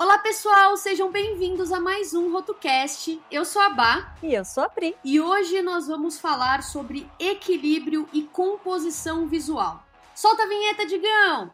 Olá 0.00 0.16
pessoal, 0.16 0.78
sejam 0.78 1.12
bem-vindos 1.12 1.70
a 1.70 1.78
mais 1.78 2.14
um 2.14 2.32
RotoCast. 2.32 3.20
Eu 3.30 3.44
sou 3.44 3.60
a 3.60 3.68
Bá. 3.68 4.14
E 4.22 4.32
eu 4.32 4.46
sou 4.46 4.64
a 4.64 4.68
Pri. 4.70 4.96
E 5.04 5.20
hoje 5.20 5.60
nós 5.60 5.88
vamos 5.88 6.18
falar 6.18 6.62
sobre 6.62 7.06
equilíbrio 7.18 8.08
e 8.10 8.22
composição 8.22 9.28
visual. 9.28 9.84
Solta 10.14 10.44
a 10.44 10.46
vinheta, 10.46 10.86
Digão! 10.86 11.52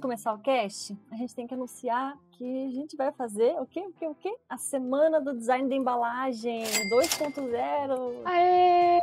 De 0.00 0.02
começar 0.02 0.32
o 0.32 0.38
cast, 0.38 0.96
a 1.12 1.16
gente 1.16 1.34
tem 1.34 1.46
que 1.46 1.52
anunciar 1.52 2.16
que 2.32 2.66
a 2.66 2.70
gente 2.70 2.96
vai 2.96 3.12
fazer 3.12 3.54
o 3.60 3.66
quê? 3.66 3.80
O 3.80 3.92
quê? 3.92 4.06
O 4.08 4.14
quê? 4.14 4.34
A 4.48 4.56
semana 4.56 5.20
do 5.20 5.36
design 5.36 5.68
da 5.68 5.74
embalagem 5.74 6.64
2.0. 6.64 8.22
Aê! 8.24 8.98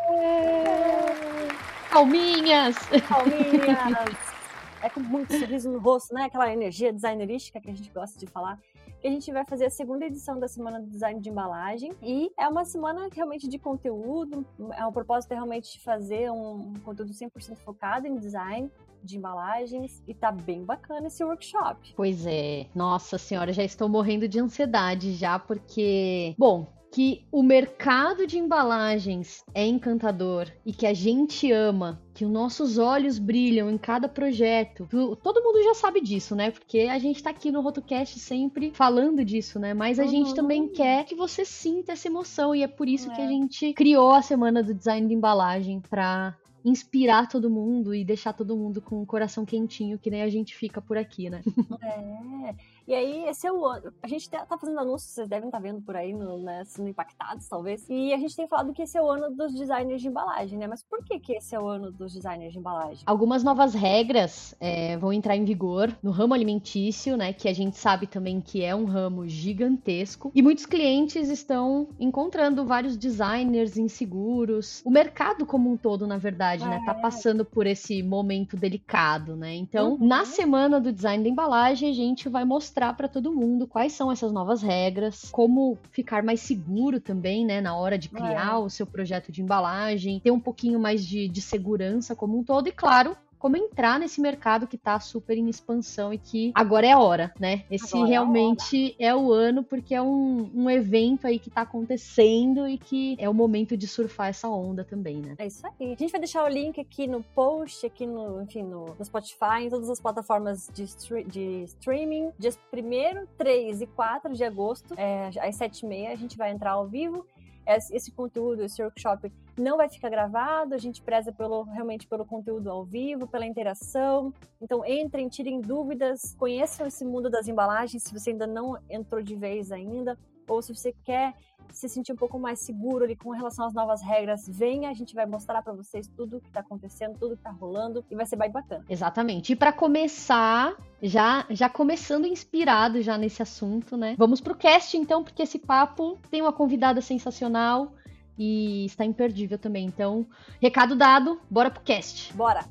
Palminhas! 1.91 2.75
Palminhas! 3.07 4.17
é 4.81 4.89
com 4.89 4.99
muito 5.01 5.37
sorriso 5.37 5.69
no 5.71 5.77
rosto, 5.77 6.15
né? 6.15 6.23
Aquela 6.23 6.51
energia 6.51 6.91
designerística 6.91 7.61
que 7.61 7.69
a 7.69 7.73
gente 7.75 7.91
gosta 7.91 8.17
de 8.17 8.25
falar. 8.25 8.59
Que 8.99 9.07
a 9.07 9.11
gente 9.11 9.31
vai 9.31 9.45
fazer 9.45 9.65
a 9.65 9.69
segunda 9.69 10.03
edição 10.03 10.39
da 10.39 10.47
Semana 10.47 10.79
do 10.79 10.87
Design 10.87 11.21
de 11.21 11.29
Embalagem. 11.29 11.93
E 12.01 12.31
é 12.35 12.47
uma 12.47 12.65
semana 12.65 13.07
realmente 13.11 13.47
de 13.47 13.59
conteúdo. 13.59 14.43
É 14.75 14.83
um 14.83 14.91
propósito 14.91 15.31
realmente 15.31 15.73
de 15.73 15.79
fazer 15.79 16.31
um 16.31 16.73
conteúdo 16.83 17.11
100% 17.11 17.55
focado 17.57 18.07
em 18.07 18.15
design 18.15 18.71
de 19.03 19.17
embalagens 19.17 20.01
e 20.07 20.13
tá 20.13 20.31
bem 20.31 20.63
bacana 20.63 21.07
esse 21.07 21.23
workshop. 21.23 21.93
Pois 21.95 22.25
é. 22.25 22.67
Nossa 22.75 23.17
senhora, 23.17 23.53
já 23.53 23.63
estou 23.63 23.87
morrendo 23.89 24.27
de 24.27 24.39
ansiedade 24.39 25.13
já 25.13 25.39
porque, 25.39 26.35
bom, 26.37 26.67
que 26.91 27.25
o 27.31 27.43
mercado 27.43 28.25
de 28.25 28.37
embalagens 28.37 29.43
é 29.53 29.65
encantador 29.65 30.47
e 30.65 30.73
que 30.73 30.85
a 30.85 30.93
gente 30.93 31.51
ama, 31.51 32.01
que 32.13 32.25
os 32.25 32.31
nossos 32.31 32.77
olhos 32.77 33.19
brilham 33.19 33.69
em 33.69 33.77
cada 33.77 34.07
projeto. 34.07 34.87
Todo 35.21 35.43
mundo 35.43 35.63
já 35.63 35.73
sabe 35.73 36.01
disso, 36.01 36.35
né? 36.35 36.51
Porque 36.51 36.81
a 36.81 36.97
gente 36.97 37.21
tá 37.21 37.29
aqui 37.29 37.51
no 37.51 37.61
RotoCast 37.61 38.19
sempre 38.19 38.71
falando 38.73 39.23
disso, 39.23 39.59
né? 39.59 39.73
Mas 39.73 39.99
a 39.99 40.03
uhum. 40.03 40.09
gente 40.09 40.33
também 40.33 40.67
quer 40.69 41.05
que 41.05 41.15
você 41.15 41.45
sinta 41.45 41.91
essa 41.91 42.07
emoção 42.07 42.55
e 42.55 42.63
é 42.63 42.67
por 42.67 42.87
isso 42.87 43.11
é. 43.11 43.15
que 43.15 43.21
a 43.21 43.27
gente 43.27 43.73
criou 43.73 44.11
a 44.11 44.21
semana 44.21 44.63
do 44.63 44.73
design 44.73 45.07
de 45.07 45.13
embalagem 45.13 45.81
para 45.81 46.35
inspirar 46.69 47.27
todo 47.29 47.49
mundo 47.49 47.95
e 47.95 48.03
deixar 48.03 48.33
todo 48.33 48.55
mundo 48.55 48.81
com 48.81 49.01
o 49.01 49.05
coração 49.05 49.45
quentinho, 49.45 49.97
que 49.97 50.09
nem 50.09 50.21
a 50.21 50.29
gente 50.29 50.55
fica 50.55 50.81
por 50.81 50.97
aqui, 50.97 51.29
né? 51.29 51.41
É. 51.81 52.55
E 52.87 52.95
aí, 52.95 53.25
esse 53.27 53.45
é 53.45 53.51
o 53.51 53.65
ano. 53.65 53.91
A 54.01 54.07
gente 54.07 54.29
tá, 54.29 54.45
tá 54.45 54.57
fazendo 54.57 54.79
anúncios, 54.79 55.11
vocês 55.11 55.27
devem 55.27 55.49
estar 55.49 55.57
tá 55.57 55.61
vendo 55.61 55.81
por 55.81 55.93
aí, 55.93 56.13
no, 56.13 56.37
né, 56.37 56.63
sendo 56.63 56.87
impactados, 56.87 57.45
talvez. 57.45 57.85
E 57.89 58.13
a 58.13 58.17
gente 58.17 58.33
tem 58.33 58.47
falado 58.47 58.71
que 58.71 58.81
esse 58.81 58.97
é 58.97 59.01
o 59.01 59.09
ano 59.09 59.29
dos 59.29 59.53
designers 59.53 60.01
de 60.01 60.07
embalagem, 60.07 60.57
né? 60.57 60.67
Mas 60.67 60.83
por 60.83 61.03
que, 61.03 61.19
que 61.19 61.33
esse 61.33 61.53
é 61.53 61.59
o 61.59 61.67
ano 61.67 61.91
dos 61.91 62.13
designers 62.13 62.53
de 62.53 62.59
embalagem? 62.59 63.03
Algumas 63.05 63.43
novas 63.43 63.73
regras 63.73 64.55
é, 64.57 64.95
vão 64.95 65.11
entrar 65.11 65.35
em 65.35 65.43
vigor 65.43 65.93
no 66.01 66.11
ramo 66.11 66.33
alimentício, 66.33 67.17
né? 67.17 67.33
Que 67.33 67.49
a 67.49 67.53
gente 67.53 67.75
sabe 67.75 68.07
também 68.07 68.39
que 68.39 68.63
é 68.63 68.73
um 68.73 68.85
ramo 68.85 69.27
gigantesco. 69.27 70.31
E 70.33 70.41
muitos 70.41 70.65
clientes 70.65 71.27
estão 71.27 71.89
encontrando 71.99 72.65
vários 72.65 72.95
designers 72.95 73.75
inseguros. 73.75 74.81
O 74.85 74.89
mercado 74.89 75.45
como 75.45 75.69
um 75.69 75.75
todo, 75.75 76.07
na 76.07 76.17
verdade, 76.17 76.63
é. 76.63 76.67
né? 76.67 76.83
Tá 76.85 76.93
é. 76.93 77.01
passando 77.01 77.43
por 77.43 77.67
esse 77.67 78.01
momento 78.01 78.55
delicado, 78.55 79.35
né? 79.35 79.53
Então, 79.55 79.95
uhum. 79.95 80.07
na 80.07 80.23
semana 80.23 80.79
do 80.79 80.93
design 80.93 81.21
da 81.21 81.29
embalagem, 81.29 81.89
a 81.89 81.93
gente 81.93 82.29
vai 82.29 82.45
mostrar 82.45 82.76
mostrar 82.77 82.93
para 82.93 83.07
todo 83.07 83.33
mundo 83.33 83.65
quais 83.65 83.93
são 83.93 84.11
essas 84.11 84.31
novas 84.31 84.61
regras, 84.61 85.29
como 85.31 85.79
ficar 85.91 86.21
mais 86.21 86.41
seguro 86.41 86.99
também, 86.99 87.43
né, 87.43 87.59
na 87.59 87.75
hora 87.75 87.97
de 87.97 88.07
criar 88.07 88.53
é. 88.53 88.57
o 88.57 88.69
seu 88.69 88.85
projeto 88.85 89.31
de 89.31 89.41
embalagem, 89.41 90.19
ter 90.19 90.29
um 90.29 90.39
pouquinho 90.39 90.79
mais 90.79 91.03
de, 91.03 91.27
de 91.27 91.41
segurança 91.41 92.15
como 92.15 92.37
um 92.37 92.43
todo 92.43 92.67
e, 92.67 92.71
claro, 92.71 93.17
como 93.39 93.57
entrar 93.57 93.99
nesse 93.99 94.19
mercado 94.19 94.67
que 94.67 94.75
está 94.75 94.99
super 94.99 95.37
em 95.37 95.49
expansão 95.49 96.13
e 96.13 96.17
que 96.17 96.51
agora 96.55 96.87
é 96.87 96.91
a 96.91 96.99
hora, 96.99 97.33
né? 97.39 97.63
Esse 97.69 97.95
agora 97.95 98.09
realmente 98.09 98.95
é, 98.99 99.07
é, 99.07 99.15
o 99.15 99.31
ano, 99.31 99.63
porque 99.63 99.93
é 99.93 100.01
um, 100.01 100.49
um 100.53 100.69
evento 100.69 101.27
aí 101.27 101.39
que 101.39 101.49
está 101.49 101.61
acontecendo 101.61 102.67
e 102.67 102.77
que 102.77 103.15
é 103.19 103.29
o 103.29 103.33
momento 103.33 103.77
de 103.77 103.87
surfar 103.87 104.29
essa 104.29 104.47
onda 104.49 104.83
também, 104.83 105.17
né? 105.17 105.35
É 105.37 105.47
isso 105.47 105.65
aí. 105.65 105.93
A 105.93 105.95
gente 105.95 106.11
vai 106.11 106.19
deixar 106.19 106.43
o 106.43 106.47
link 106.47 106.79
aqui 106.79 107.07
no 107.07 107.23
post, 107.23 107.85
aqui 107.85 108.05
no, 108.05 108.41
enfim, 108.41 108.63
no, 108.63 108.95
no 108.97 109.05
Spotify, 109.05 109.63
em 109.63 109.69
todas 109.69 109.89
as 109.89 109.99
plataformas 109.99 110.69
de, 110.73 110.85
de 111.25 111.63
streaming. 111.63 112.31
Dias 112.37 112.59
1, 112.73 113.25
3 113.37 113.81
e 113.81 113.87
4 113.87 114.33
de 114.33 114.43
agosto, 114.43 114.93
é, 114.97 115.27
às 115.27 115.57
7h30, 115.57 116.11
a 116.11 116.15
gente 116.15 116.37
vai 116.37 116.51
entrar 116.51 116.71
ao 116.71 116.87
vivo 116.87 117.25
esse 117.67 118.11
conteúdo, 118.11 118.63
esse 118.63 118.81
workshop 118.81 119.31
não 119.57 119.77
vai 119.77 119.89
ficar 119.89 120.09
gravado, 120.09 120.73
a 120.73 120.77
gente 120.77 121.01
preza 121.01 121.31
pelo, 121.31 121.63
realmente 121.63 122.07
pelo 122.07 122.25
conteúdo 122.25 122.69
ao 122.71 122.85
vivo, 122.85 123.27
pela 123.27 123.45
interação. 123.45 124.33
Então 124.61 124.85
entrem, 124.85 125.27
tirem 125.27 125.59
dúvidas, 125.59 126.35
conheçam 126.37 126.87
esse 126.87 127.03
mundo 127.03 127.29
das 127.29 127.47
embalagens 127.47 128.03
se 128.03 128.13
você 128.13 128.31
ainda 128.31 128.47
não 128.47 128.77
entrou 128.89 129.21
de 129.21 129.35
vez 129.35 129.71
ainda, 129.71 130.17
ou 130.47 130.61
se 130.61 130.73
você 130.73 130.93
quer 131.03 131.33
se 131.71 131.87
sentir 131.89 132.11
um 132.11 132.15
pouco 132.15 132.39
mais 132.39 132.59
seguro 132.59 133.03
ali 133.03 133.15
com 133.15 133.29
relação 133.31 133.65
às 133.65 133.73
novas 133.73 134.01
regras, 134.01 134.47
venha, 134.47 134.89
a 134.89 134.93
gente 134.93 135.13
vai 135.13 135.25
mostrar 135.25 135.61
para 135.61 135.73
vocês 135.73 136.07
tudo 136.07 136.39
que 136.39 136.51
tá 136.51 136.61
acontecendo, 136.61 137.17
tudo 137.19 137.35
que 137.37 137.43
tá 137.43 137.51
rolando 137.51 138.03
e 138.09 138.15
vai 138.15 138.25
ser 138.25 138.35
bem 138.35 138.51
bacana. 138.51 138.83
Exatamente. 138.89 139.53
E 139.53 139.55
para 139.55 139.71
começar, 139.71 140.75
já 141.01 141.45
já 141.49 141.69
começando 141.69 142.25
inspirado 142.25 143.01
já 143.01 143.17
nesse 143.17 143.41
assunto, 143.41 143.95
né? 143.95 144.15
Vamos 144.17 144.41
pro 144.41 144.55
cast 144.55 144.97
então, 144.97 145.23
porque 145.23 145.43
esse 145.43 145.59
papo 145.59 146.17
tem 146.31 146.41
uma 146.41 146.53
convidada 146.53 147.01
sensacional 147.01 147.93
e 148.37 148.85
está 148.85 149.03
imperdível 149.03 149.57
também. 149.57 149.85
Então, 149.85 150.25
recado 150.61 150.95
dado, 150.95 151.39
bora 151.49 151.69
pro 151.69 151.81
cast. 151.81 152.33
Bora. 152.33 152.65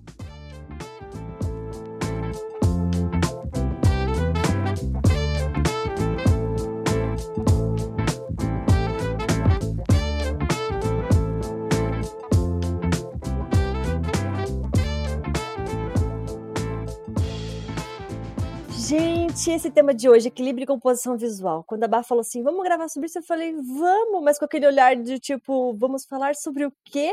Gente, 18.88 19.50
esse 19.50 19.68
tema 19.68 19.92
de 19.92 20.08
hoje, 20.08 20.28
equilíbrio 20.28 20.62
e 20.62 20.66
composição 20.66 21.18
visual. 21.18 21.64
Quando 21.64 21.82
a 21.82 21.88
Bá 21.88 22.04
falou 22.04 22.20
assim, 22.20 22.40
vamos 22.44 22.62
gravar 22.62 22.88
sobre 22.88 23.08
isso, 23.08 23.18
eu 23.18 23.22
falei, 23.24 23.52
vamos, 23.52 24.22
mas 24.22 24.38
com 24.38 24.44
aquele 24.44 24.64
olhar 24.64 24.94
de 24.94 25.18
tipo, 25.18 25.74
vamos 25.74 26.04
falar 26.04 26.36
sobre 26.36 26.64
o 26.64 26.72
quê? 26.84 27.12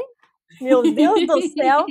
Meu 0.61 0.83
Deus 0.83 1.25
do 1.25 1.41
céu! 1.49 1.87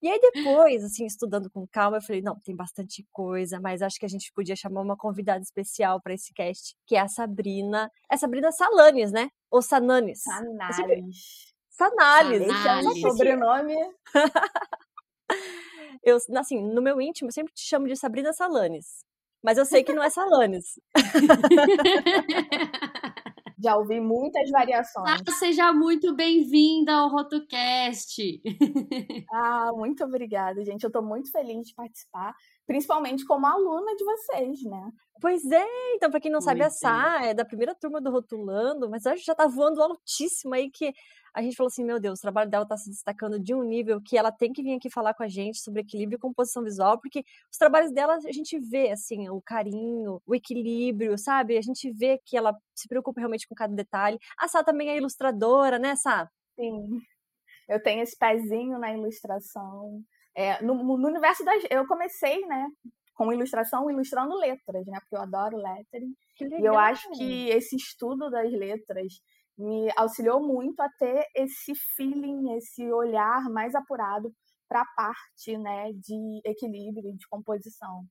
E 0.00 0.08
aí 0.08 0.18
depois, 0.20 0.82
assim, 0.84 1.04
estudando 1.04 1.50
com 1.50 1.66
calma, 1.66 1.98
eu 1.98 2.02
falei, 2.02 2.22
não, 2.22 2.40
tem 2.40 2.56
bastante 2.56 3.06
coisa, 3.12 3.60
mas 3.60 3.82
acho 3.82 3.98
que 3.98 4.06
a 4.06 4.08
gente 4.08 4.32
podia 4.34 4.56
chamar 4.56 4.80
uma 4.80 4.96
convidada 4.96 5.42
especial 5.42 6.00
para 6.00 6.14
esse 6.14 6.32
cast, 6.32 6.74
que 6.86 6.96
é 6.96 7.00
a 7.00 7.08
Sabrina. 7.08 7.90
É 8.10 8.16
Sabrina 8.16 8.52
Salanes, 8.52 9.12
né? 9.12 9.28
Ou 9.50 9.60
Sananes? 9.60 10.22
Sananes. 10.22 11.54
Sananes. 11.68 12.40
Esse 12.40 12.68
é 12.68 12.78
o 12.80 12.94
sobrenome. 12.96 13.76
Eu, 16.02 16.18
assim, 16.36 16.62
no 16.62 16.82
meu 16.82 17.00
íntimo, 17.00 17.28
eu 17.28 17.32
sempre 17.32 17.52
te 17.52 17.62
chamo 17.62 17.86
de 17.86 17.96
Sabrina 17.96 18.32
Salanes. 18.32 19.04
Mas 19.42 19.58
eu 19.58 19.66
sei 19.66 19.84
que 19.84 19.92
não 19.92 20.02
é 20.02 20.08
Salanes. 20.08 20.80
Já 23.62 23.76
ouvi 23.76 24.00
muitas 24.00 24.50
variações. 24.50 25.20
Ah, 25.26 25.32
seja 25.32 25.72
muito 25.72 26.14
bem-vinda 26.14 26.92
ao 26.92 27.08
RotoCast. 27.08 28.42
ah, 29.32 29.70
muito 29.74 30.04
obrigada, 30.04 30.62
gente. 30.64 30.82
Eu 30.82 30.88
estou 30.88 31.02
muito 31.02 31.30
feliz 31.30 31.68
de 31.68 31.74
participar, 31.74 32.34
principalmente 32.66 33.24
como 33.24 33.46
aluna 33.46 33.94
de 33.94 34.04
vocês, 34.04 34.62
né? 34.64 34.90
Pois 35.20 35.44
é, 35.50 35.64
então, 35.94 36.10
para 36.10 36.20
quem 36.20 36.30
não 36.30 36.40
sabe, 36.40 36.62
a 36.62 36.70
Sá 36.70 37.20
é 37.22 37.32
da 37.32 37.44
primeira 37.44 37.74
turma 37.74 38.00
do 38.00 38.10
Rotulando, 38.10 38.90
mas 38.90 39.02
já 39.02 39.14
está 39.14 39.46
voando 39.46 39.80
altíssimo 39.82 40.54
aí 40.54 40.70
que 40.70 40.92
a 41.34 41.42
gente 41.42 41.56
falou 41.56 41.68
assim, 41.68 41.84
meu 41.84 41.98
Deus, 41.98 42.18
o 42.18 42.22
trabalho 42.22 42.50
dela 42.50 42.64
está 42.64 42.76
se 42.76 42.88
destacando 42.88 43.40
de 43.40 43.54
um 43.54 43.62
nível 43.62 44.00
que 44.00 44.16
ela 44.16 44.30
tem 44.30 44.52
que 44.52 44.62
vir 44.62 44.76
aqui 44.76 44.88
falar 44.88 45.14
com 45.14 45.22
a 45.22 45.28
gente 45.28 45.58
sobre 45.58 45.80
equilíbrio 45.80 46.16
e 46.16 46.20
composição 46.20 46.62
visual, 46.62 47.00
porque 47.00 47.24
os 47.50 47.58
trabalhos 47.58 47.92
dela 47.92 48.14
a 48.16 48.32
gente 48.32 48.58
vê, 48.58 48.90
assim, 48.90 49.28
o 49.28 49.42
carinho, 49.42 50.20
o 50.26 50.34
equilíbrio, 50.34 51.18
sabe? 51.18 51.56
A 51.58 51.62
gente 51.62 51.90
vê 51.90 52.20
que 52.24 52.36
ela 52.36 52.56
se 52.74 52.86
preocupa 52.88 53.20
realmente 53.20 53.48
com 53.48 53.54
cada 53.54 53.74
detalhe. 53.74 54.18
A 54.38 54.46
Sá 54.46 54.62
também 54.62 54.90
é 54.90 54.96
ilustradora, 54.96 55.78
né, 55.78 55.96
Sá? 55.96 56.30
Sim, 56.58 57.00
eu 57.68 57.82
tenho 57.82 58.02
esse 58.02 58.16
pezinho 58.16 58.78
na 58.78 58.92
ilustração. 58.92 60.04
É, 60.36 60.62
no, 60.62 60.74
no 60.74 61.08
universo 61.08 61.44
das... 61.44 61.62
Eu 61.70 61.86
comecei, 61.86 62.40
né, 62.46 62.66
com 63.14 63.32
ilustração, 63.32 63.88
ilustrando 63.90 64.34
letras, 64.36 64.84
né? 64.86 64.98
Porque 65.00 65.16
eu 65.16 65.20
adoro 65.20 65.56
lettering. 65.56 66.14
E 66.40 66.64
eu 66.64 66.76
acho 66.76 67.08
que 67.12 67.48
esse 67.48 67.76
estudo 67.76 68.28
das 68.28 68.52
letras 68.52 69.12
me 69.56 69.88
auxiliou 69.96 70.44
muito 70.44 70.80
a 70.80 70.88
ter 70.98 71.24
esse 71.34 71.74
feeling, 71.96 72.56
esse 72.56 72.92
olhar 72.92 73.48
mais 73.50 73.74
apurado 73.74 74.32
para 74.68 74.82
a 74.82 74.86
parte 74.96 75.56
né, 75.56 75.92
de 75.92 76.40
equilíbrio, 76.44 77.16
de 77.16 77.28
composição. 77.28 78.04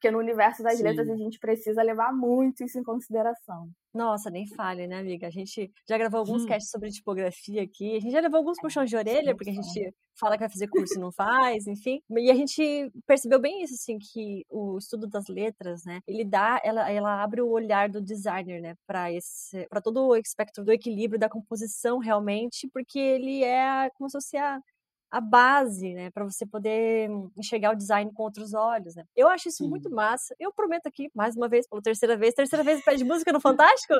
Porque 0.00 0.10
no 0.10 0.18
universo 0.18 0.62
das 0.62 0.78
Sim. 0.78 0.84
letras 0.84 1.10
a 1.10 1.14
gente 1.14 1.38
precisa 1.38 1.82
levar 1.82 2.10
muito 2.10 2.64
isso 2.64 2.78
em 2.78 2.82
consideração. 2.82 3.70
Nossa, 3.92 4.30
nem 4.30 4.46
fale, 4.46 4.86
né, 4.86 4.98
amiga? 4.98 5.26
A 5.26 5.30
gente 5.30 5.70
já 5.86 5.98
gravou 5.98 6.20
alguns 6.20 6.44
hum. 6.44 6.46
casts 6.46 6.70
sobre 6.70 6.88
tipografia 6.88 7.62
aqui. 7.62 7.96
A 7.96 8.00
gente 8.00 8.12
já 8.12 8.20
levou 8.20 8.38
alguns 8.38 8.58
puxões 8.58 8.88
de 8.88 8.96
orelha, 8.96 9.36
porque 9.36 9.50
a 9.50 9.54
gente 9.54 9.94
fala 10.18 10.36
que 10.36 10.40
vai 10.40 10.48
fazer 10.48 10.68
curso 10.68 10.94
e 10.94 10.98
não 10.98 11.12
faz, 11.12 11.66
enfim. 11.66 12.00
E 12.16 12.30
a 12.30 12.34
gente 12.34 12.90
percebeu 13.06 13.38
bem 13.38 13.62
isso, 13.62 13.74
assim, 13.74 13.98
que 13.98 14.46
o 14.48 14.78
estudo 14.78 15.06
das 15.06 15.28
letras, 15.28 15.84
né, 15.84 16.00
ele 16.06 16.24
dá, 16.24 16.58
ela, 16.64 16.90
ela 16.90 17.22
abre 17.22 17.42
o 17.42 17.50
olhar 17.50 17.90
do 17.90 18.00
designer, 18.00 18.62
né, 18.62 18.74
para 18.86 19.12
esse, 19.12 19.66
para 19.68 19.82
todo 19.82 20.06
o 20.06 20.16
espectro 20.16 20.64
do 20.64 20.72
equilíbrio 20.72 21.20
da 21.20 21.28
composição 21.28 21.98
realmente, 21.98 22.70
porque 22.72 22.98
ele 22.98 23.44
é 23.44 23.90
como 23.90 24.08
se 24.08 24.16
fosse 24.16 24.36
a 24.38 24.60
a 25.10 25.20
base, 25.20 25.92
né, 25.92 26.10
para 26.10 26.24
você 26.24 26.46
poder 26.46 27.10
enxergar 27.36 27.72
o 27.72 27.76
design 27.76 28.10
com 28.12 28.22
outros 28.22 28.54
olhos, 28.54 28.94
né? 28.94 29.04
Eu 29.16 29.28
acho 29.28 29.48
isso 29.48 29.64
Sim. 29.64 29.68
muito 29.68 29.90
massa. 29.90 30.34
Eu 30.38 30.52
prometo 30.52 30.86
aqui, 30.86 31.10
mais 31.14 31.36
uma 31.36 31.48
vez, 31.48 31.66
pela 31.68 31.82
terceira 31.82 32.16
vez, 32.16 32.34
terceira 32.34 32.62
vez 32.62 32.82
pede 32.84 33.04
música 33.04 33.32
no 33.32 33.40
Fantástico? 33.40 33.94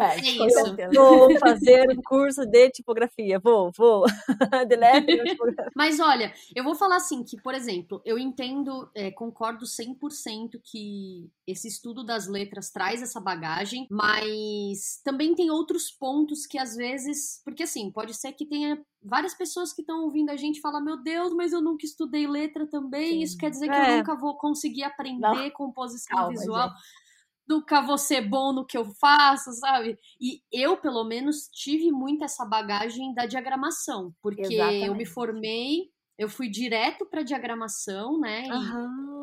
É, 0.00 0.16
isso. 0.22 0.76
Vou 0.92 1.38
fazer 1.38 1.90
um 1.90 2.00
curso 2.02 2.46
de 2.46 2.70
tipografia, 2.70 3.40
vou, 3.40 3.70
vou. 3.76 4.04
Mas 5.74 5.98
olha, 5.98 6.32
eu 6.54 6.62
vou 6.62 6.74
falar 6.74 6.96
assim, 6.96 7.24
que, 7.24 7.40
por 7.40 7.54
exemplo, 7.54 8.00
eu 8.04 8.18
entendo, 8.18 8.88
é, 8.94 9.10
concordo 9.10 9.64
100% 9.64 10.60
que 10.62 11.30
esse 11.46 11.66
estudo 11.66 12.04
das 12.04 12.28
letras 12.28 12.70
traz 12.70 13.02
essa 13.02 13.20
bagagem, 13.20 13.86
mas 13.90 15.00
também 15.04 15.34
tem 15.34 15.50
outros 15.50 15.90
pontos 15.90 16.46
que 16.46 16.58
às 16.58 16.76
vezes, 16.76 17.40
porque 17.44 17.64
assim, 17.64 17.90
pode 17.90 18.14
ser 18.14 18.32
que 18.32 18.46
tenha 18.46 18.80
várias 19.04 19.34
pessoas 19.34 19.72
que 19.72 19.82
estão 19.82 20.04
ouvindo 20.04 20.30
a 20.30 20.36
gente 20.36 20.60
falar: 20.60 20.80
Meu 20.80 20.96
Deus, 20.96 21.32
mas 21.34 21.52
eu 21.52 21.60
nunca 21.60 21.84
estudei 21.84 22.26
letra 22.26 22.66
também. 22.66 23.12
Sim. 23.12 23.20
Isso 23.22 23.38
quer 23.38 23.50
dizer 23.50 23.68
que 23.68 23.74
é. 23.74 23.92
eu 23.94 23.98
nunca 23.98 24.14
vou 24.14 24.36
conseguir 24.36 24.84
aprender 24.84 25.20
Não. 25.20 25.50
composição 25.50 26.16
Calma, 26.16 26.30
visual. 26.30 26.68
Gente. 26.68 27.02
Nunca 27.48 27.80
vou 27.82 27.98
ser 27.98 28.20
bom 28.20 28.52
no 28.52 28.64
que 28.64 28.78
eu 28.78 28.84
faço, 28.84 29.52
sabe? 29.52 29.98
E 30.20 30.40
eu, 30.50 30.76
pelo 30.76 31.04
menos, 31.04 31.48
tive 31.48 31.90
muito 31.90 32.24
essa 32.24 32.44
bagagem 32.44 33.12
da 33.12 33.26
diagramação, 33.26 34.14
porque 34.22 34.42
Exatamente. 34.42 34.86
eu 34.86 34.94
me 34.94 35.04
formei 35.04 35.92
eu 36.18 36.28
fui 36.28 36.48
direto 36.48 37.06
para 37.06 37.22
diagramação, 37.22 38.18
né? 38.18 38.44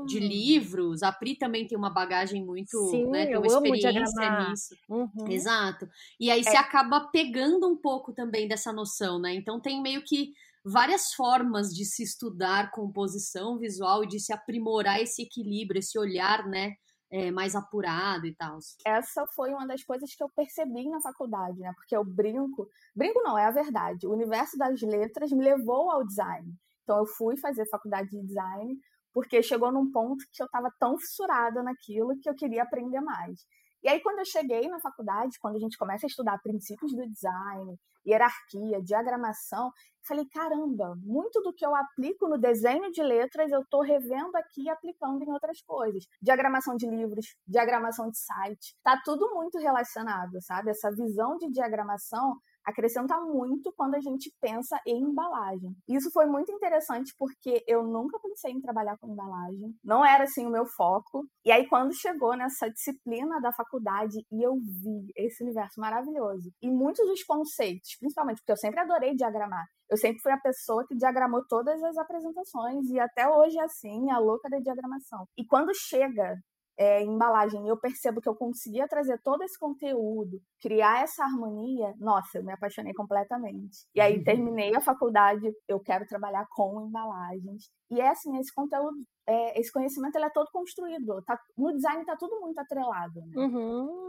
De 0.05 0.19
livros. 0.19 1.03
A 1.03 1.11
Pri 1.11 1.35
também 1.35 1.67
tem 1.67 1.77
uma 1.77 1.89
bagagem 1.89 2.43
muito, 2.45 2.77
Sim, 2.89 3.07
né? 3.07 3.27
Tem 3.27 3.37
uma 3.37 3.47
experiência 3.47 4.49
nisso. 4.49 4.75
Uhum. 4.87 5.27
Exato. 5.27 5.87
E 6.19 6.29
aí 6.29 6.41
é. 6.41 6.43
você 6.43 6.57
acaba 6.57 7.07
pegando 7.11 7.67
um 7.67 7.77
pouco 7.77 8.13
também 8.13 8.47
dessa 8.47 8.73
noção, 8.73 9.19
né? 9.19 9.33
Então 9.33 9.59
tem 9.59 9.81
meio 9.81 10.03
que 10.03 10.33
várias 10.63 11.13
formas 11.13 11.73
de 11.73 11.85
se 11.85 12.03
estudar 12.03 12.71
composição 12.71 13.57
visual 13.57 14.03
e 14.03 14.07
de 14.07 14.19
se 14.19 14.33
aprimorar 14.33 15.01
esse 15.01 15.21
equilíbrio, 15.21 15.79
esse 15.79 15.97
olhar, 15.97 16.45
né? 16.47 16.75
É, 17.11 17.31
mais 17.31 17.55
apurado 17.55 18.27
e 18.27 18.35
tal. 18.35 18.59
Essa 18.85 19.25
foi 19.35 19.51
uma 19.51 19.65
das 19.65 19.83
coisas 19.83 20.13
que 20.13 20.23
eu 20.23 20.29
percebi 20.29 20.87
na 20.87 21.01
faculdade, 21.01 21.57
né? 21.57 21.73
Porque 21.75 21.97
eu 21.97 22.03
brinco, 22.03 22.69
brinco 22.95 23.19
não, 23.23 23.35
é 23.35 23.45
a 23.45 23.51
verdade. 23.51 24.05
O 24.05 24.13
universo 24.13 24.55
das 24.59 24.79
letras 24.81 25.31
me 25.31 25.43
levou 25.43 25.89
ao 25.89 26.05
design. 26.05 26.53
Então 26.83 26.99
eu 26.99 27.07
fui 27.07 27.35
fazer 27.35 27.67
faculdade 27.67 28.11
de 28.11 28.21
design 28.21 28.77
porque 29.19 29.43
chegou 29.43 29.69
num 29.69 29.91
ponto 29.91 30.23
que 30.31 30.41
eu 30.41 30.45
estava 30.45 30.71
tão 30.79 30.97
fissurada 30.97 31.61
naquilo 31.61 32.17
que 32.21 32.29
eu 32.29 32.33
queria 32.33 32.63
aprender 32.63 33.01
mais. 33.01 33.45
E 33.83 33.89
aí, 33.89 33.99
quando 34.01 34.19
eu 34.19 34.25
cheguei 34.25 34.65
na 34.69 34.79
faculdade, 34.79 35.37
quando 35.41 35.57
a 35.57 35.59
gente 35.59 35.77
começa 35.77 36.05
a 36.05 36.07
estudar 36.07 36.39
princípios 36.41 36.93
do 36.93 37.05
design, 37.05 37.77
hierarquia, 38.07 38.81
diagramação, 38.81 39.71
falei, 40.07 40.25
caramba, 40.31 40.95
muito 41.03 41.41
do 41.41 41.53
que 41.53 41.65
eu 41.65 41.75
aplico 41.75 42.29
no 42.29 42.37
desenho 42.37 42.89
de 42.91 43.03
letras 43.03 43.51
eu 43.51 43.59
estou 43.59 43.81
revendo 43.81 44.37
aqui 44.37 44.63
e 44.63 44.69
aplicando 44.69 45.21
em 45.21 45.31
outras 45.31 45.61
coisas. 45.63 46.05
Diagramação 46.21 46.77
de 46.77 46.89
livros, 46.89 47.35
diagramação 47.45 48.09
de 48.09 48.17
site, 48.17 48.73
tá 48.81 49.01
tudo 49.03 49.33
muito 49.35 49.57
relacionado, 49.57 50.41
sabe? 50.41 50.71
Essa 50.71 50.89
visão 50.91 51.35
de 51.37 51.51
diagramação 51.51 52.37
acrescenta 52.65 53.19
muito 53.21 53.73
quando 53.75 53.95
a 53.95 53.99
gente 53.99 54.31
pensa 54.41 54.79
em 54.85 55.03
embalagem. 55.03 55.75
Isso 55.87 56.09
foi 56.11 56.25
muito 56.25 56.51
interessante 56.51 57.13
porque 57.17 57.63
eu 57.67 57.83
nunca 57.83 58.19
pensei 58.19 58.51
em 58.51 58.61
trabalhar 58.61 58.97
com 58.99 59.11
embalagem, 59.11 59.73
não 59.83 60.05
era 60.05 60.23
assim 60.23 60.45
o 60.45 60.51
meu 60.51 60.65
foco. 60.65 61.25
E 61.45 61.51
aí 61.51 61.67
quando 61.67 61.93
chegou 61.93 62.35
nessa 62.35 62.69
disciplina 62.69 63.39
da 63.41 63.51
faculdade 63.53 64.17
e 64.31 64.45
eu 64.45 64.55
vi 64.55 65.11
esse 65.15 65.43
universo 65.43 65.79
maravilhoso 65.79 66.51
e 66.61 66.69
muitos 66.69 67.05
dos 67.07 67.23
conceitos, 67.23 67.97
principalmente 67.99 68.37
porque 68.37 68.51
eu 68.51 68.57
sempre 68.57 68.79
adorei 68.79 69.15
diagramar. 69.15 69.65
Eu 69.89 69.97
sempre 69.97 70.21
fui 70.21 70.31
a 70.31 70.39
pessoa 70.39 70.85
que 70.87 70.95
diagramou 70.95 71.41
todas 71.47 71.81
as 71.81 71.97
apresentações 71.97 72.87
e 72.89 72.99
até 72.99 73.27
hoje 73.27 73.57
é 73.57 73.63
assim, 73.63 74.11
a 74.11 74.19
louca 74.19 74.47
da 74.47 74.59
diagramação. 74.59 75.25
E 75.35 75.43
quando 75.45 75.71
chega 75.73 76.35
é, 76.79 77.03
embalagem 77.03 77.67
eu 77.67 77.77
percebo 77.77 78.21
que 78.21 78.29
eu 78.29 78.35
conseguia 78.35 78.87
trazer 78.87 79.19
todo 79.21 79.43
esse 79.43 79.59
conteúdo, 79.59 80.41
criar 80.61 81.03
essa 81.03 81.25
harmonia, 81.25 81.93
nossa, 81.99 82.37
eu 82.37 82.43
me 82.43 82.53
apaixonei 82.53 82.93
completamente. 82.93 83.85
E 83.93 83.99
aí 83.99 84.17
uhum. 84.17 84.23
terminei 84.23 84.73
a 84.73 84.79
faculdade, 84.79 85.51
eu 85.67 85.77
quero 85.81 86.07
trabalhar 86.07 86.47
com 86.55 86.87
embalagens. 86.87 87.69
E 87.91 87.99
é 87.99 88.07
assim, 88.07 88.37
esse 88.37 88.53
conteúdo, 88.53 88.95
é, 89.27 89.59
esse 89.59 89.69
conhecimento 89.73 90.15
ele 90.15 90.25
é 90.25 90.29
todo 90.29 90.47
construído. 90.53 91.21
Tá, 91.23 91.37
no 91.57 91.73
design 91.73 92.05
tá 92.05 92.15
tudo 92.15 92.39
muito 92.39 92.57
atrelado. 92.59 93.19
Né? 93.25 93.33
Uhum. 93.35 94.07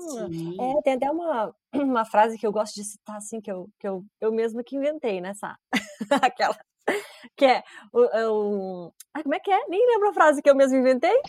É, 0.61 0.83
tem 0.83 0.95
até 0.95 1.11
uma, 1.11 1.53
uma 1.75 2.05
frase 2.05 2.39
que 2.39 2.47
eu 2.47 2.53
gosto 2.53 2.75
de 2.77 2.85
citar, 2.85 3.17
assim, 3.17 3.41
que 3.41 3.51
eu, 3.51 3.69
que 3.81 3.89
eu, 3.89 4.05
eu 4.21 4.31
mesmo 4.31 4.63
que 4.63 4.77
inventei, 4.77 5.21
né, 5.21 5.35
Sá? 5.35 5.57
Aquela 6.23 6.57
que 7.37 7.45
é 7.45 7.63
o, 7.93 8.05
é 8.05 8.29
o... 8.29 8.93
Como 9.23 9.35
é 9.35 9.39
que 9.39 9.51
é? 9.51 9.67
Nem 9.69 9.87
lembro 9.87 10.11
a 10.11 10.13
frase 10.13 10.43
que 10.43 10.51
eu 10.51 10.55
mesmo 10.55 10.79
inventei. 10.79 11.21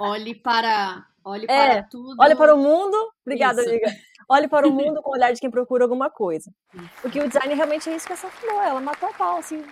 Olhe 0.00 0.34
para, 0.34 1.06
olhe 1.24 1.46
é, 1.48 1.74
para 1.74 1.82
tudo. 1.84 2.16
Olhe 2.20 2.36
para 2.36 2.54
o 2.54 2.58
mundo. 2.58 2.96
Obrigada, 3.24 3.60
isso. 3.60 3.70
amiga. 3.70 3.90
Olhe 4.28 4.48
para 4.48 4.68
o 4.68 4.70
mundo 4.72 5.02
com 5.02 5.10
o 5.10 5.14
olhar 5.14 5.32
de 5.32 5.40
quem 5.40 5.50
procura 5.50 5.84
alguma 5.84 6.10
coisa. 6.10 6.52
Porque 7.00 7.20
o 7.20 7.28
design 7.28 7.54
realmente 7.54 7.88
é 7.88 7.96
isso 7.96 8.06
que 8.06 8.12
essa 8.12 8.28
falou. 8.28 8.62
Ela 8.62 8.80
matou 8.80 9.08
a 9.08 9.12
pau, 9.12 9.38
assim. 9.38 9.64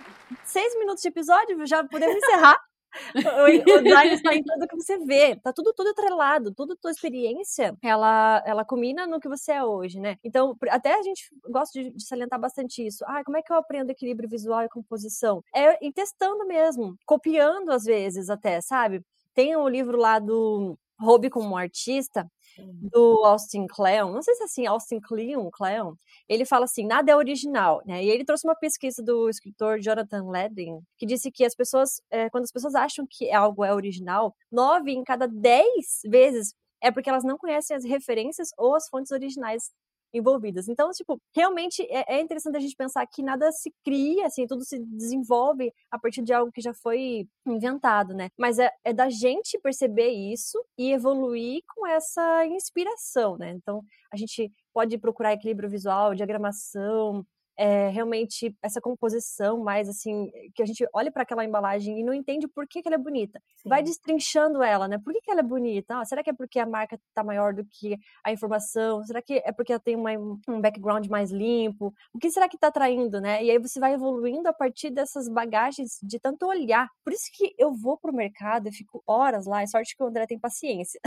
Seis 0.43 0.77
minutos 0.77 1.01
de 1.01 1.09
episódio, 1.09 1.65
já 1.65 1.83
podemos 1.83 2.15
encerrar. 2.15 2.57
o, 3.15 3.81
design 3.81 4.13
está 4.13 4.35
em 4.35 4.43
tudo 4.43 4.67
que 4.67 4.75
você 4.75 4.97
vê, 4.99 5.35
tá 5.35 5.53
tudo 5.53 5.73
tudo 5.73 5.89
atrelado, 5.89 6.53
toda 6.53 6.75
tua 6.75 6.91
experiência, 6.91 7.75
ela 7.81 8.41
ela 8.45 8.65
combina 8.65 9.05
no 9.05 9.19
que 9.19 9.29
você 9.29 9.53
é 9.53 9.63
hoje, 9.63 9.99
né? 9.99 10.17
Então, 10.23 10.55
até 10.69 10.93
a 10.93 11.03
gente 11.03 11.29
gosta 11.49 11.81
de, 11.81 11.91
de 11.91 12.05
salientar 12.05 12.39
bastante 12.39 12.85
isso. 12.85 13.03
Ah, 13.07 13.23
como 13.23 13.37
é 13.37 13.41
que 13.41 13.51
eu 13.51 13.57
aprendo 13.57 13.91
equilíbrio 13.91 14.29
visual 14.29 14.63
e 14.63 14.69
composição? 14.69 15.43
É 15.53 15.85
em 15.85 15.91
testando 15.91 16.45
mesmo, 16.45 16.95
copiando 17.05 17.71
às 17.71 17.83
vezes 17.83 18.29
até, 18.29 18.61
sabe? 18.61 19.01
Tem 19.33 19.55
um 19.55 19.67
livro 19.67 19.97
lá 19.97 20.19
do 20.19 20.77
Hobby 20.99 21.29
como 21.29 21.55
artista, 21.55 22.27
do 22.65 23.23
Austin 23.25 23.65
Kleon, 23.67 24.11
não 24.11 24.21
sei 24.21 24.35
se 24.35 24.41
é 24.41 24.45
assim, 24.45 24.67
Austin 24.67 24.99
Kleon, 24.99 25.49
Kleon, 25.51 25.93
ele 26.27 26.45
fala 26.45 26.65
assim, 26.65 26.85
nada 26.85 27.11
é 27.11 27.15
original, 27.15 27.81
né? 27.85 28.03
E 28.03 28.09
ele 28.09 28.25
trouxe 28.25 28.47
uma 28.47 28.55
pesquisa 28.55 29.03
do 29.03 29.29
escritor 29.29 29.79
Jonathan 29.79 30.29
Ledin, 30.29 30.79
que 30.97 31.05
disse 31.05 31.31
que 31.31 31.45
as 31.45 31.55
pessoas, 31.55 32.01
é, 32.09 32.29
quando 32.29 32.43
as 32.43 32.51
pessoas 32.51 32.75
acham 32.75 33.05
que 33.09 33.31
algo 33.31 33.63
é 33.63 33.73
original, 33.73 34.35
nove 34.51 34.91
em 34.91 35.03
cada 35.03 35.27
dez 35.27 36.01
vezes 36.05 36.53
é 36.81 36.91
porque 36.91 37.09
elas 37.09 37.23
não 37.23 37.37
conhecem 37.37 37.75
as 37.75 37.83
referências 37.83 38.49
ou 38.57 38.75
as 38.75 38.87
fontes 38.87 39.11
originais 39.11 39.71
envolvidas. 40.13 40.67
Então, 40.67 40.89
tipo, 40.91 41.19
realmente 41.35 41.81
é, 41.89 42.15
é, 42.15 42.21
interessante 42.21 42.57
a 42.57 42.59
gente 42.59 42.75
pensar 42.75 43.05
que 43.07 43.21
nada 43.21 43.51
se 43.51 43.73
cria, 43.83 44.27
assim, 44.27 44.45
tudo 44.47 44.63
se 44.63 44.79
desenvolve 44.79 45.71
a 45.91 45.99
partir 45.99 46.21
de 46.21 46.33
algo 46.33 46.51
que 46.51 46.61
já 46.61 46.73
foi 46.73 47.27
inventado, 47.45 48.13
né? 48.13 48.29
Mas 48.37 48.59
é, 48.59 48.71
é 48.83 48.93
da 48.93 49.09
gente 49.09 49.59
perceber 49.59 50.09
isso 50.09 50.63
e 50.77 50.91
evoluir 50.91 51.61
com 51.75 51.87
essa 51.87 52.45
inspiração, 52.45 53.37
né? 53.37 53.51
Então, 53.51 53.83
a 54.11 54.17
gente 54.17 54.51
pode 54.73 54.97
procurar 54.97 55.33
equilíbrio 55.33 55.69
visual, 55.69 56.15
diagramação, 56.15 57.25
é, 57.57 57.89
realmente 57.89 58.55
essa 58.61 58.79
composição 58.79 59.59
mais 59.59 59.89
assim, 59.89 60.29
que 60.53 60.61
a 60.61 60.65
gente 60.65 60.87
olha 60.93 61.11
para 61.11 61.23
aquela 61.23 61.43
embalagem 61.43 61.99
e 61.99 62.03
não 62.03 62.13
entende 62.13 62.47
por 62.47 62.67
que, 62.67 62.81
que 62.81 62.87
ela 62.87 62.95
é 62.95 62.99
bonita. 62.99 63.41
Sim. 63.57 63.69
Vai 63.69 63.81
destrinchando 63.81 64.61
ela, 64.61 64.87
né? 64.87 64.99
Por 64.99 65.11
que, 65.11 65.21
que 65.21 65.31
ela 65.31 65.39
é 65.39 65.43
bonita? 65.43 65.99
Ah, 65.99 66.05
será 66.05 66.23
que 66.23 66.29
é 66.29 66.33
porque 66.33 66.59
a 66.59 66.65
marca 66.65 66.95
está 66.95 67.23
maior 67.23 67.53
do 67.53 67.65
que 67.65 67.97
a 68.23 68.31
informação? 68.31 69.03
Será 69.03 69.21
que 69.21 69.41
é 69.43 69.51
porque 69.51 69.73
ela 69.73 69.79
tem 69.79 69.95
uma, 69.95 70.11
um 70.47 70.61
background 70.61 71.07
mais 71.07 71.31
limpo? 71.31 71.93
O 72.13 72.19
que 72.19 72.29
será 72.29 72.47
que 72.47 72.55
está 72.55 72.67
atraindo, 72.67 73.19
né? 73.19 73.43
E 73.43 73.49
aí 73.49 73.57
você 73.57 73.79
vai 73.79 73.93
evoluindo 73.93 74.47
a 74.47 74.53
partir 74.53 74.91
dessas 74.91 75.27
bagagens 75.27 75.97
de 76.03 76.19
tanto 76.19 76.45
olhar. 76.45 76.87
Por 77.03 77.11
isso 77.13 77.25
que 77.33 77.55
eu 77.57 77.73
vou 77.73 77.97
pro 77.97 78.13
mercado 78.13 78.67
e 78.67 78.71
fico 78.71 79.03
horas 79.07 79.45
lá. 79.45 79.61
É 79.61 79.67
sorte 79.67 79.95
que 79.95 80.03
o 80.03 80.07
André 80.07 80.27
tem 80.27 80.39
paciência. 80.39 80.99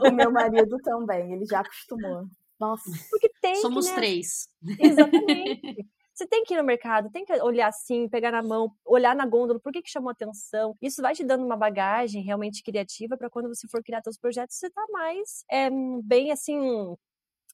O 0.00 0.10
meu 0.10 0.30
marido 0.30 0.76
também, 0.82 1.32
ele 1.32 1.44
já 1.44 1.60
acostumou. 1.60 2.26
Nossa. 2.62 2.90
Porque 3.10 3.28
tem 3.40 3.56
Somos 3.56 3.86
que, 3.86 3.90
né? 3.92 3.96
três. 3.96 4.48
Exatamente. 4.78 5.86
Você 6.14 6.26
tem 6.26 6.44
que 6.44 6.52
ir 6.52 6.58
no 6.58 6.62
mercado, 6.64 7.10
tem 7.10 7.24
que 7.24 7.32
olhar 7.40 7.68
assim, 7.68 8.06
pegar 8.06 8.30
na 8.30 8.42
mão, 8.42 8.70
olhar 8.84 9.16
na 9.16 9.24
gôndola, 9.24 9.58
por 9.58 9.72
que, 9.72 9.80
que 9.80 9.90
chamou 9.90 10.10
atenção. 10.10 10.76
Isso 10.80 11.00
vai 11.00 11.14
te 11.14 11.24
dando 11.24 11.42
uma 11.44 11.56
bagagem 11.56 12.22
realmente 12.22 12.62
criativa 12.62 13.16
para 13.16 13.30
quando 13.30 13.48
você 13.48 13.66
for 13.66 13.82
criar 13.82 14.02
seus 14.02 14.18
projetos, 14.18 14.56
você 14.56 14.68
tá 14.68 14.84
mais 14.92 15.42
é, 15.50 15.70
bem 16.04 16.30
assim 16.30 16.94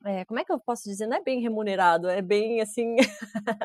é, 0.04 0.24
como 0.24 0.38
é 0.38 0.44
que 0.44 0.52
eu 0.52 0.60
posso 0.60 0.84
dizer? 0.84 1.06
Não 1.06 1.16
é 1.16 1.22
bem 1.22 1.40
remunerado, 1.40 2.08
é 2.08 2.22
bem 2.22 2.60
assim. 2.60 2.96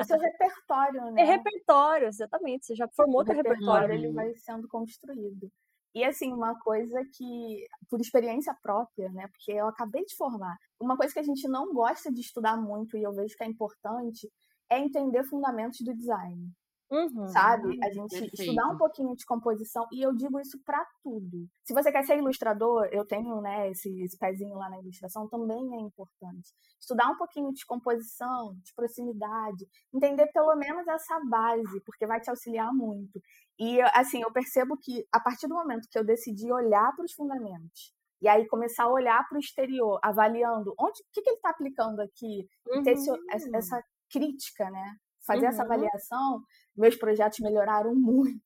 O 0.00 0.04
seu 0.04 0.18
repertório, 0.18 1.00
É 1.00 1.10
né? 1.12 1.24
repertório, 1.24 2.08
exatamente. 2.08 2.66
Você 2.66 2.74
já 2.74 2.88
formou 2.88 3.20
o 3.20 3.24
teu 3.24 3.34
repertório 3.36 3.88
repertório. 3.88 3.94
ele 3.94 4.12
vai 4.12 4.34
sendo 4.34 4.66
construído. 4.66 5.48
E 5.94 6.04
assim, 6.04 6.32
uma 6.32 6.58
coisa 6.58 7.02
que, 7.14 7.66
por 7.88 8.00
experiência 8.00 8.54
própria, 8.62 9.08
né? 9.12 9.28
Porque 9.28 9.52
eu 9.52 9.68
acabei 9.68 10.04
de 10.04 10.16
formar, 10.16 10.56
uma 10.80 10.96
coisa 10.96 11.12
que 11.14 11.20
a 11.20 11.24
gente 11.24 11.46
não 11.48 11.72
gosta 11.72 12.12
de 12.12 12.20
estudar 12.20 12.56
muito 12.56 12.96
e 12.96 13.02
eu 13.02 13.12
vejo 13.14 13.36
que 13.36 13.44
é 13.44 13.46
importante 13.46 14.30
é 14.70 14.78
entender 14.78 15.24
fundamentos 15.24 15.78
do 15.82 15.94
design, 15.94 16.50
Uhum. 16.90 17.26
sabe? 17.26 17.78
A 17.82 17.90
gente 17.90 18.10
perfeito. 18.10 18.34
estudar 18.34 18.66
um 18.68 18.76
pouquinho 18.76 19.14
de 19.16 19.24
composição 19.24 19.86
e 19.92 20.02
eu 20.02 20.14
digo 20.14 20.38
isso 20.40 20.58
pra 20.64 20.84
tudo. 21.02 21.48
Se 21.64 21.72
você 21.74 21.90
quer 21.90 22.04
ser 22.04 22.18
ilustrador, 22.18 22.86
eu 22.92 23.04
tenho, 23.06 23.40
né, 23.40 23.70
esse, 23.70 23.88
esse 24.02 24.16
pezinho 24.18 24.56
lá 24.56 24.68
na 24.70 24.78
ilustração, 24.80 25.28
também 25.28 25.76
é 25.76 25.80
importante. 25.80 26.52
Estudar 26.80 27.08
um 27.10 27.16
pouquinho 27.16 27.52
de 27.52 27.64
composição, 27.66 28.54
de 28.62 28.72
proximidade, 28.74 29.66
entender 29.92 30.26
pelo 30.32 30.54
menos 30.56 30.86
essa 30.86 31.18
base, 31.28 31.80
porque 31.84 32.06
vai 32.06 32.20
te 32.20 32.30
auxiliar 32.30 32.72
muito. 32.72 33.20
E 33.58 33.80
assim, 33.92 34.20
eu 34.22 34.32
percebo 34.32 34.76
que 34.76 35.06
a 35.12 35.20
partir 35.20 35.46
do 35.46 35.54
momento 35.54 35.88
que 35.90 35.98
eu 35.98 36.04
decidi 36.04 36.52
olhar 36.52 36.94
para 36.96 37.04
os 37.04 37.12
fundamentos 37.12 37.92
e 38.20 38.28
aí 38.28 38.46
começar 38.48 38.84
a 38.84 38.92
olhar 38.92 39.26
para 39.28 39.36
o 39.36 39.40
exterior, 39.40 39.98
avaliando 40.02 40.74
onde, 40.78 41.00
o 41.02 41.04
que, 41.12 41.22
que 41.22 41.28
ele 41.30 41.36
está 41.36 41.50
aplicando 41.50 42.00
aqui, 42.00 42.48
e 42.72 42.82
ter 42.82 42.92
esse- 42.92 43.10
Uhum. 43.10 43.50
essa 43.54 43.82
crítica, 44.10 44.70
né? 44.70 44.96
Fazer 45.26 45.46
essa 45.46 45.62
Uhum. 45.62 45.72
avaliação, 45.72 46.42
meus 46.76 46.96
projetos 46.96 47.38
melhoraram 47.40 47.94
muito, 48.40 48.42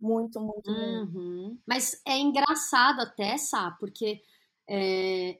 muito, 0.00 0.40
muito, 0.40 0.70
muito. 0.70 0.70
Uhum. 0.70 1.58
Mas 1.66 2.00
é 2.06 2.18
engraçado 2.18 3.00
até, 3.00 3.36
Sá, 3.38 3.70
porque 3.78 4.20
é, 4.68 5.38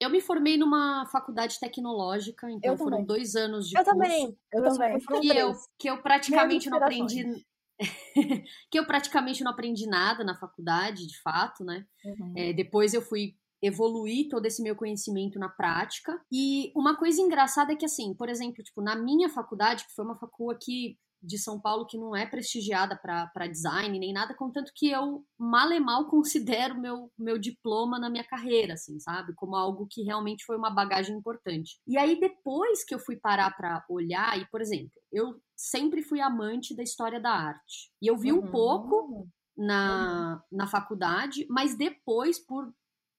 eu 0.00 0.10
me 0.10 0.20
formei 0.20 0.56
numa 0.56 1.06
faculdade 1.06 1.58
tecnológica, 1.58 2.50
então 2.50 2.72
Eu 2.72 2.76
foram 2.78 2.90
também. 2.98 3.06
dois 3.06 3.34
anos 3.34 3.68
de 3.68 3.76
Eu 3.78 3.84
curso. 3.84 3.98
também. 4.00 4.38
Eu 4.52 4.62
Meus 4.62 4.74
também. 4.74 4.92
pais 4.92 5.04
foram 5.04 5.20
que 5.20 5.28
eu, 5.28 5.52
que 5.78 5.90
eu 5.90 6.02
praticamente 6.02 6.70
não 6.70 6.78
aprendi. 6.78 7.46
que 8.70 8.78
eu 8.78 8.86
praticamente 8.86 9.42
não 9.42 9.52
aprendi 9.52 9.86
nada 9.86 10.24
na 10.24 10.36
faculdade, 10.36 11.06
de 11.06 11.20
fato, 11.20 11.64
né? 11.64 11.86
Uhum. 12.04 12.32
É, 12.36 12.52
depois 12.52 12.94
eu 12.94 13.02
fui 13.02 13.34
evoluir 13.60 14.28
todo 14.28 14.46
esse 14.46 14.62
meu 14.62 14.76
conhecimento 14.76 15.38
na 15.38 15.48
prática. 15.48 16.20
E 16.30 16.72
uma 16.74 16.96
coisa 16.96 17.20
engraçada 17.20 17.72
é 17.72 17.76
que, 17.76 17.84
assim, 17.84 18.14
por 18.14 18.28
exemplo, 18.28 18.62
tipo, 18.62 18.80
na 18.80 18.94
minha 18.94 19.28
faculdade, 19.28 19.84
que 19.84 19.94
foi 19.94 20.04
uma 20.04 20.18
facul 20.18 20.50
aqui 20.50 20.98
de 21.22 21.38
São 21.38 21.60
Paulo 21.60 21.86
que 21.86 21.98
não 21.98 22.14
é 22.14 22.26
prestigiada 22.26 22.96
para 22.96 23.46
design 23.48 23.98
nem 23.98 24.12
nada, 24.12 24.34
contanto 24.34 24.72
que 24.74 24.90
eu 24.90 25.24
mal 25.38 25.70
e 25.72 25.80
mal 25.80 26.06
considero 26.10 26.78
meu, 26.80 27.10
meu 27.18 27.38
diploma 27.38 27.98
na 27.98 28.08
minha 28.10 28.24
carreira, 28.24 28.74
assim, 28.74 28.98
sabe? 29.00 29.34
Como 29.34 29.56
algo 29.56 29.86
que 29.90 30.02
realmente 30.02 30.44
foi 30.44 30.56
uma 30.56 30.70
bagagem 30.70 31.16
importante. 31.16 31.80
E 31.86 31.98
aí, 31.98 32.18
depois 32.18 32.84
que 32.84 32.94
eu 32.94 32.98
fui 32.98 33.16
parar 33.16 33.50
para 33.56 33.84
olhar, 33.90 34.38
e, 34.38 34.46
por 34.50 34.60
exemplo, 34.60 34.92
eu 35.12 35.40
sempre 35.56 36.02
fui 36.02 36.20
amante 36.20 36.74
da 36.74 36.82
história 36.82 37.20
da 37.20 37.30
arte. 37.30 37.90
E 38.00 38.06
eu 38.06 38.16
vi 38.16 38.32
um 38.32 38.42
Uhum. 38.42 38.50
pouco 38.50 39.28
na, 39.56 40.42
na 40.52 40.66
faculdade, 40.66 41.46
mas 41.50 41.76
depois, 41.76 42.38
por 42.38 42.72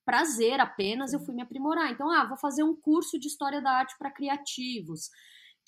prazer 0.05 0.59
apenas, 0.59 1.13
eu 1.13 1.19
fui 1.19 1.35
me 1.35 1.41
aprimorar. 1.41 1.91
Então, 1.91 2.09
ah, 2.09 2.25
vou 2.25 2.37
fazer 2.37 2.63
um 2.63 2.75
curso 2.75 3.19
de 3.19 3.27
história 3.27 3.61
da 3.61 3.71
arte 3.71 3.95
para 3.97 4.11
criativos, 4.11 5.09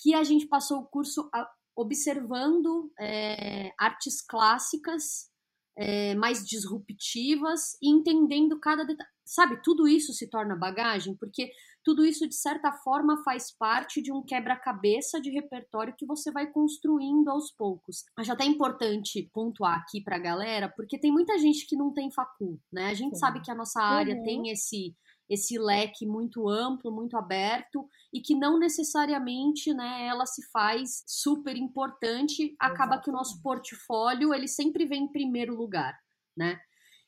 que 0.02 0.14
a 0.14 0.24
gente 0.24 0.48
passou 0.48 0.80
o 0.80 0.86
curso 0.88 1.30
a- 1.34 1.48
observando 1.82 2.92
é, 3.00 3.72
artes 3.80 4.22
clássicas 4.22 5.30
é, 5.78 6.16
mais 6.16 6.46
disruptivas 6.46 7.74
e 7.82 7.90
entendendo 7.90 8.60
cada 8.60 8.84
detalhe. 8.84 9.10
Sabe, 9.26 9.62
tudo 9.64 9.88
isso 9.88 10.12
se 10.14 10.30
torna 10.30 10.56
bagagem, 10.58 11.16
porque 11.16 11.52
tudo 11.84 12.06
isso, 12.06 12.28
de 12.28 12.36
certa 12.36 12.72
forma, 12.74 13.24
faz 13.24 13.52
parte 13.58 14.02
de 14.02 14.12
um 14.12 14.22
quebra-cabeça 14.22 15.22
de 15.22 15.32
repertório 15.32 15.96
que 15.98 16.06
você 16.06 16.32
vai 16.32 16.52
construindo 16.52 17.30
aos 17.30 17.52
poucos. 17.52 18.04
Acho 18.18 18.34
até 18.34 18.44
importante 18.46 19.30
pontuar 19.34 19.80
aqui 19.80 20.04
pra 20.04 20.20
galera, 20.20 20.70
porque 20.76 21.00
tem 21.00 21.12
muita 21.12 21.38
gente 21.40 21.66
que 21.66 21.76
não 21.78 21.94
tem 21.94 22.12
facul, 22.12 22.60
né? 22.72 22.88
A 22.88 22.94
gente 22.94 23.16
Sim. 23.16 23.20
sabe 23.20 23.42
que 23.42 23.50
a 23.50 23.56
nossa 23.56 23.82
área 23.82 24.16
Uhum. 24.16 24.24
tem 24.24 24.50
esse 24.50 24.96
esse 25.32 25.58
leque 25.58 26.06
muito 26.06 26.50
amplo, 26.50 26.92
muito 26.92 27.16
aberto 27.16 27.88
e 28.14 28.20
que 28.20 28.36
não 28.36 28.60
necessariamente, 28.60 29.74
né, 29.74 30.06
ela 30.06 30.26
se 30.26 30.46
faz 30.52 31.06
super 31.08 31.56
importante, 31.56 32.54
acaba 32.60 33.00
que 33.00 33.10
o 33.10 33.14
nosso 33.14 33.42
portfólio, 33.42 34.34
ele 34.34 34.50
sempre 34.50 34.86
vem 34.86 35.06
em 35.06 35.12
primeiro 35.12 35.56
lugar, 35.56 35.98
né? 36.36 36.60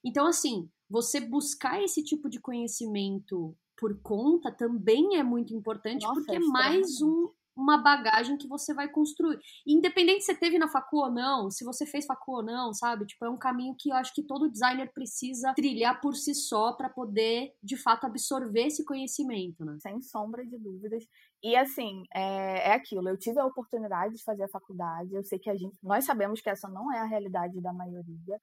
Então 0.01 0.25
assim, 0.25 0.69
você 0.89 1.19
buscar 1.19 1.83
esse 1.83 2.01
tipo 2.01 2.29
de 2.29 2.39
conhecimento 2.39 3.57
por 3.77 4.01
conta 4.01 4.49
também 4.49 5.17
é 5.17 5.23
muito 5.23 5.53
importante, 5.53 6.03
Nossa, 6.03 6.21
porque 6.21 6.31
é 6.31 6.35
é 6.37 6.39
mais 6.39 7.01
um, 7.01 7.29
uma 7.55 7.77
bagagem 7.77 8.37
que 8.37 8.47
você 8.47 8.73
vai 8.73 8.89
construir. 8.89 9.39
Independente 9.65 10.21
se 10.21 10.33
você 10.33 10.35
teve 10.35 10.57
na 10.57 10.67
facu 10.67 10.97
ou 10.97 11.11
não, 11.11 11.49
se 11.49 11.63
você 11.63 11.85
fez 11.85 12.05
facu 12.05 12.37
ou 12.37 12.43
não, 12.43 12.73
sabe? 12.73 13.05
Tipo, 13.05 13.25
é 13.25 13.29
um 13.29 13.37
caminho 13.37 13.75
que 13.77 13.89
eu 13.89 13.95
acho 13.95 14.13
que 14.13 14.23
todo 14.23 14.49
designer 14.49 14.91
precisa 14.93 15.53
trilhar 15.53 16.01
por 16.01 16.15
si 16.15 16.33
só 16.33 16.73
para 16.73 16.89
poder, 16.89 17.53
de 17.61 17.77
fato, 17.77 18.05
absorver 18.05 18.67
esse 18.67 18.83
conhecimento, 18.83 19.63
né? 19.63 19.77
sem 19.79 20.01
sombra 20.01 20.45
de 20.45 20.57
dúvidas. 20.57 21.03
E 21.43 21.55
assim, 21.55 22.03
é, 22.13 22.69
é 22.69 22.73
aquilo. 22.73 23.09
Eu 23.09 23.17
tive 23.17 23.39
a 23.39 23.45
oportunidade 23.45 24.15
de 24.15 24.23
fazer 24.23 24.43
a 24.43 24.49
faculdade. 24.49 25.13
Eu 25.13 25.23
sei 25.23 25.37
que 25.37 25.49
a 25.49 25.55
gente, 25.55 25.75
nós 25.83 26.05
sabemos 26.05 26.41
que 26.41 26.49
essa 26.49 26.67
não 26.69 26.91
é 26.93 26.99
a 26.99 27.05
realidade 27.05 27.61
da 27.61 27.73
maioria, 27.73 28.39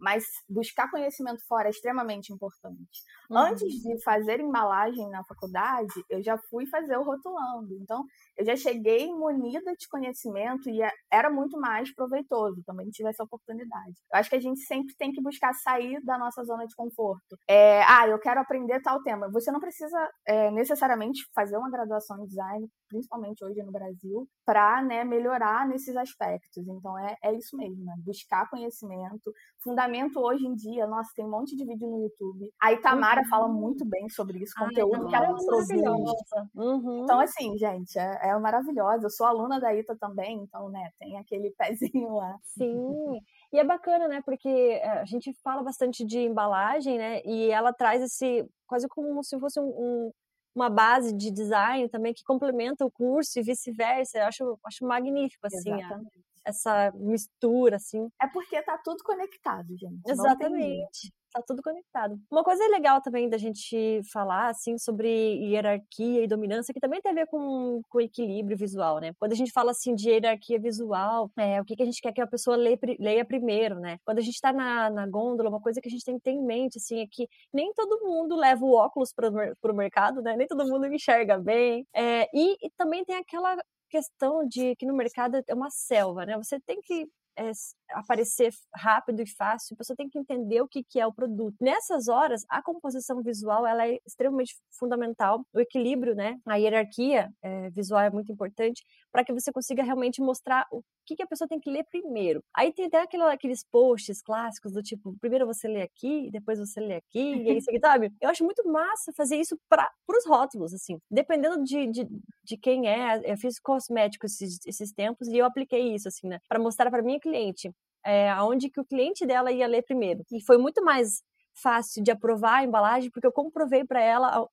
mas 0.00 0.24
buscar 0.48 0.90
conhecimento 0.90 1.46
fora 1.46 1.68
é 1.68 1.70
extremamente 1.70 2.32
importante. 2.32 3.04
Uhum. 3.30 3.36
Antes 3.36 3.68
de 3.68 4.02
fazer 4.02 4.40
embalagem 4.40 5.08
na 5.10 5.22
faculdade, 5.24 5.92
eu 6.08 6.22
já 6.22 6.38
fui 6.38 6.66
fazer 6.66 6.96
o 6.96 7.04
rotulando. 7.04 7.74
Então, 7.74 8.04
eu 8.40 8.44
já 8.46 8.56
cheguei 8.56 9.06
munida 9.12 9.72
de 9.78 9.86
conhecimento 9.88 10.68
e 10.70 10.82
é- 10.82 10.90
era 11.10 11.30
muito 11.30 11.58
mais 11.60 11.92
proveitoso. 11.94 12.62
Também 12.64 12.88
tive 12.90 13.08
essa 13.10 13.22
oportunidade. 13.22 13.94
Eu 14.12 14.18
acho 14.18 14.30
que 14.30 14.36
a 14.36 14.40
gente 14.40 14.60
sempre 14.60 14.94
tem 14.96 15.12
que 15.12 15.22
buscar 15.22 15.52
sair 15.54 16.00
da 16.04 16.16
nossa 16.18 16.42
zona 16.44 16.66
de 16.66 16.74
conforto. 16.74 17.36
É, 17.48 17.82
ah, 17.84 18.08
eu 18.08 18.18
quero 18.18 18.40
aprender 18.40 18.80
tal 18.82 19.02
tema. 19.02 19.30
Você 19.30 19.50
não 19.52 19.60
precisa 19.60 19.98
é, 20.26 20.50
necessariamente 20.50 21.20
fazer 21.34 21.56
uma 21.56 21.70
graduação 21.70 22.18
em 22.22 22.26
design, 22.26 22.66
principalmente 22.88 23.44
hoje 23.44 23.62
no 23.62 23.70
Brasil, 23.72 24.26
para 24.44 24.82
né, 24.82 25.04
melhorar 25.04 25.66
nesses 25.68 25.94
aspectos. 25.96 26.66
Então, 26.66 26.98
é, 26.98 27.14
é 27.22 27.34
isso 27.34 27.56
mesmo, 27.56 27.84
né? 27.84 27.94
buscar 28.04 28.48
conhecimento. 28.50 29.32
Fundamento 29.62 30.18
hoje 30.20 30.46
em 30.46 30.54
dia, 30.54 30.86
nossa, 30.86 31.10
tem 31.14 31.24
um 31.24 31.30
monte 31.30 31.54
de 31.56 31.64
vídeo 31.64 31.86
no 31.88 32.02
YouTube. 32.02 32.50
A 32.60 32.72
Itamara 32.72 33.20
Uhum. 33.20 33.28
fala 33.28 33.48
muito 33.48 33.84
bem 33.84 34.08
sobre 34.08 34.38
isso, 34.38 34.54
Ai, 34.58 34.66
conteúdo 34.68 35.06
que 35.08 35.14
ela 35.14 35.26
é 35.26 35.28
produz. 35.28 35.68
maravilhosa. 35.68 36.48
Uhum. 36.54 37.04
Então, 37.04 37.20
assim, 37.20 37.56
gente, 37.58 37.98
é, 37.98 38.29
é 38.30 38.38
maravilhosa. 38.38 39.06
Eu 39.06 39.10
sou 39.10 39.26
aluna 39.26 39.60
da 39.60 39.74
Ita 39.74 39.96
também, 39.96 40.38
então, 40.42 40.68
né, 40.68 40.90
tem 40.98 41.18
aquele 41.18 41.50
pezinho 42.04 42.14
lá. 42.14 42.36
Sim. 42.44 43.20
E 43.52 43.58
é 43.58 43.64
bacana, 43.64 44.06
né? 44.08 44.22
Porque 44.24 44.48
eh, 44.48 44.88
a 45.00 45.04
gente 45.04 45.32
fala 45.42 45.62
bastante 45.62 46.04
de 46.04 46.20
embalagem, 46.20 46.96
né? 46.98 47.20
E 47.24 47.50
ela 47.50 47.72
traz 47.72 48.00
esse 48.02 48.48
quase 48.66 48.86
como 48.88 49.22
se 49.24 49.38
fosse 49.40 49.58
um, 49.60 49.64
um- 49.68 50.12
uma 50.54 50.68
base 50.68 51.12
de 51.16 51.30
design 51.30 51.88
também 51.88 52.12
que 52.12 52.24
complementa 52.24 52.84
o 52.84 52.90
curso 52.90 53.38
e 53.38 53.42
vice-versa. 53.42 54.18
Eu 54.18 54.26
acho, 54.26 54.58
acho 54.64 54.84
magnífico, 54.86 55.46
assim, 55.46 55.70
a- 55.82 56.00
essa 56.44 56.90
mistura, 56.94 57.76
assim. 57.76 58.08
É 58.20 58.26
porque 58.28 58.60
tá 58.62 58.78
tudo 58.84 59.02
conectado, 59.04 59.76
gente. 59.76 60.00
Exatamente. 60.08 61.12
Tá 61.32 61.40
tudo 61.46 61.62
conectado. 61.62 62.18
Uma 62.28 62.42
coisa 62.42 62.66
legal 62.68 63.00
também 63.00 63.28
da 63.28 63.38
gente 63.38 64.00
falar, 64.12 64.48
assim, 64.48 64.76
sobre 64.76 65.08
hierarquia 65.08 66.24
e 66.24 66.26
dominância, 66.26 66.74
que 66.74 66.80
também 66.80 67.00
tem 67.00 67.12
a 67.12 67.14
ver 67.14 67.26
com, 67.28 67.80
com 67.88 68.00
equilíbrio 68.00 68.56
visual, 68.56 68.98
né? 68.98 69.12
Quando 69.16 69.32
a 69.32 69.36
gente 69.36 69.52
fala, 69.52 69.70
assim, 69.70 69.94
de 69.94 70.10
hierarquia 70.10 70.58
visual, 70.58 71.30
é, 71.38 71.60
o 71.60 71.64
que, 71.64 71.76
que 71.76 71.82
a 71.84 71.86
gente 71.86 72.00
quer 72.00 72.12
que 72.12 72.20
a 72.20 72.26
pessoa 72.26 72.56
leia, 72.56 72.78
leia 72.98 73.24
primeiro, 73.24 73.78
né? 73.78 73.98
Quando 74.04 74.18
a 74.18 74.22
gente 74.22 74.40
tá 74.40 74.52
na, 74.52 74.90
na 74.90 75.06
gôndola, 75.06 75.50
uma 75.50 75.60
coisa 75.60 75.80
que 75.80 75.88
a 75.88 75.90
gente 75.90 76.04
tem 76.04 76.16
que 76.16 76.22
ter 76.22 76.32
em 76.32 76.44
mente, 76.44 76.78
assim, 76.78 77.00
é 77.00 77.06
que 77.08 77.28
nem 77.52 77.72
todo 77.74 78.00
mundo 78.04 78.34
leva 78.34 78.64
o 78.64 78.74
óculos 78.74 79.12
pro, 79.12 79.30
pro 79.60 79.74
mercado, 79.74 80.20
né? 80.22 80.36
Nem 80.36 80.48
todo 80.48 80.66
mundo 80.66 80.86
enxerga 80.86 81.38
bem. 81.38 81.86
É, 81.94 82.26
e, 82.34 82.56
e 82.60 82.70
também 82.76 83.04
tem 83.04 83.14
aquela 83.16 83.56
questão 83.88 84.46
de 84.46 84.74
que 84.76 84.86
no 84.86 84.94
mercado 84.94 85.42
é 85.46 85.54
uma 85.54 85.70
selva, 85.70 86.24
né? 86.24 86.36
Você 86.38 86.58
tem 86.60 86.80
que 86.80 87.06
é, 87.36 87.50
aparecer 87.92 88.52
rápido 88.74 89.22
e 89.22 89.26
fácil, 89.26 89.74
a 89.74 89.78
pessoa 89.78 89.96
tem 89.96 90.08
que 90.08 90.18
entender 90.18 90.60
o 90.60 90.68
que, 90.68 90.82
que 90.82 91.00
é 91.00 91.06
o 91.06 91.12
produto. 91.12 91.56
Nessas 91.60 92.08
horas, 92.08 92.44
a 92.48 92.62
composição 92.62 93.22
visual 93.22 93.66
ela 93.66 93.86
é 93.86 93.98
extremamente 94.06 94.54
fundamental, 94.78 95.44
o 95.52 95.60
equilíbrio, 95.60 96.14
né? 96.14 96.38
A 96.46 96.56
hierarquia 96.56 97.32
é, 97.42 97.70
visual 97.70 98.00
é 98.00 98.10
muito 98.10 98.32
importante 98.32 98.82
para 99.12 99.24
que 99.24 99.32
você 99.32 99.52
consiga 99.52 99.82
realmente 99.82 100.20
mostrar 100.20 100.66
o 100.70 100.82
que, 101.10 101.16
que 101.16 101.22
a 101.22 101.26
pessoa 101.26 101.48
tem 101.48 101.58
que 101.60 101.70
ler 101.70 101.84
primeiro. 101.90 102.42
Aí 102.54 102.72
tem 102.72 102.86
até 102.86 103.00
aquela- 103.02 103.32
aqueles 103.32 103.64
posts 103.64 104.22
clássicos 104.22 104.72
do 104.72 104.82
tipo, 104.82 105.16
primeiro 105.20 105.46
você 105.46 105.66
lê 105.68 105.82
aqui, 105.82 106.30
depois 106.30 106.58
você 106.58 106.80
lê 106.80 106.94
aqui, 106.94 107.42
e 107.42 107.50
aí 107.50 107.60
você, 107.60 107.78
sabe? 107.80 108.12
Eu 108.20 108.28
acho 108.28 108.44
muito 108.44 108.66
massa 108.68 109.12
fazer 109.16 109.36
isso 109.36 109.58
para 109.68 109.90
os 110.08 110.26
rótulos, 110.26 110.72
assim. 110.74 110.98
Dependendo 111.10 111.62
de, 111.64 111.86
de, 111.88 112.06
de 112.44 112.56
quem 112.56 112.88
é, 112.88 113.20
eu 113.30 113.36
fiz 113.36 113.58
cosmético 113.58 114.26
esses, 114.26 114.58
esses 114.66 114.92
tempos 114.92 115.28
e 115.28 115.36
eu 115.38 115.46
apliquei 115.46 115.94
isso, 115.94 116.08
assim, 116.08 116.28
né? 116.28 116.38
Para 116.48 116.58
mostrar 116.60 116.90
para 116.90 117.02
minha 117.02 117.20
cliente 117.20 117.70
é, 118.04 118.30
aonde 118.30 118.70
que 118.70 118.80
o 118.80 118.84
cliente 118.84 119.26
dela 119.26 119.52
ia 119.52 119.66
ler 119.66 119.82
primeiro. 119.82 120.22
E 120.32 120.40
foi 120.42 120.56
muito 120.58 120.82
mais 120.84 121.22
fácil 121.60 122.02
de 122.02 122.10
aprovar 122.10 122.58
a 122.58 122.64
embalagem, 122.64 123.10
porque 123.10 123.26
eu 123.26 123.32
comprovei 123.32 123.84
para 123.84 124.00
ela 124.00 124.48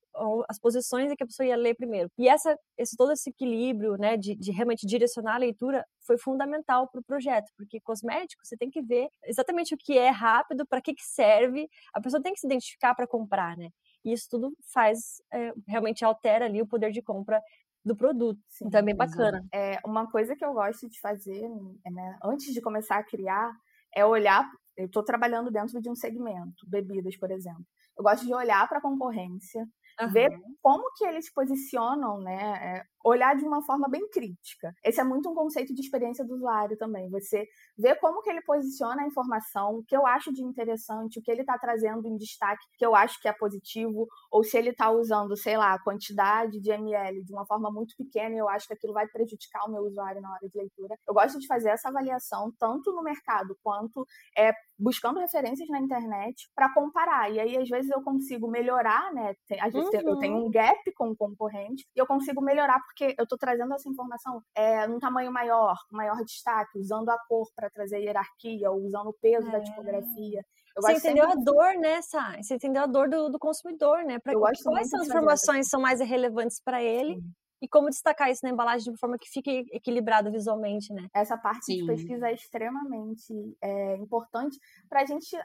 as 0.48 0.58
posições 0.58 1.12
que 1.16 1.22
a 1.22 1.26
pessoa 1.26 1.46
ia 1.46 1.56
ler 1.56 1.74
primeiro. 1.74 2.10
E 2.18 2.28
essa, 2.28 2.56
esse, 2.76 2.96
todo 2.96 3.12
esse 3.12 3.30
equilíbrio, 3.30 3.96
né, 3.96 4.16
de, 4.16 4.34
de 4.34 4.50
realmente 4.50 4.86
direcionar 4.86 5.34
a 5.36 5.38
leitura 5.38 5.84
foi 6.06 6.18
fundamental 6.18 6.88
para 6.88 7.00
o 7.00 7.04
projeto, 7.04 7.50
porque 7.56 7.80
cosmético 7.80 8.44
você 8.44 8.56
tem 8.56 8.70
que 8.70 8.82
ver 8.82 9.08
exatamente 9.24 9.74
o 9.74 9.78
que 9.78 9.96
é 9.96 10.10
rápido, 10.10 10.66
para 10.66 10.80
que, 10.80 10.94
que 10.94 11.04
serve, 11.04 11.68
a 11.92 12.00
pessoa 12.00 12.22
tem 12.22 12.32
que 12.32 12.40
se 12.40 12.46
identificar 12.46 12.94
para 12.94 13.06
comprar, 13.06 13.56
né? 13.56 13.68
E 14.04 14.12
isso 14.12 14.26
tudo 14.30 14.52
faz, 14.72 15.20
é, 15.32 15.52
realmente 15.66 16.04
altera 16.04 16.46
ali 16.46 16.62
o 16.62 16.66
poder 16.66 16.90
de 16.90 17.02
compra 17.02 17.40
do 17.84 17.96
produto. 17.96 18.40
Sim, 18.48 18.66
então 18.66 18.80
é 18.80 18.82
bem 18.82 18.94
bacana. 18.94 19.44
É, 19.52 19.78
uma 19.84 20.10
coisa 20.10 20.36
que 20.36 20.44
eu 20.44 20.52
gosto 20.52 20.88
de 20.88 21.00
fazer, 21.00 21.48
né, 21.90 22.18
antes 22.22 22.52
de 22.52 22.60
começar 22.60 22.98
a 22.98 23.04
criar, 23.04 23.50
é 23.94 24.04
olhar. 24.04 24.48
Eu 24.76 24.86
estou 24.86 25.02
trabalhando 25.02 25.50
dentro 25.50 25.80
de 25.80 25.90
um 25.90 25.94
segmento, 25.94 26.66
bebidas, 26.66 27.16
por 27.16 27.30
exemplo. 27.30 27.64
Eu 27.96 28.04
gosto 28.04 28.24
de 28.24 28.32
olhar 28.32 28.68
para 28.68 28.78
a 28.78 28.82
concorrência, 28.82 29.66
uhum. 30.00 30.12
ver 30.12 30.30
como 30.62 30.92
que 30.96 31.04
eles 31.04 31.32
posicionam, 31.32 32.20
né? 32.20 32.84
Olhar 33.08 33.34
de 33.36 33.44
uma 33.44 33.62
forma 33.64 33.88
bem 33.88 34.06
crítica. 34.10 34.72
Esse 34.84 35.00
é 35.00 35.04
muito 35.04 35.30
um 35.30 35.34
conceito 35.34 35.74
de 35.74 35.80
experiência 35.80 36.24
do 36.24 36.34
usuário 36.34 36.76
também. 36.76 37.08
Você 37.10 37.46
vê 37.76 37.94
como 37.96 38.20
que 38.22 38.28
ele 38.28 38.42
posiciona 38.42 39.02
a 39.02 39.06
informação, 39.06 39.76
o 39.76 39.84
que 39.84 39.96
eu 39.96 40.06
acho 40.06 40.32
de 40.32 40.42
interessante, 40.42 41.18
o 41.18 41.22
que 41.22 41.30
ele 41.30 41.40
está 41.40 41.58
trazendo 41.58 42.06
em 42.06 42.16
destaque, 42.16 42.62
que 42.76 42.84
eu 42.84 42.94
acho 42.94 43.20
que 43.20 43.28
é 43.28 43.32
positivo, 43.32 44.06
ou 44.30 44.44
se 44.44 44.58
ele 44.58 44.70
está 44.70 44.90
usando, 44.90 45.36
sei 45.36 45.56
lá, 45.56 45.72
a 45.72 45.82
quantidade 45.82 46.60
de 46.60 46.70
ml 46.70 47.24
de 47.24 47.32
uma 47.32 47.46
forma 47.46 47.70
muito 47.70 47.94
pequena 47.96 48.34
e 48.34 48.38
eu 48.38 48.48
acho 48.48 48.66
que 48.66 48.74
aquilo 48.74 48.92
vai 48.92 49.06
prejudicar 49.08 49.64
o 49.66 49.72
meu 49.72 49.82
usuário 49.82 50.20
na 50.20 50.30
hora 50.30 50.48
de 50.48 50.58
leitura. 50.58 50.94
Eu 51.06 51.14
gosto 51.14 51.38
de 51.38 51.46
fazer 51.46 51.70
essa 51.70 51.88
avaliação 51.88 52.52
tanto 52.58 52.92
no 52.92 53.02
mercado 53.02 53.56
quanto 53.62 54.06
é, 54.36 54.52
buscando 54.78 55.20
referências 55.20 55.68
na 55.68 55.80
internet 55.80 56.48
para 56.54 56.72
comparar. 56.72 57.30
E 57.30 57.40
aí, 57.40 57.56
às 57.56 57.68
vezes, 57.68 57.90
eu 57.90 58.02
consigo 58.02 58.48
melhorar, 58.48 59.12
né? 59.12 59.34
Às 59.60 59.72
vezes 59.72 59.88
uhum. 59.92 60.10
eu 60.10 60.18
tenho 60.18 60.36
um 60.36 60.50
gap 60.50 60.92
com 60.94 61.10
o 61.10 61.16
concorrente 61.16 61.86
e 61.94 61.98
eu 61.98 62.06
consigo 62.06 62.40
melhorar 62.42 62.80
porque 62.80 62.97
eu 63.04 63.24
estou 63.24 63.38
trazendo 63.38 63.72
essa 63.74 63.88
informação 63.88 64.42
é, 64.54 64.86
num 64.86 64.98
tamanho 64.98 65.32
maior, 65.32 65.76
maior 65.90 66.22
destaque, 66.24 66.78
usando 66.78 67.08
a 67.10 67.18
cor 67.28 67.46
para 67.54 67.70
trazer 67.70 67.98
hierarquia, 67.98 68.70
ou 68.70 68.84
usando 68.84 69.08
o 69.08 69.16
peso 69.20 69.48
é. 69.48 69.50
da 69.52 69.60
tipografia. 69.60 70.44
Eu 70.76 70.82
Você 70.82 70.92
entendeu 70.92 71.24
sempre... 71.28 71.40
a 71.40 71.44
dor, 71.44 71.74
né, 71.80 72.02
Sai? 72.02 72.42
Você 72.42 72.54
entendeu 72.54 72.82
a 72.82 72.86
dor 72.86 73.08
do, 73.08 73.28
do 73.28 73.38
consumidor, 73.38 74.04
né? 74.04 74.18
Pra, 74.18 74.32
quais 74.34 74.60
são 74.60 74.76
as 74.76 74.92
informações 74.92 75.68
são 75.68 75.80
mais 75.80 76.00
relevantes 76.00 76.60
para 76.62 76.82
ele? 76.82 77.16
Sim 77.16 77.32
e 77.60 77.68
como 77.68 77.88
destacar 77.88 78.30
isso 78.30 78.40
na 78.44 78.50
embalagem 78.50 78.84
de 78.84 78.90
uma 78.90 78.98
forma 78.98 79.18
que 79.18 79.28
fique 79.28 79.66
equilibrado 79.72 80.30
visualmente, 80.30 80.92
né? 80.92 81.08
Essa 81.14 81.36
parte 81.36 81.66
Sim. 81.66 81.78
de 81.78 81.86
pesquisa 81.86 82.28
é 82.28 82.34
extremamente 82.34 83.32
é, 83.62 83.96
importante 83.96 84.58
para 84.88 85.02
a 85.02 85.04
gente 85.04 85.36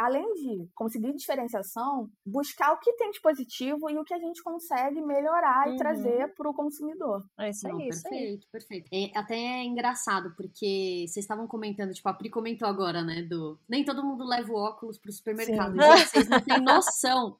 além 0.00 0.32
de 0.32 0.66
conseguir 0.74 1.12
diferenciação, 1.14 2.10
buscar 2.24 2.72
o 2.72 2.78
que 2.78 2.92
tem 2.94 3.10
de 3.10 3.20
positivo 3.20 3.90
e 3.90 3.98
o 3.98 4.04
que 4.04 4.14
a 4.14 4.18
gente 4.18 4.42
consegue 4.42 5.00
melhorar 5.02 5.68
uhum. 5.68 5.74
e 5.74 5.76
trazer 5.76 6.34
para 6.34 6.48
o 6.48 6.54
consumidor. 6.54 7.22
É 7.38 7.50
isso 7.50 7.68
aí. 7.68 7.88
Isso 7.88 8.02
perfeito, 8.02 8.46
aí. 8.46 8.50
perfeito. 8.50 8.88
É, 8.90 9.18
até 9.18 9.36
é 9.36 9.64
engraçado, 9.64 10.32
porque 10.36 11.04
vocês 11.06 11.18
estavam 11.24 11.46
comentando, 11.46 11.92
tipo, 11.92 12.08
a 12.08 12.14
Pri 12.14 12.30
comentou 12.30 12.66
agora, 12.66 13.02
né, 13.02 13.22
do... 13.22 13.58
Nem 13.68 13.84
todo 13.84 14.02
mundo 14.02 14.24
leva 14.24 14.50
o 14.50 14.56
óculos 14.56 14.98
para 14.98 15.10
o 15.10 15.12
supermercado. 15.12 15.74
Gente, 15.74 16.08
vocês 16.08 16.28
não 16.28 16.40
têm 16.40 16.60
noção 16.62 17.36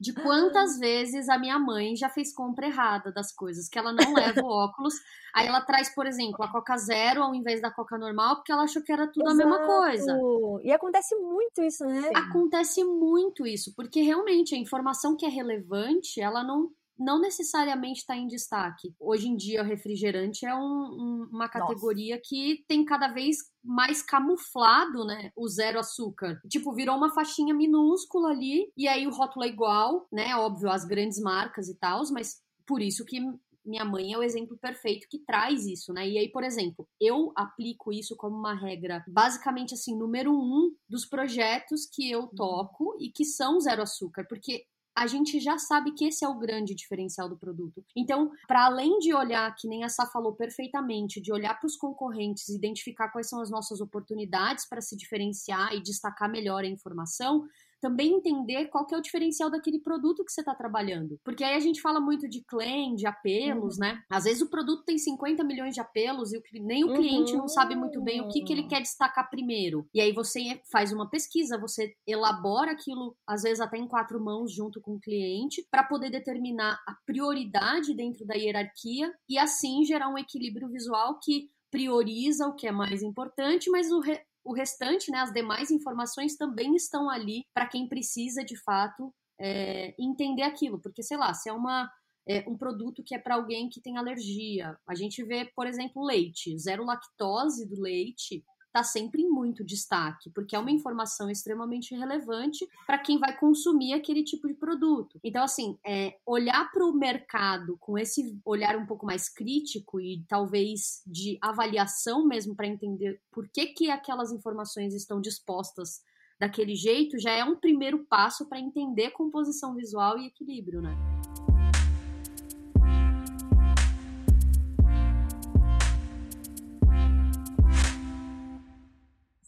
de 0.00 0.12
quantas 0.12 0.78
vezes 0.78 1.28
a 1.28 1.38
minha 1.38 1.58
mãe 1.58 1.96
já 1.96 2.08
fez 2.08 2.34
compra 2.34 2.66
errada 2.66 3.12
das 3.12 3.32
coisas, 3.32 3.68
que 3.68 3.78
ela 3.78 3.92
não 3.92 4.12
leva 4.14 4.40
o 4.40 4.46
óculos, 4.46 4.94
aí 5.34 5.46
ela 5.46 5.60
traz, 5.60 5.94
por 5.94 6.06
exemplo, 6.06 6.44
a 6.44 6.50
Coca 6.50 6.76
Zero 6.76 7.22
ao 7.22 7.34
invés 7.34 7.60
da 7.60 7.70
Coca 7.70 7.98
normal, 7.98 8.36
porque 8.36 8.52
ela 8.52 8.64
achou 8.64 8.82
que 8.82 8.92
era 8.92 9.06
tudo 9.06 9.28
Exato. 9.28 9.42
a 9.42 9.44
mesma 9.44 9.66
coisa. 9.66 10.18
E 10.62 10.72
acontece 10.72 11.14
muito 11.16 11.62
isso, 11.62 11.84
né? 11.84 12.10
Acontece 12.14 12.84
muito 12.84 13.46
isso, 13.46 13.74
porque 13.74 14.00
realmente 14.00 14.54
a 14.54 14.58
informação 14.58 15.16
que 15.16 15.26
é 15.26 15.28
relevante, 15.28 16.20
ela 16.20 16.42
não 16.42 16.70
não 16.98 17.20
necessariamente 17.20 18.00
está 18.00 18.16
em 18.16 18.26
destaque. 18.26 18.94
Hoje 18.98 19.28
em 19.28 19.36
dia, 19.36 19.62
o 19.62 19.66
refrigerante 19.66 20.46
é 20.46 20.54
um, 20.54 20.60
um, 20.60 21.28
uma 21.32 21.48
categoria 21.48 22.16
Nossa. 22.16 22.28
que 22.28 22.64
tem 22.68 22.84
cada 22.84 23.08
vez 23.08 23.36
mais 23.62 24.02
camuflado, 24.02 25.04
né, 25.04 25.30
o 25.36 25.48
zero 25.48 25.78
açúcar. 25.78 26.40
Tipo, 26.48 26.74
virou 26.74 26.96
uma 26.96 27.12
faixinha 27.12 27.54
minúscula 27.54 28.30
ali, 28.30 28.70
e 28.76 28.86
aí 28.86 29.06
o 29.06 29.10
rótulo 29.10 29.44
é 29.44 29.48
igual, 29.48 30.06
né, 30.12 30.36
óbvio, 30.36 30.70
as 30.70 30.84
grandes 30.84 31.18
marcas 31.20 31.68
e 31.68 31.76
tal, 31.78 32.02
mas 32.12 32.42
por 32.66 32.80
isso 32.80 33.04
que 33.04 33.20
minha 33.64 33.84
mãe 33.84 34.12
é 34.12 34.18
o 34.18 34.22
exemplo 34.22 34.58
perfeito 34.58 35.06
que 35.08 35.18
traz 35.18 35.64
isso, 35.64 35.92
né? 35.92 36.06
E 36.06 36.18
aí, 36.18 36.28
por 36.30 36.44
exemplo, 36.44 36.86
eu 37.00 37.32
aplico 37.34 37.92
isso 37.92 38.14
como 38.14 38.36
uma 38.36 38.54
regra, 38.54 39.02
basicamente 39.08 39.72
assim, 39.72 39.96
número 39.96 40.32
um 40.32 40.74
dos 40.88 41.06
projetos 41.06 41.86
que 41.86 42.10
eu 42.10 42.20
uhum. 42.20 42.34
toco 42.34 42.96
e 43.00 43.10
que 43.10 43.24
são 43.24 43.58
zero 43.60 43.82
açúcar, 43.82 44.26
porque 44.28 44.66
a 44.96 45.06
gente 45.06 45.40
já 45.40 45.58
sabe 45.58 45.92
que 45.92 46.04
esse 46.04 46.24
é 46.24 46.28
o 46.28 46.38
grande 46.38 46.74
diferencial 46.74 47.28
do 47.28 47.36
produto. 47.36 47.84
Então, 47.96 48.30
para 48.46 48.66
além 48.66 48.98
de 48.98 49.12
olhar, 49.12 49.52
que 49.56 49.66
nem 49.66 49.82
a 49.82 49.88
Sá 49.88 50.06
falou 50.06 50.34
perfeitamente, 50.34 51.20
de 51.20 51.32
olhar 51.32 51.58
para 51.58 51.66
os 51.66 51.76
concorrentes, 51.76 52.48
identificar 52.48 53.08
quais 53.08 53.28
são 53.28 53.40
as 53.40 53.50
nossas 53.50 53.80
oportunidades 53.80 54.68
para 54.68 54.80
se 54.80 54.96
diferenciar 54.96 55.74
e 55.74 55.82
destacar 55.82 56.30
melhor 56.30 56.62
a 56.62 56.68
informação, 56.68 57.44
também 57.84 58.14
entender 58.14 58.68
qual 58.68 58.86
que 58.86 58.94
é 58.94 58.98
o 58.98 59.02
diferencial 59.02 59.50
daquele 59.50 59.78
produto 59.78 60.24
que 60.24 60.32
você 60.32 60.40
está 60.40 60.54
trabalhando. 60.54 61.20
Porque 61.22 61.44
aí 61.44 61.54
a 61.54 61.60
gente 61.60 61.82
fala 61.82 62.00
muito 62.00 62.26
de 62.26 62.42
claim, 62.42 62.94
de 62.94 63.06
apelos, 63.06 63.74
uhum. 63.74 63.80
né? 63.80 64.02
Às 64.08 64.24
vezes 64.24 64.40
o 64.40 64.48
produto 64.48 64.86
tem 64.86 64.96
50 64.96 65.44
milhões 65.44 65.74
de 65.74 65.82
apelos 65.82 66.32
e 66.32 66.42
nem 66.60 66.82
o 66.82 66.94
cliente 66.94 67.32
uhum. 67.32 67.40
não 67.40 67.48
sabe 67.48 67.76
muito 67.76 68.00
bem 68.02 68.22
o 68.22 68.28
que, 68.28 68.42
que 68.42 68.54
ele 68.54 68.66
quer 68.66 68.80
destacar 68.80 69.28
primeiro. 69.28 69.86
E 69.92 70.00
aí 70.00 70.12
você 70.12 70.62
faz 70.72 70.94
uma 70.94 71.10
pesquisa, 71.10 71.60
você 71.60 71.94
elabora 72.06 72.72
aquilo, 72.72 73.14
às 73.26 73.42
vezes 73.42 73.60
até 73.60 73.76
em 73.76 73.86
quatro 73.86 74.18
mãos, 74.18 74.50
junto 74.50 74.80
com 74.80 74.94
o 74.94 75.00
cliente, 75.00 75.62
para 75.70 75.84
poder 75.84 76.08
determinar 76.08 76.80
a 76.88 76.96
prioridade 77.04 77.94
dentro 77.94 78.24
da 78.24 78.34
hierarquia 78.34 79.12
e 79.28 79.38
assim 79.38 79.84
gerar 79.84 80.08
um 80.08 80.16
equilíbrio 80.16 80.70
visual 80.70 81.20
que 81.22 81.50
prioriza 81.70 82.46
o 82.46 82.54
que 82.54 82.66
é 82.68 82.72
mais 82.72 83.02
importante, 83.02 83.68
mas 83.68 83.90
o, 83.90 84.00
re 84.00 84.18
o 84.44 84.52
restante, 84.52 85.10
né, 85.10 85.18
as 85.18 85.32
demais 85.32 85.70
informações 85.70 86.36
também 86.36 86.74
estão 86.76 87.08
ali 87.08 87.44
para 87.54 87.66
quem 87.66 87.88
precisa 87.88 88.44
de 88.44 88.56
fato 88.56 89.12
é, 89.40 89.94
entender 89.98 90.42
aquilo, 90.42 90.78
porque 90.80 91.02
sei 91.02 91.16
lá, 91.16 91.32
se 91.32 91.48
é 91.48 91.52
uma 91.52 91.90
é, 92.26 92.42
um 92.48 92.56
produto 92.56 93.02
que 93.04 93.14
é 93.14 93.18
para 93.18 93.34
alguém 93.34 93.68
que 93.68 93.80
tem 93.80 93.98
alergia, 93.98 94.78
a 94.86 94.94
gente 94.94 95.22
vê, 95.24 95.50
por 95.54 95.66
exemplo, 95.66 96.04
leite, 96.04 96.58
zero 96.58 96.84
lactose 96.84 97.68
do 97.68 97.80
leite, 97.80 98.42
está 98.74 98.82
sempre 98.82 99.22
em 99.22 99.28
muito 99.30 99.62
destaque, 99.62 100.28
porque 100.30 100.56
é 100.56 100.58
uma 100.58 100.70
informação 100.72 101.30
extremamente 101.30 101.94
relevante 101.94 102.68
para 102.84 102.98
quem 102.98 103.18
vai 103.18 103.36
consumir 103.38 103.92
aquele 103.92 104.24
tipo 104.24 104.48
de 104.48 104.54
produto. 104.54 105.20
Então, 105.22 105.44
assim, 105.44 105.78
é, 105.86 106.18
olhar 106.26 106.72
para 106.72 106.84
o 106.84 106.92
mercado 106.92 107.76
com 107.78 107.96
esse 107.96 108.36
olhar 108.44 108.76
um 108.76 108.84
pouco 108.84 109.06
mais 109.06 109.28
crítico 109.28 110.00
e 110.00 110.24
talvez 110.28 111.02
de 111.06 111.38
avaliação 111.40 112.26
mesmo 112.26 112.56
para 112.56 112.66
entender 112.66 113.20
por 113.30 113.48
que, 113.48 113.66
que 113.66 113.90
aquelas 113.90 114.32
informações 114.32 114.92
estão 114.92 115.20
dispostas 115.20 116.02
daquele 116.40 116.74
jeito, 116.74 117.16
já 117.16 117.30
é 117.30 117.44
um 117.44 117.54
primeiro 117.54 118.04
passo 118.06 118.48
para 118.48 118.58
entender 118.58 119.10
composição 119.10 119.76
visual 119.76 120.18
e 120.18 120.26
equilíbrio, 120.26 120.82
né? 120.82 121.13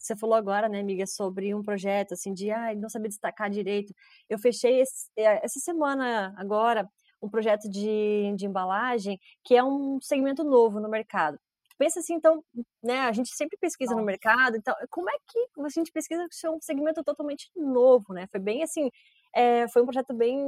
Você 0.06 0.16
falou 0.16 0.36
agora, 0.36 0.68
né, 0.68 0.80
amiga, 0.80 1.06
sobre 1.06 1.54
um 1.54 1.62
projeto 1.62 2.12
assim 2.14 2.32
de 2.32 2.50
ah, 2.50 2.74
não 2.76 2.88
saber 2.88 3.08
destacar 3.08 3.50
direito. 3.50 3.92
Eu 4.28 4.38
fechei 4.38 4.80
esse, 4.80 5.10
eh, 5.16 5.40
essa 5.44 5.58
semana 5.58 6.32
agora 6.36 6.88
um 7.20 7.28
projeto 7.28 7.68
de, 7.68 8.32
de 8.36 8.46
embalagem 8.46 9.18
que 9.44 9.56
é 9.56 9.64
um 9.64 9.98
segmento 10.00 10.44
novo 10.44 10.80
no 10.80 10.88
mercado. 10.88 11.38
Pensa 11.78 12.00
assim, 12.00 12.14
então, 12.14 12.42
né, 12.82 13.00
a 13.00 13.12
gente 13.12 13.30
sempre 13.34 13.58
pesquisa 13.60 13.90
Nossa. 13.90 14.00
no 14.00 14.06
mercado, 14.06 14.56
então, 14.56 14.74
como 14.90 15.10
é 15.10 15.14
que 15.26 15.38
a 15.60 15.68
gente 15.68 15.92
pesquisa 15.92 16.26
que 16.30 16.46
é 16.46 16.50
um 16.50 16.60
segmento 16.60 17.02
totalmente 17.04 17.50
novo, 17.54 18.14
né? 18.14 18.26
Foi 18.30 18.40
bem 18.40 18.62
assim, 18.62 18.90
é, 19.34 19.68
foi 19.68 19.82
um 19.82 19.84
projeto 19.84 20.14
bem 20.14 20.38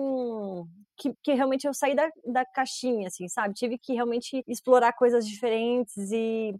que, 0.96 1.12
que, 1.22 1.34
realmente 1.34 1.66
eu 1.66 1.74
saí 1.74 1.94
da, 1.94 2.08
da 2.24 2.46
caixinha, 2.46 3.08
assim, 3.08 3.28
sabe? 3.28 3.54
Tive 3.54 3.78
que 3.78 3.92
realmente 3.92 4.42
explorar 4.46 4.92
coisas 4.94 5.26
diferentes 5.26 6.10
e 6.10 6.54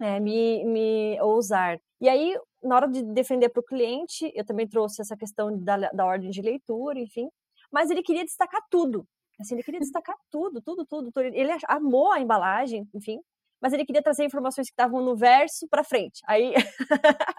é, 0.00 0.20
me, 0.20 0.64
me 0.64 1.20
ousar. 1.20 1.78
E 2.00 2.08
aí, 2.08 2.36
na 2.62 2.76
hora 2.76 2.88
de 2.88 3.02
defender 3.02 3.48
para 3.48 3.60
o 3.60 3.64
cliente, 3.64 4.30
eu 4.34 4.44
também 4.44 4.68
trouxe 4.68 5.00
essa 5.00 5.16
questão 5.16 5.56
da, 5.58 5.76
da 5.90 6.04
ordem 6.04 6.30
de 6.30 6.42
leitura, 6.42 6.98
enfim, 6.98 7.28
mas 7.72 7.90
ele 7.90 8.02
queria 8.02 8.24
destacar 8.24 8.60
tudo. 8.70 9.06
Assim, 9.40 9.54
ele 9.54 9.62
queria 9.62 9.80
destacar 9.80 10.16
tudo, 10.30 10.60
tudo, 10.60 10.84
tudo, 10.86 11.10
tudo. 11.12 11.24
Ele 11.24 11.52
amou 11.68 12.12
a 12.12 12.20
embalagem, 12.20 12.88
enfim, 12.94 13.20
mas 13.60 13.72
ele 13.72 13.84
queria 13.84 14.02
trazer 14.02 14.24
informações 14.24 14.66
que 14.66 14.72
estavam 14.72 15.02
no 15.02 15.16
verso 15.16 15.66
para 15.68 15.84
frente. 15.84 16.20
Aí, 16.26 16.52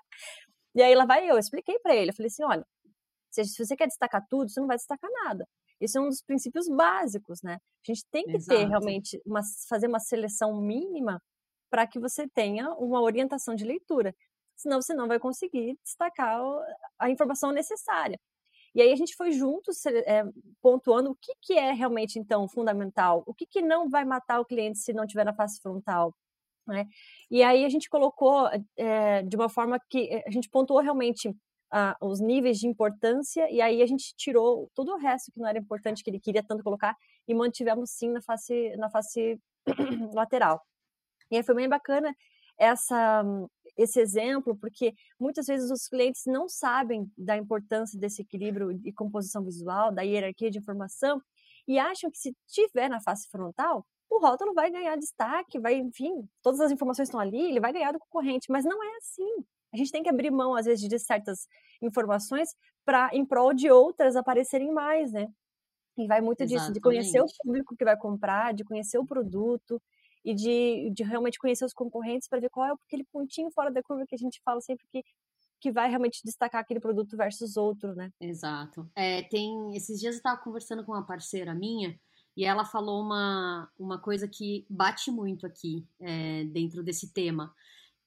e 0.76 0.82
aí 0.82 0.96
lá 0.96 1.06
vai 1.06 1.24
eu, 1.24 1.36
eu 1.36 1.40
expliquei 1.40 1.78
para 1.80 1.96
ele, 1.96 2.12
eu 2.12 2.16
falei 2.16 2.28
assim, 2.28 2.44
olha, 2.44 2.66
se 3.32 3.66
você 3.66 3.76
quer 3.76 3.88
destacar 3.88 4.26
tudo, 4.30 4.50
você 4.50 4.60
não 4.60 4.68
vai 4.68 4.78
destacar 4.78 5.10
nada. 5.26 5.46
Isso 5.80 5.98
é 5.98 6.02
um 6.02 6.08
dos 6.08 6.22
princípios 6.22 6.70
básicos, 6.70 7.42
né? 7.44 7.56
A 7.56 7.92
gente 7.92 8.06
tem 8.10 8.24
que 8.24 8.38
Exato. 8.38 8.60
ter 8.60 8.68
realmente 8.68 9.22
uma 9.26 9.42
fazer 9.68 9.88
uma 9.88 10.00
seleção 10.00 10.60
mínima 10.60 11.22
para 11.70 11.88
que 11.88 12.00
você 12.00 12.28
tenha 12.28 12.72
uma 12.74 13.02
orientação 13.02 13.56
de 13.56 13.66
leitura. 13.66 14.16
Senão 14.56 14.82
você 14.82 14.94
não 14.94 15.08
vai 15.08 15.20
conseguir 15.20 15.78
destacar 15.84 16.42
a 17.00 17.10
informação 17.10 17.52
necessária. 17.52 18.20
E 18.74 18.82
aí 18.82 18.92
a 18.92 18.96
gente 18.96 19.16
foi 19.16 19.32
juntos 19.32 19.86
é, 19.86 20.24
pontuando 20.62 21.12
o 21.12 21.16
que, 21.16 21.34
que 21.42 21.54
é 21.54 21.72
realmente, 21.72 22.20
então, 22.20 22.48
fundamental, 22.48 23.24
o 23.26 23.34
que, 23.34 23.46
que 23.46 23.62
não 23.62 23.90
vai 23.90 24.04
matar 24.04 24.40
o 24.42 24.46
cliente 24.46 24.80
se 24.80 24.94
não 24.94 25.08
tiver 25.08 25.24
na 25.24 25.34
face 25.34 25.62
frontal. 25.62 26.14
Né? 26.68 26.86
E 27.32 27.42
aí 27.44 27.64
a 27.64 27.70
gente 27.70 27.90
colocou 27.90 28.50
é, 28.76 29.24
de 29.24 29.36
uma 29.36 29.48
forma 29.48 29.80
que 29.90 30.22
a 30.26 30.32
gente 30.32 30.50
pontuou 30.50 30.82
realmente 30.82 31.34
ah, 31.72 31.96
os 32.02 32.20
níveis 32.20 32.60
de 32.60 32.68
importância 32.68 33.50
e 33.52 33.62
aí 33.62 33.82
a 33.82 33.86
gente 33.86 34.14
tirou 34.16 34.70
todo 34.74 34.94
o 34.94 34.98
resto 34.98 35.32
que 35.32 35.40
não 35.40 35.48
era 35.48 35.58
importante 35.60 36.04
que 36.04 36.10
ele 36.10 36.20
queria 36.20 36.44
tanto 36.44 36.64
colocar 36.64 36.96
e 37.28 37.34
mantivemos 37.34 37.92
sim 37.92 38.10
na 38.10 38.22
face 38.22 38.76
na 38.78 38.90
face 38.90 39.40
lateral. 40.14 40.62
E 41.32 41.38
aí 41.38 41.44
foi 41.44 41.56
bem 41.56 41.70
bacana 41.70 42.14
essa 42.58 43.24
esse 43.78 44.00
exemplo, 44.00 44.58
porque 44.58 44.94
muitas 45.20 45.48
vezes 45.48 45.70
os 45.70 45.88
clientes 45.88 46.22
não 46.26 46.48
sabem 46.48 47.12
da 47.18 47.36
importância 47.38 48.00
desse 48.00 48.22
equilíbrio 48.22 48.74
de 48.74 48.94
composição 48.94 49.44
visual, 49.44 49.94
da 49.94 50.02
hierarquia 50.02 50.50
de 50.50 50.60
informação, 50.60 51.22
e 51.68 51.78
acham 51.80 52.10
que 52.12 52.18
se 52.18 52.34
tiver 52.48 52.88
na 52.90 53.02
face 53.02 53.28
frontal, 53.30 53.86
o 54.10 54.18
rótulo 54.20 54.54
vai 54.54 54.72
ganhar 54.72 54.96
destaque, 54.98 55.60
vai, 55.60 55.76
enfim, 55.76 56.14
todas 56.42 56.62
as 56.62 56.72
informações 56.72 57.10
estão 57.10 57.20
ali, 57.20 57.38
ele 57.50 57.60
vai 57.60 57.74
ganhar 57.74 57.92
do 57.92 58.00
concorrente, 58.00 58.48
mas 58.50 58.64
não 58.64 58.82
é 58.84 58.98
assim. 58.98 59.44
A 59.74 59.78
gente 59.78 59.92
tem 59.92 60.04
que 60.04 60.10
abrir 60.10 60.32
mão, 60.32 60.56
às 60.56 60.66
vezes, 60.66 60.88
de 60.88 60.98
certas 61.00 61.48
informações 61.82 62.50
para 62.86 63.10
em 63.14 63.26
prol 63.26 63.54
de 63.54 63.70
outras 63.70 64.16
aparecerem 64.16 64.72
mais, 64.72 65.12
né? 65.12 65.28
E 65.98 66.08
vai 66.08 66.22
muito 66.22 66.46
Exatamente. 66.46 66.46
disso, 66.46 66.74
de 66.74 66.82
conhecer 66.82 67.22
o 67.22 67.32
público 67.44 67.76
que 67.78 67.86
vai 67.86 67.98
comprar, 67.98 68.54
de 68.54 68.64
conhecer 68.66 68.98
o 69.00 69.06
produto, 69.06 69.82
e 70.26 70.34
de, 70.34 70.90
de 70.90 71.04
realmente 71.04 71.38
conhecer 71.38 71.64
os 71.64 71.74
concorrentes 71.74 72.28
para 72.28 72.40
ver 72.40 72.50
qual 72.50 72.66
é 72.66 72.74
aquele 72.74 73.04
pontinho 73.06 73.52
fora 73.52 73.72
da 73.72 73.84
curva 73.84 74.06
que 74.08 74.16
a 74.16 74.18
gente 74.18 74.42
fala 74.44 74.60
sempre 74.60 74.86
que 74.92 75.04
que 75.58 75.72
vai 75.72 75.90
realmente 75.90 76.22
destacar 76.24 76.62
aquele 76.62 76.82
produto 76.82 77.16
versus 77.18 77.58
outro, 77.58 77.96
né? 77.96 78.12
Exato. 78.20 78.88
É, 78.94 79.24
tem 79.24 79.76
esses 79.76 80.00
dias 80.00 80.14
eu 80.14 80.18
estava 80.18 80.40
conversando 80.40 80.84
com 80.84 80.92
uma 80.92 81.08
parceira 81.08 81.56
minha 81.56 81.98
e 82.38 82.46
ela 82.46 82.66
falou 82.66 83.02
uma, 83.02 83.68
uma 83.80 83.98
coisa 83.98 84.28
que 84.28 84.66
bate 84.70 85.10
muito 85.10 85.48
aqui 85.48 85.88
é, 86.00 86.44
dentro 86.44 86.84
desse 86.84 87.12
tema, 87.12 87.52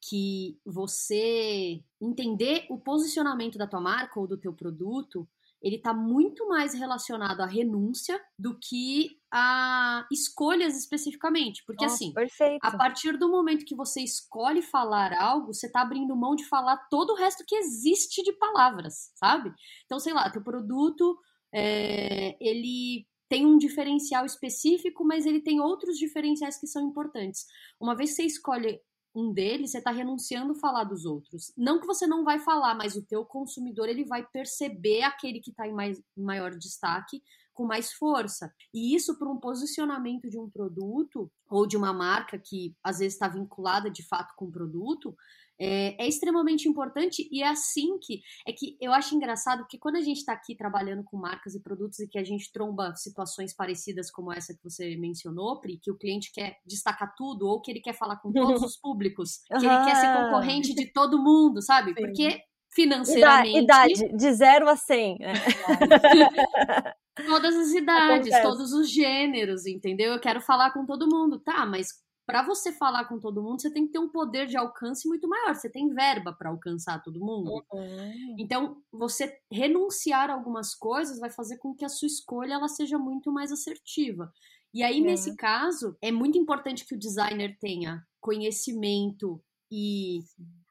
que 0.01 0.61
você 0.65 1.83
entender 2.01 2.67
o 2.69 2.79
posicionamento 2.79 3.59
da 3.59 3.67
tua 3.67 3.81
marca 3.81 4.21
ou 4.21 4.29
do 4.29 4.37
teu 4.37 4.53
produto 4.53 5.27
ele 5.61 5.77
está 5.77 5.93
muito 5.93 6.49
mais 6.49 6.75
relacionado 6.75 7.41
à 7.41 7.47
renúncia 7.47 8.21
do 8.39 8.57
que 8.57 9.18
a 9.33 10.07
escolhas 10.11 10.77
especificamente. 10.77 11.63
Porque, 11.67 11.85
Nossa, 11.85 11.97
assim, 11.97 12.13
perfeito. 12.13 12.61
a 12.63 12.77
partir 12.77 13.17
do 13.19 13.29
momento 13.29 13.65
que 13.65 13.75
você 13.75 14.01
escolhe 14.01 14.63
falar 14.63 15.13
algo, 15.13 15.53
você 15.53 15.67
está 15.67 15.83
abrindo 15.83 16.17
mão 16.17 16.35
de 16.35 16.45
falar 16.45 16.77
todo 16.91 17.11
o 17.11 17.17
resto 17.17 17.45
que 17.47 17.57
existe 17.57 18.23
de 18.23 18.33
palavras, 18.33 19.13
sabe? 19.15 19.53
Então, 19.85 19.99
sei 19.99 20.13
lá, 20.13 20.31
teu 20.31 20.43
produto, 20.43 21.19
é, 21.53 22.37
ele 22.41 23.07
tem 23.29 23.45
um 23.45 23.59
diferencial 23.59 24.25
específico, 24.25 25.05
mas 25.05 25.27
ele 25.27 25.41
tem 25.41 25.61
outros 25.61 25.99
diferenciais 25.99 26.59
que 26.59 26.67
são 26.67 26.83
importantes. 26.89 27.45
Uma 27.79 27.95
vez 27.95 28.11
que 28.11 28.17
você 28.17 28.23
escolhe 28.23 28.81
um 29.15 29.33
deles, 29.33 29.73
você 29.73 29.79
está 29.79 29.91
renunciando 29.91 30.53
a 30.53 30.59
falar 30.59 30.85
dos 30.85 31.05
outros. 31.05 31.53
Não 31.57 31.81
que 31.81 31.87
você 31.87 32.07
não 32.07 32.25
vai 32.25 32.39
falar, 32.39 32.75
mas 32.75 32.97
o 32.97 33.05
teu 33.05 33.25
consumidor 33.25 33.89
ele 33.89 34.05
vai 34.05 34.25
perceber 34.27 35.03
aquele 35.03 35.41
que 35.41 35.51
está 35.51 35.67
em, 35.67 35.73
mais, 35.73 35.99
em 36.17 36.23
maior 36.23 36.57
destaque 36.57 37.23
com 37.59 37.67
mais 37.67 37.93
força. 37.93 38.55
E 38.73 38.95
isso 38.95 39.19
para 39.19 39.29
um 39.29 39.37
posicionamento 39.37 40.31
de 40.31 40.39
um 40.39 40.49
produto 40.49 41.29
ou 41.51 41.67
de 41.67 41.77
uma 41.77 41.93
marca 41.93 42.39
que 42.39 42.73
às 42.85 43.01
vezes 43.01 43.15
está 43.15 43.27
vinculada 43.27 43.91
de 43.91 44.07
fato 44.07 44.33
com 44.37 44.45
o 44.45 44.53
produto, 44.53 45.13
é, 45.61 46.05
é, 46.05 46.07
extremamente 46.07 46.69
importante 46.69 47.29
e 47.33 47.43
é 47.43 47.49
assim 47.49 47.99
que 47.99 48.21
é 48.47 48.53
que 48.53 48.77
eu 48.81 48.93
acho 48.93 49.17
engraçado 49.17 49.67
que 49.69 49.77
quando 49.77 49.97
a 49.97 50.01
gente 50.01 50.19
está 50.19 50.33
aqui 50.33 50.55
trabalhando 50.55 51.03
com 51.03 51.17
marcas 51.17 51.57
e 51.57 51.61
produtos 51.61 51.99
e 51.99 52.07
que 52.07 52.17
a 52.17 52.23
gente 52.23 52.53
tromba 52.53 52.95
situações 52.95 53.53
parecidas 53.53 54.09
como 54.09 54.33
essa 54.33 54.55
que 54.55 54.63
você 54.63 54.97
mencionou, 54.97 55.61
Pri, 55.61 55.81
que 55.83 55.91
o 55.91 55.99
cliente 55.99 56.31
quer 56.33 56.59
destacar 56.65 57.13
tudo 57.17 57.49
ou 57.49 57.61
que 57.61 57.73
ele 57.73 57.81
quer 57.81 57.95
falar 57.95 58.19
com 58.19 58.31
todos 58.33 58.63
os 58.63 58.77
públicos, 58.77 59.41
que 59.49 59.67
ele 59.67 59.85
quer 59.85 59.97
ser 59.97 60.15
concorrente 60.15 60.73
de 60.73 60.93
todo 60.93 61.21
mundo, 61.21 61.61
sabe? 61.61 61.89
Sim. 61.89 62.03
Porque 62.03 62.41
financeiramente. 62.71 63.59
Idade, 63.59 64.17
de 64.17 64.33
0 64.33 64.69
a 64.69 64.77
100. 64.77 65.19
Né? 65.19 65.33
Todas 67.27 67.57
as 67.57 67.73
idades, 67.73 68.33
Acontece. 68.33 68.43
todos 68.43 68.73
os 68.73 68.91
gêneros, 68.91 69.67
entendeu? 69.67 70.13
Eu 70.13 70.21
quero 70.21 70.41
falar 70.41 70.73
com 70.73 70.87
todo 70.87 71.09
mundo, 71.09 71.39
tá? 71.39 71.65
Mas 71.67 71.89
para 72.29 72.43
você 72.43 72.71
falar 72.73 73.07
com 73.07 73.19
todo 73.19 73.43
mundo, 73.43 73.63
você 73.63 73.73
tem 73.73 73.87
que 73.87 73.93
ter 73.93 73.99
um 73.99 74.11
poder 74.11 74.47
de 74.47 74.57
alcance 74.57 75.09
muito 75.09 75.27
maior. 75.27 75.55
Você 75.55 75.71
tem 75.71 75.89
verba 75.89 76.31
para 76.31 76.51
alcançar 76.51 77.03
todo 77.03 77.19
mundo. 77.19 77.65
Uhum. 77.73 78.37
Então, 78.39 78.83
você 78.93 79.35
renunciar 79.51 80.29
a 80.29 80.35
algumas 80.35 80.75
coisas 80.75 81.19
vai 81.19 81.31
fazer 81.31 81.57
com 81.57 81.75
que 81.75 81.87
a 81.87 81.89
sua 81.89 82.07
escolha 82.07 82.53
ela 82.53 82.69
seja 82.69 82.99
muito 82.99 83.33
mais 83.33 83.51
assertiva. 83.51 84.31
E 84.75 84.83
aí, 84.83 85.01
uhum. 85.01 85.07
nesse 85.07 85.35
caso, 85.37 85.97
é 86.03 86.13
muito 86.13 86.37
importante 86.37 86.87
que 86.87 86.95
o 86.95 86.99
designer 86.99 87.57
tenha 87.59 88.05
conhecimento 88.21 89.43
e 89.73 90.21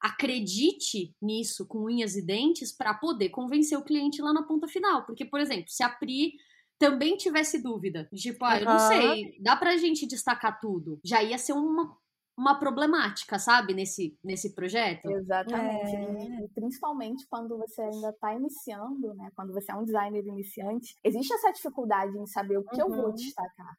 acredite 0.02 1.16
nisso 1.22 1.66
com 1.68 1.86
unhas 1.86 2.16
e 2.16 2.26
dentes 2.26 2.72
para 2.76 2.94
poder 2.94 3.30
convencer 3.30 3.78
o 3.78 3.84
cliente 3.84 4.22
lá 4.22 4.34
na 4.34 4.44
ponta 4.44 4.68
final. 4.68 5.06
Porque, 5.06 5.26
por 5.26 5.40
exemplo, 5.40 5.70
se 5.70 5.84
a 5.84 5.90
Pri 5.90 6.34
também 6.80 7.18
tivesse 7.18 7.62
dúvida, 7.62 8.08
tipo, 8.14 8.46
ah, 8.46 8.60
eu 8.60 8.66
não 8.66 8.80
sei, 8.80 9.38
dá 9.42 9.56
pra 9.56 9.78
gente 9.78 10.06
destacar 10.06 10.60
tudo, 10.60 11.00
já 11.04 11.24
ia 11.24 11.38
ser 11.38 11.54
uma, 11.54 11.98
uma 12.38 12.60
problemática, 12.60 13.40
sabe, 13.40 13.74
nesse, 13.74 14.16
nesse 14.24 14.54
projeto. 14.54 15.10
Exatamente. 15.10 15.96
É. 15.96 16.46
E 16.46 16.48
principalmente 16.50 17.26
quando 17.28 17.58
você 17.58 17.82
ainda 17.82 18.10
está 18.10 18.36
iniciando, 18.36 19.14
né? 19.16 19.32
Quando 19.36 19.54
você 19.54 19.72
é 19.72 19.76
um 19.76 19.84
designer 19.84 20.24
iniciante, 20.24 20.96
existe 21.04 21.34
essa 21.34 21.52
dificuldade 21.52 22.16
em 22.16 22.28
saber 22.28 22.60
o 22.60 22.64
que 22.64 22.80
uhum. 22.82 22.90
eu 22.90 22.96
vou 22.96 23.08
uhum. 23.08 23.16
destacar. 23.16 23.76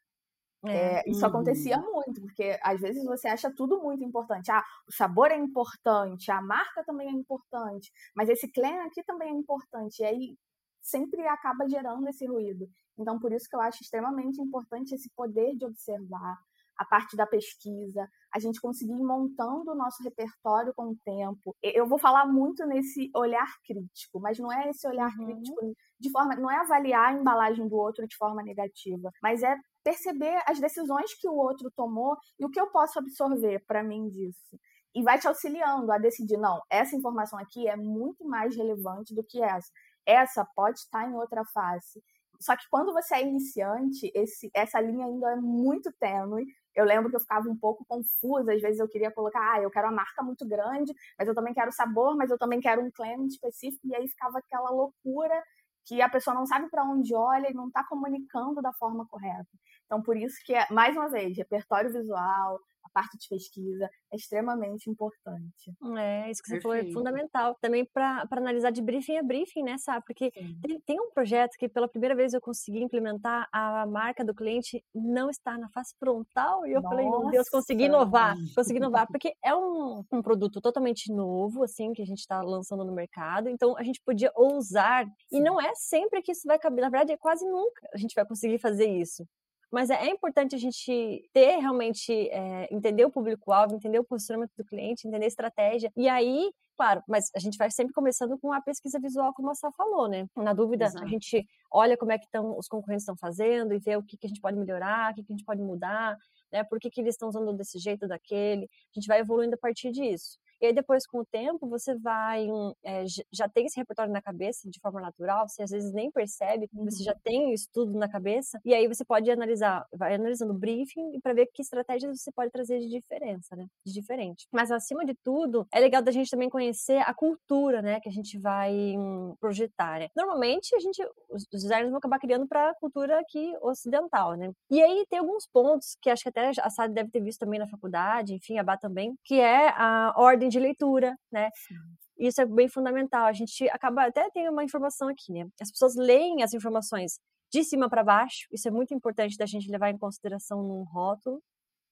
É, 0.65 0.71
é, 0.71 1.03
isso 1.07 1.21
uhum. 1.21 1.29
acontecia 1.29 1.79
muito, 1.79 2.21
porque 2.21 2.59
às 2.63 2.81
vezes 2.81 3.05
você 3.05 3.29
acha 3.29 3.53
tudo 3.55 3.81
muito 3.81 4.03
importante. 4.03 4.51
Ah, 4.51 4.65
o 4.89 4.93
sabor 4.93 5.31
é 5.31 5.37
importante, 5.37 6.31
a 6.31 6.43
marca 6.43 6.83
também 6.85 7.09
é 7.09 7.13
importante, 7.13 7.93
mas 8.15 8.29
esse 8.29 8.51
clã 8.51 8.85
aqui 8.87 9.03
também 9.05 9.29
é 9.29 9.33
importante. 9.33 10.01
E 10.01 10.05
aí 10.05 10.37
sempre 10.81 11.27
acaba 11.27 11.69
gerando 11.69 12.09
esse 12.09 12.27
ruído. 12.27 12.69
Então, 12.99 13.19
por 13.19 13.33
isso 13.33 13.49
que 13.49 13.55
eu 13.55 13.61
acho 13.61 13.83
extremamente 13.83 14.41
importante 14.41 14.95
esse 14.95 15.11
poder 15.11 15.55
de 15.57 15.65
observar, 15.65 16.37
a 16.79 16.85
parte 16.85 17.17
da 17.17 17.27
pesquisa, 17.27 18.09
a 18.33 18.39
gente 18.39 18.61
conseguir 18.61 18.93
ir 18.93 19.03
montando 19.03 19.73
o 19.73 19.75
nosso 19.75 20.03
repertório 20.03 20.73
com 20.75 20.91
o 20.91 20.97
tempo. 21.05 21.57
Eu 21.63 21.87
vou 21.87 21.99
falar 21.99 22.27
muito 22.27 22.65
nesse 22.65 23.11
olhar 23.15 23.49
crítico, 23.67 24.21
mas 24.21 24.39
não 24.39 24.53
é 24.53 24.71
esse 24.71 24.87
olhar 24.87 25.11
uhum. 25.19 25.27
crítico 25.27 25.75
de 25.99 26.11
forma, 26.11 26.37
não 26.37 26.51
é 26.51 26.59
avaliar 26.59 27.09
a 27.09 27.13
embalagem 27.13 27.67
do 27.67 27.77
outro 27.77 28.07
de 28.07 28.17
forma 28.17 28.43
negativa, 28.43 29.11
mas 29.21 29.43
é 29.43 29.57
perceber 29.83 30.41
as 30.47 30.61
decisões 30.61 31.15
que 31.15 31.29
o 31.29 31.35
outro 31.35 31.71
tomou 31.75 32.17
e 32.39 32.45
o 32.45 32.51
que 32.51 32.61
eu 32.61 32.69
posso 32.69 32.99
absorver 32.99 33.65
para 33.67 33.83
mim 33.83 34.09
disso. 34.09 34.59
E 34.95 35.03
vai 35.03 35.19
te 35.19 35.27
auxiliando 35.27 35.91
a 35.93 35.99
decidir, 35.99 36.37
não, 36.37 36.61
essa 36.71 36.97
informação 36.97 37.39
aqui 37.39 37.69
é 37.69 37.77
muito 37.77 38.25
mais 38.25 38.57
relevante 38.57 39.15
do 39.15 39.25
que 39.25 39.43
essa. 39.43 39.71
Essa 40.07 40.47
pode 40.55 40.79
estar 40.79 41.09
em 41.09 41.15
outra 41.15 41.45
face. 41.45 42.03
Só 42.41 42.57
que 42.57 42.65
quando 42.71 42.93
você 42.93 43.17
é 43.17 43.23
iniciante, 43.23 44.11
esse, 44.15 44.51
essa 44.55 44.81
linha 44.81 45.07
ainda 45.07 45.33
é 45.33 45.37
muito 45.37 45.93
tênue. 45.99 46.47
Eu 46.79 46.85
lembro 46.85 47.11
que 47.11 47.17
eu 47.17 47.21
ficava 47.21 47.49
um 47.49 47.57
pouco 47.57 47.85
confusa, 47.87 48.53
às 48.53 48.63
vezes 48.63 48.79
eu 48.79 48.89
queria 48.89 49.11
colocar, 49.11 49.55
ah, 49.55 49.61
eu 49.61 49.69
quero 49.69 49.89
uma 49.89 49.97
marca 49.97 50.23
muito 50.23 50.47
grande, 50.47 50.95
mas 51.19 51.27
eu 51.27 51.35
também 51.35 51.53
quero 51.53 51.73
sabor, 51.73 52.17
mas 52.17 52.31
eu 52.31 52.39
também 52.39 52.61
quero 52.61 52.81
um 52.81 52.91
claim 52.91 53.27
específico, 53.27 53.85
e 53.89 53.97
aí 53.97 54.07
ficava 54.07 54.39
aquela 54.39 54.71
loucura 54.71 55.43
que 55.85 56.01
a 56.01 56.09
pessoa 56.09 56.35
não 56.35 56.47
sabe 56.47 56.69
para 56.71 56.85
onde 56.85 57.15
olha 57.15 57.51
e 57.51 57.55
não 57.55 57.67
está 57.67 57.83
comunicando 57.83 58.63
da 58.63 58.73
forma 58.75 59.07
correta. 59.09 59.49
Então, 59.89 60.03
por 60.03 60.19
isso 60.19 60.37
que, 60.45 60.53
mais 60.71 60.95
uma 60.95 61.09
vez, 61.09 61.35
repertório 61.35 61.91
visual, 61.91 62.61
a 62.85 62.91
parte 62.91 63.17
de 63.17 63.27
pesquisa 63.27 63.89
é 64.13 64.17
extremamente 64.17 64.91
importante. 64.91 65.73
É, 65.99 66.31
isso 66.31 66.43
que 66.43 66.49
você 66.49 66.55
Perfeito. 66.55 66.63
falou 66.63 66.77
é 66.77 66.93
fundamental. 66.93 67.57
Também 67.61 67.87
para 67.87 68.27
analisar 68.31 68.71
de 68.71 68.83
briefing 68.83 69.17
a 69.17 69.23
briefing, 69.23 69.63
né, 69.63 69.77
sabe? 69.79 70.05
Porque 70.07 70.31
tem, 70.31 70.81
tem, 70.81 71.01
um 71.01 71.11
projeto 71.11 71.57
que 71.59 71.69
pela 71.69 71.89
primeira 71.89 72.15
vez 72.15 72.35
eu 72.35 72.41
consegui 72.41 72.83
implementar, 72.83 73.49
a 73.51 73.87
marca 73.87 74.23
do 74.23 74.35
cliente 74.35 74.85
não 74.95 75.31
está 75.31 75.57
na 75.57 75.71
face 75.71 75.95
frontal, 75.99 76.67
e 76.67 76.73
eu 76.73 76.83
Nossa. 76.83 76.95
falei, 76.95 77.09
meu 77.09 77.31
Deus, 77.31 77.49
consegui 77.49 77.85
inovar, 77.85 78.37
consegui 78.55 78.79
inovar, 78.79 79.07
porque 79.07 79.33
é 79.43 79.55
um, 79.55 80.05
um 80.13 80.23
produto 80.23 80.61
totalmente 80.61 81.11
novo, 81.11 81.63
assim, 81.63 81.93
que 81.93 82.03
a 82.03 82.07
gente 82.07 82.21
está 82.21 82.43
lançando 82.43 82.85
no 82.85 82.93
mercado, 82.93 83.49
então 83.49 83.77
a 83.79 83.83
gente 83.83 84.03
podia 84.05 84.31
ousar, 84.35 85.07
Sim. 85.07 85.39
e 85.39 85.41
não 85.41 85.61
é 85.61 85.73
sempre 85.75 86.21
que 86.23 86.33
isso 86.33 86.47
vai 86.47 86.59
caber, 86.59 86.83
na 86.83 86.91
verdade 86.91 87.13
é 87.13 87.17
quase 87.17 87.47
nunca 87.47 87.89
a 87.93 87.99
gente 87.99 88.15
vai 88.15 88.27
conseguir 88.27 88.59
fazer 88.59 88.87
isso. 88.87 89.27
Mas 89.71 89.91
é, 89.91 90.09
importante 90.09 90.55
a 90.55 90.59
gente 90.59 91.29
ter 91.33 91.59
realmente, 91.59 92.13
é, 92.31 92.69
entender 92.73 93.05
o 93.05 93.11
público-alvo, 93.11 93.75
entender 93.75 93.99
o 93.99 94.05
posicionamento 94.05 94.53
do 94.57 94.65
cliente, 94.65 95.07
entender 95.07 95.25
a 95.25 95.29
estratégia. 95.29 95.93
E 95.97 96.09
aí, 96.09 96.51
claro, 96.77 97.03
mas 97.07 97.31
a 97.37 97.39
gente 97.39 97.59
vai 97.59 97.71
sempre 97.71 97.93
começando 97.93 98.39
com 98.39 98.53
a 98.53 98.63
pesquisa 98.63 98.99
visual, 98.99 99.35
como 99.35 99.51
a 99.51 99.55
Sá 99.55 99.71
falou, 99.73 100.09
né? 100.09 100.27
Na 100.37 100.55
dúvida, 100.55 100.87
Exato. 100.87 101.05
a 101.05 101.09
gente 101.09 101.47
olha 101.71 101.97
como 101.97 102.13
é 102.13 102.19
que 102.19 102.29
tão, 102.31 102.57
os 102.59 102.67
concorrentes 102.67 103.03
estão 103.03 103.17
fazendo 103.17 103.75
e 103.75 103.79
vê 103.79 103.97
o 103.97 104.03
que, 104.03 104.17
que 104.17 104.27
a 104.27 104.29
gente 104.29 104.41
pode 104.41 104.57
melhorar, 104.57 105.13
o 105.13 105.15
que, 105.17 105.23
que 105.23 105.33
a 105.33 105.37
gente 105.37 105.45
pode 105.45 105.61
mudar, 105.61 106.17
né? 106.51 106.65
Por 106.65 106.81
que, 106.81 106.91
que 106.91 107.01
eles 107.01 107.15
estão 107.15 107.29
usando 107.29 107.53
desse 107.53 107.79
jeito, 107.79 108.09
daquele. 108.09 108.65
A 108.65 108.99
gente 108.99 109.07
vai 109.07 109.21
evoluindo 109.21 109.55
a 109.55 109.59
partir 109.59 109.93
disso. 109.93 110.39
E 110.61 110.67
aí 110.67 110.73
depois, 110.73 111.07
com 111.07 111.21
o 111.21 111.25
tempo, 111.25 111.69
você 111.69 111.95
vai, 111.95 112.47
é, 112.85 113.05
já 113.33 113.49
tem 113.49 113.67
esse 113.67 113.79
repertório 113.79 114.13
na 114.13 114.23
cabeça 114.23 114.69
de 114.69 114.81
forma 114.81 115.01
natural, 115.01 115.49
você 115.49 115.63
às 115.63 115.71
vezes 115.71 115.93
nem 115.93 116.11
percebe, 116.11 116.69
uhum. 116.73 116.85
você 116.85 117.03
já 117.03 117.15
tem 117.15 117.51
o 117.51 117.55
estudo 117.55 117.97
na 117.99 118.09
cabeça, 118.09 118.61
e 118.65 118.75
aí 118.75 118.89
você 118.89 119.05
pode 119.05 119.31
analisar, 119.31 119.87
vai 119.93 120.15
analisando 120.15 120.53
o 120.53 120.59
briefing 120.59 121.21
para 121.23 121.35
ver 121.35 121.47
que 121.53 121.63
estratégias 121.63 122.21
você 122.21 122.33
pode 122.33 122.51
trazer 122.51 122.81
de 122.81 122.89
diferença, 122.89 123.55
né? 123.55 123.67
De 123.85 123.93
diferente. 123.93 124.47
Mas 124.53 124.71
acima 124.71 125.05
de 125.05 125.15
tudo, 125.23 125.67
é 125.73 125.81
legal 125.81 126.03
da 126.03 126.11
gente 126.11 126.31
também 126.31 126.51
conhecer 126.51 126.99
a 127.03 127.15
cultura, 127.15 127.83
né? 127.83 128.01
Que 128.01 128.09
a 128.09 128.13
gente 128.13 128.39
vai 128.39 128.73
hum, 128.97 129.35
projetar, 129.41 130.01
né? 130.01 130.09
Normalmente, 130.17 130.75
a 130.75 130.81
gente, 130.81 131.03
os 131.31 131.45
designers 131.51 131.91
vão 131.91 131.99
acabar 131.99 132.19
criando 132.19 132.47
para 132.47 132.71
a 132.71 132.75
cultura 132.75 133.19
aqui 133.21 133.55
ocidental, 133.63 134.35
né? 134.35 134.51
E 134.71 134.83
aí 134.83 135.05
tem 135.09 135.19
alguns 135.19 135.47
pontos 135.47 135.97
que 136.01 136.11
acho 136.11 136.23
que 136.23 136.29
até 136.29 136.51
a 136.61 136.71
Sade 136.71 136.95
deve 136.95 137.11
ter 137.11 137.21
visto 137.21 137.41
também 137.41 137.59
na 137.59 137.67
faculdade, 137.67 138.35
enfim, 138.35 138.59
a 138.59 138.65
Bá 138.65 138.77
também, 138.77 139.15
que 139.25 139.41
é 139.41 139.69
a 139.71 140.13
ordem 140.17 140.48
de 140.49 140.59
leitura, 140.59 141.17
né? 141.31 141.51
Sim. 141.55 141.75
Isso 142.19 142.41
é 142.41 142.47
bem 142.47 142.69
fundamental. 142.69 143.27
A 143.27 143.33
gente 143.33 143.69
acaba 143.71 144.07
até 144.07 144.29
tem 144.31 144.49
uma 144.49 144.65
informação 144.65 145.09
aqui, 145.09 145.33
né? 145.33 145.47
As 145.61 145.71
pessoas 145.71 145.95
leem 145.97 146.43
as 146.43 146.53
informações 146.53 147.19
de 147.53 147.65
cima 147.65 147.89
para 147.89 148.05
baixo. 148.05 148.47
Isso 148.53 148.69
é 148.69 148.71
muito 148.71 148.93
importante 148.93 149.37
da 149.37 149.47
gente 149.47 149.71
levar 149.71 149.91
em 149.91 149.99
consideração 149.99 150.63
num 150.63 150.83
rótulo. 150.83 151.41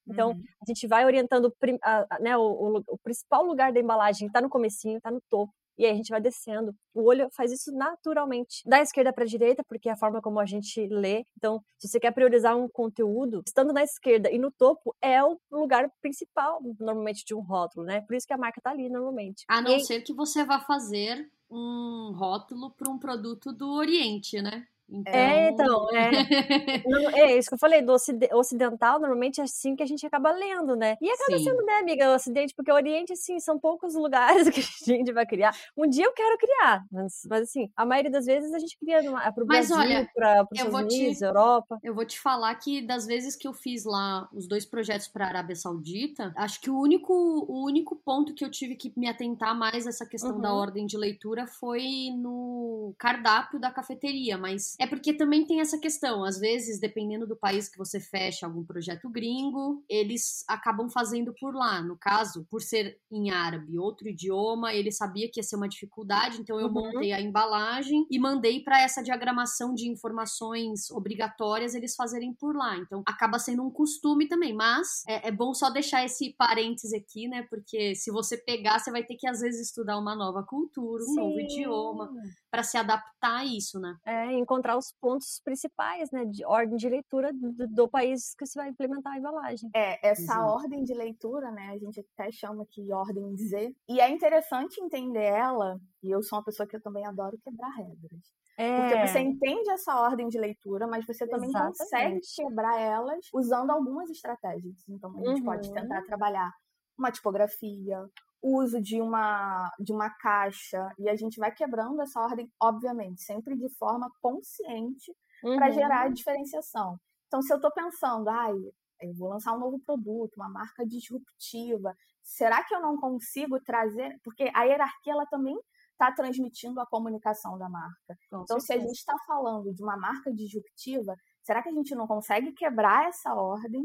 Então, 0.09 0.31
uhum. 0.31 0.43
a 0.63 0.65
gente 0.67 0.87
vai 0.87 1.05
orientando 1.05 1.53
a, 1.83 2.07
a, 2.11 2.19
né, 2.21 2.37
o, 2.37 2.43
o, 2.43 2.83
o, 2.89 2.99
principal 2.99 3.43
lugar 3.45 3.73
da 3.73 3.81
embalagem 3.81 4.29
está 4.29 4.41
no 4.41 4.49
comecinho, 4.49 4.99
está 4.99 5.11
no 5.11 5.21
topo. 5.29 5.53
E 5.79 5.85
aí 5.85 5.93
a 5.93 5.95
gente 5.95 6.09
vai 6.09 6.21
descendo. 6.21 6.75
O 6.95 7.05
olho 7.05 7.29
faz 7.33 7.53
isso 7.53 7.71
naturalmente. 7.73 8.63
Da 8.67 8.81
esquerda 8.81 9.13
para 9.13 9.25
a 9.25 9.27
direita, 9.27 9.63
porque 9.69 9.89
é 9.89 9.93
a 9.93 9.97
forma 9.97 10.21
como 10.21 10.41
a 10.41 10.47
gente 10.47 10.87
lê. 10.89 11.25
Então, 11.37 11.61
se 11.79 11.89
você 11.89 12.01
quer 12.01 12.13
priorizar 12.13 12.57
um 12.57 12.69
conteúdo, 12.69 13.43
estando 13.47 13.73
na 13.73 13.83
esquerda 13.83 14.31
e 14.31 14.39
no 14.39 14.51
topo 14.51 14.95
é 15.03 15.23
o 15.23 15.39
lugar 15.51 15.91
principal, 16.01 16.61
normalmente, 16.81 17.25
de 17.25 17.35
um 17.35 17.41
rótulo, 17.41 17.85
né? 17.85 18.01
Por 18.03 18.17
isso 18.17 18.27
que 18.27 18.33
a 18.33 18.39
marca 18.39 18.61
tá 18.61 18.71
ali, 18.71 18.89
normalmente. 18.89 19.45
A 19.49 19.61
não 19.61 19.77
e... 19.77 19.85
ser 19.85 20.01
que 20.01 20.15
você 20.15 20.45
vá 20.45 20.61
fazer 20.61 21.31
um 21.51 22.13
rótulo 22.15 22.71
para 22.71 22.91
um 22.91 22.99
produto 22.99 23.53
do 23.53 23.71
Oriente, 23.73 24.41
né? 24.43 24.67
Então... 24.89 25.13
É, 25.13 25.49
então, 25.51 25.89
é. 25.95 26.11
é 27.21 27.39
isso 27.39 27.49
que 27.49 27.55
eu 27.55 27.59
falei, 27.59 27.83
do 27.83 27.95
ocidental, 28.33 29.01
normalmente 29.01 29.41
é 29.41 29.45
assim 29.45 29.75
que 29.75 29.83
a 29.83 29.87
gente 29.87 30.07
acaba 30.07 30.31
lendo, 30.31 30.77
né? 30.77 30.97
E 31.01 31.11
acaba 31.11 31.39
Sim. 31.39 31.45
sendo, 31.45 31.65
né, 31.65 31.75
amiga, 31.75 32.11
o 32.11 32.15
ocidente, 32.15 32.55
porque 32.55 32.71
o 32.71 32.75
oriente, 32.75 33.13
assim, 33.13 33.39
são 33.41 33.59
poucos 33.59 33.95
lugares 33.95 34.49
que 34.51 34.61
a 34.61 34.97
gente 34.97 35.13
vai 35.13 35.27
criar. 35.27 35.55
Um 35.77 35.89
dia 35.89 36.05
eu 36.05 36.13
quero 36.13 36.39
criar, 36.39 36.85
mas, 36.91 37.23
mas 37.29 37.43
assim, 37.43 37.71
a 37.77 37.85
maioria 37.85 38.11
das 38.11 38.27
vezes 38.27 38.53
a 38.53 38.59
gente 38.59 38.79
cria 38.79 39.03
numa, 39.03 39.25
é 39.25 39.33
pro 39.33 39.47
mas, 39.47 39.69
Brasil, 39.69 39.85
olha, 39.85 40.11
pra, 40.15 40.45
pros 40.45 40.61
Estados 40.61 40.95
Unidos, 40.95 41.19
te, 41.19 41.25
Europa. 41.25 41.79
Eu 41.83 41.95
vou 41.95 42.05
te 42.05 42.21
falar 42.21 42.55
que 42.55 42.81
das 42.81 43.07
vezes 43.07 43.35
que 43.35 43.49
eu 43.49 43.53
fiz 43.53 43.85
lá 43.85 44.29
os 44.33 44.47
dois 44.47 44.65
projetos 44.65 45.09
pra 45.09 45.27
Arábia 45.27 45.57
Saudita, 45.57 46.33
acho 46.37 46.61
que 46.61 46.71
o 46.71 46.79
único, 46.79 47.13
o 47.13 47.65
único 47.65 47.97
ponto 47.97 48.35
que 48.35 48.45
eu 48.45 48.51
tive 48.51 48.77
que 48.77 48.93
me 48.97 49.09
atentar 49.09 49.57
mais 49.57 49.87
a 49.87 49.91
essa 49.91 50.07
questão 50.07 50.37
uhum. 50.37 50.41
da 50.41 50.53
ordem 50.53 50.87
de 50.87 50.97
leitura 50.97 51.47
foi 51.47 52.11
no 52.17 52.95
cardápio 52.99 53.59
da 53.59 53.71
cafeteria, 53.71 54.39
mas 54.39 54.76
é 54.79 54.87
porque 54.87 55.13
também 55.13 55.47
tem 55.47 55.61
essa 55.61 55.79
questão, 55.79 56.25
às 56.25 56.39
vezes, 56.39 56.81
dependendo 56.81 57.27
do 57.27 57.37
país 57.37 57.69
que 57.69 57.79
você 57.79 58.01
fecha 58.01 58.47
algum 58.47 58.65
projeto 58.65 59.09
gringo, 59.09 59.85
eles 59.89 60.45
acabam 60.49 60.89
fazendo 60.89 61.35
por 61.39 61.55
lá. 61.55 61.83
No 61.83 61.97
caso, 61.97 62.47
por 62.51 62.63
ser 62.63 62.99
em 63.11 63.31
árabe, 63.31 63.79
outro 63.79 64.09
idioma, 64.09 64.75
ele 64.75 64.91
sabia 64.91 65.31
que 65.31 65.41
ia 65.41 65.45
ser 65.45 65.57
uma 65.57 65.69
dificuldade, 65.69 66.41
então 66.41 66.61
eu 66.61 66.67
uhum. 66.67 66.73
montei 66.73 67.13
a 67.13 67.21
embalagem 67.21 68.07
e 68.11 68.19
mandei 68.19 68.61
para 68.61 68.81
essa 68.81 69.03
diagramação 69.03 69.75
de 69.75 69.89
informações 69.89 70.91
obrigatórias 70.91 71.75
eles 71.75 71.95
fazerem 71.95 72.35
por 72.35 72.57
lá. 72.57 72.77
Então 72.77 73.03
acaba 73.07 73.39
sendo 73.39 73.63
um 73.63 73.71
costume 73.71 74.29
também, 74.29 74.55
mas 74.55 75.03
é, 75.07 75.29
é 75.29 75.33
bom 75.33 75.55
só 75.55 75.71
deixar 75.71 76.05
esse 76.05 76.35
parêntese 76.37 76.97
aqui, 76.97 77.29
né? 77.29 77.43
Porque 77.49 77.95
se 77.95 78.11
você 78.11 78.37
pegar, 78.37 78.79
você 78.79 78.91
vai 78.91 79.05
ter 79.05 79.17
que 79.17 79.27
às 79.27 79.41
vezes 79.41 79.69
estudar 79.69 79.99
uma 79.99 80.15
nova 80.15 80.43
cultura, 80.43 81.03
um 81.03 81.07
Sim. 81.07 81.17
novo 81.17 81.41
idioma 81.41 82.13
para 82.57 82.63
se 82.63 82.79
adaptar 82.79 83.41
a 83.41 83.45
isso, 83.45 83.79
né? 83.79 83.99
É, 84.03 84.33
encontrar 84.33 84.79
os 84.79 84.91
pontos 84.99 85.43
principais, 85.45 86.11
né, 86.11 86.25
de 86.25 86.43
ordem 86.47 86.79
de 86.79 86.89
leitura 86.89 87.31
do, 87.31 87.69
do 87.69 87.87
país 87.87 88.35
que 88.35 88.47
você 88.47 88.59
vai 88.59 88.71
implementar 88.71 89.13
a 89.13 89.19
embalagem. 89.19 89.69
É, 89.77 90.09
essa 90.09 90.41
uhum. 90.41 90.53
ordem 90.53 90.83
de 90.83 90.95
leitura, 90.95 91.51
né, 91.51 91.69
a 91.69 91.77
gente 91.77 92.01
até 92.01 92.33
chama 92.33 92.63
aqui 92.63 92.91
ordem 92.91 93.37
Z, 93.37 93.77
e 93.87 94.01
é 94.01 94.09
interessante 94.09 94.81
entender 94.81 95.25
ela, 95.25 95.79
e 96.03 96.11
eu 96.11 96.23
sou 96.23 96.39
uma 96.39 96.45
pessoa 96.47 96.67
que 96.67 96.75
eu 96.75 96.81
também 96.81 97.05
adoro 97.05 97.37
quebrar 97.45 97.69
regras. 97.77 98.23
É. 98.57 98.81
Porque 98.81 99.07
você 99.07 99.19
entende 99.19 99.69
essa 99.69 100.01
ordem 100.01 100.27
de 100.29 100.39
leitura, 100.39 100.87
mas 100.87 101.05
você 101.07 101.27
também 101.27 101.51
Exatamente. 101.51 101.77
consegue 101.77 102.21
quebrar 102.37 102.81
elas 102.81 103.29
usando 103.35 103.71
algumas 103.71 104.09
estratégias. 104.09 104.83
Então, 104.89 105.11
a 105.11 105.19
gente 105.19 105.41
uhum. 105.41 105.45
pode 105.45 105.71
tentar 105.71 106.01
trabalhar 106.07 106.51
uma 106.99 107.13
tipografia, 107.13 108.03
uso 108.43 108.81
de 108.81 109.01
uma, 109.01 109.71
de 109.79 109.93
uma 109.93 110.11
caixa, 110.11 110.89
e 110.99 111.09
a 111.09 111.17
gente 111.17 111.39
vai 111.39 111.53
quebrando 111.53 112.01
essa 112.01 112.21
ordem, 112.21 112.51
obviamente, 112.61 113.23
sempre 113.23 113.57
de 113.57 113.69
forma 113.77 114.11
consciente 114.21 115.13
uhum. 115.43 115.57
para 115.57 115.71
gerar 115.71 116.13
diferenciação. 116.13 116.99
Então, 117.27 117.43
se 117.43 117.53
eu 117.53 117.57
estou 117.57 117.73
pensando, 117.73 118.29
ai, 118.29 118.55
eu 119.01 119.15
vou 119.15 119.29
lançar 119.29 119.53
um 119.53 119.59
novo 119.59 119.79
produto, 119.81 120.37
uma 120.37 120.49
marca 120.49 120.87
disruptiva, 120.87 121.95
será 122.23 122.65
que 122.65 122.75
eu 122.75 122.81
não 122.81 122.97
consigo 122.97 123.61
trazer? 123.61 124.19
Porque 124.23 124.51
a 124.55 124.65
hierarquia 124.65 125.13
ela 125.13 125.27
também 125.27 125.59
está 125.93 126.13
transmitindo 126.13 126.81
a 126.81 126.87
comunicação 126.87 127.59
da 127.59 127.69
marca. 127.69 128.17
Com 128.31 128.43
então, 128.43 128.61
certeza. 128.61 128.67
se 128.67 128.73
a 128.73 128.79
gente 128.79 128.99
está 128.99 129.17
falando 129.27 129.75
de 129.75 129.83
uma 129.83 129.97
marca 129.97 130.33
disruptiva, 130.33 131.15
será 131.43 131.63
que 131.63 131.69
a 131.69 131.73
gente 131.73 131.95
não 131.95 132.07
consegue 132.07 132.53
quebrar 132.53 133.09
essa 133.09 133.35
ordem, 133.35 133.83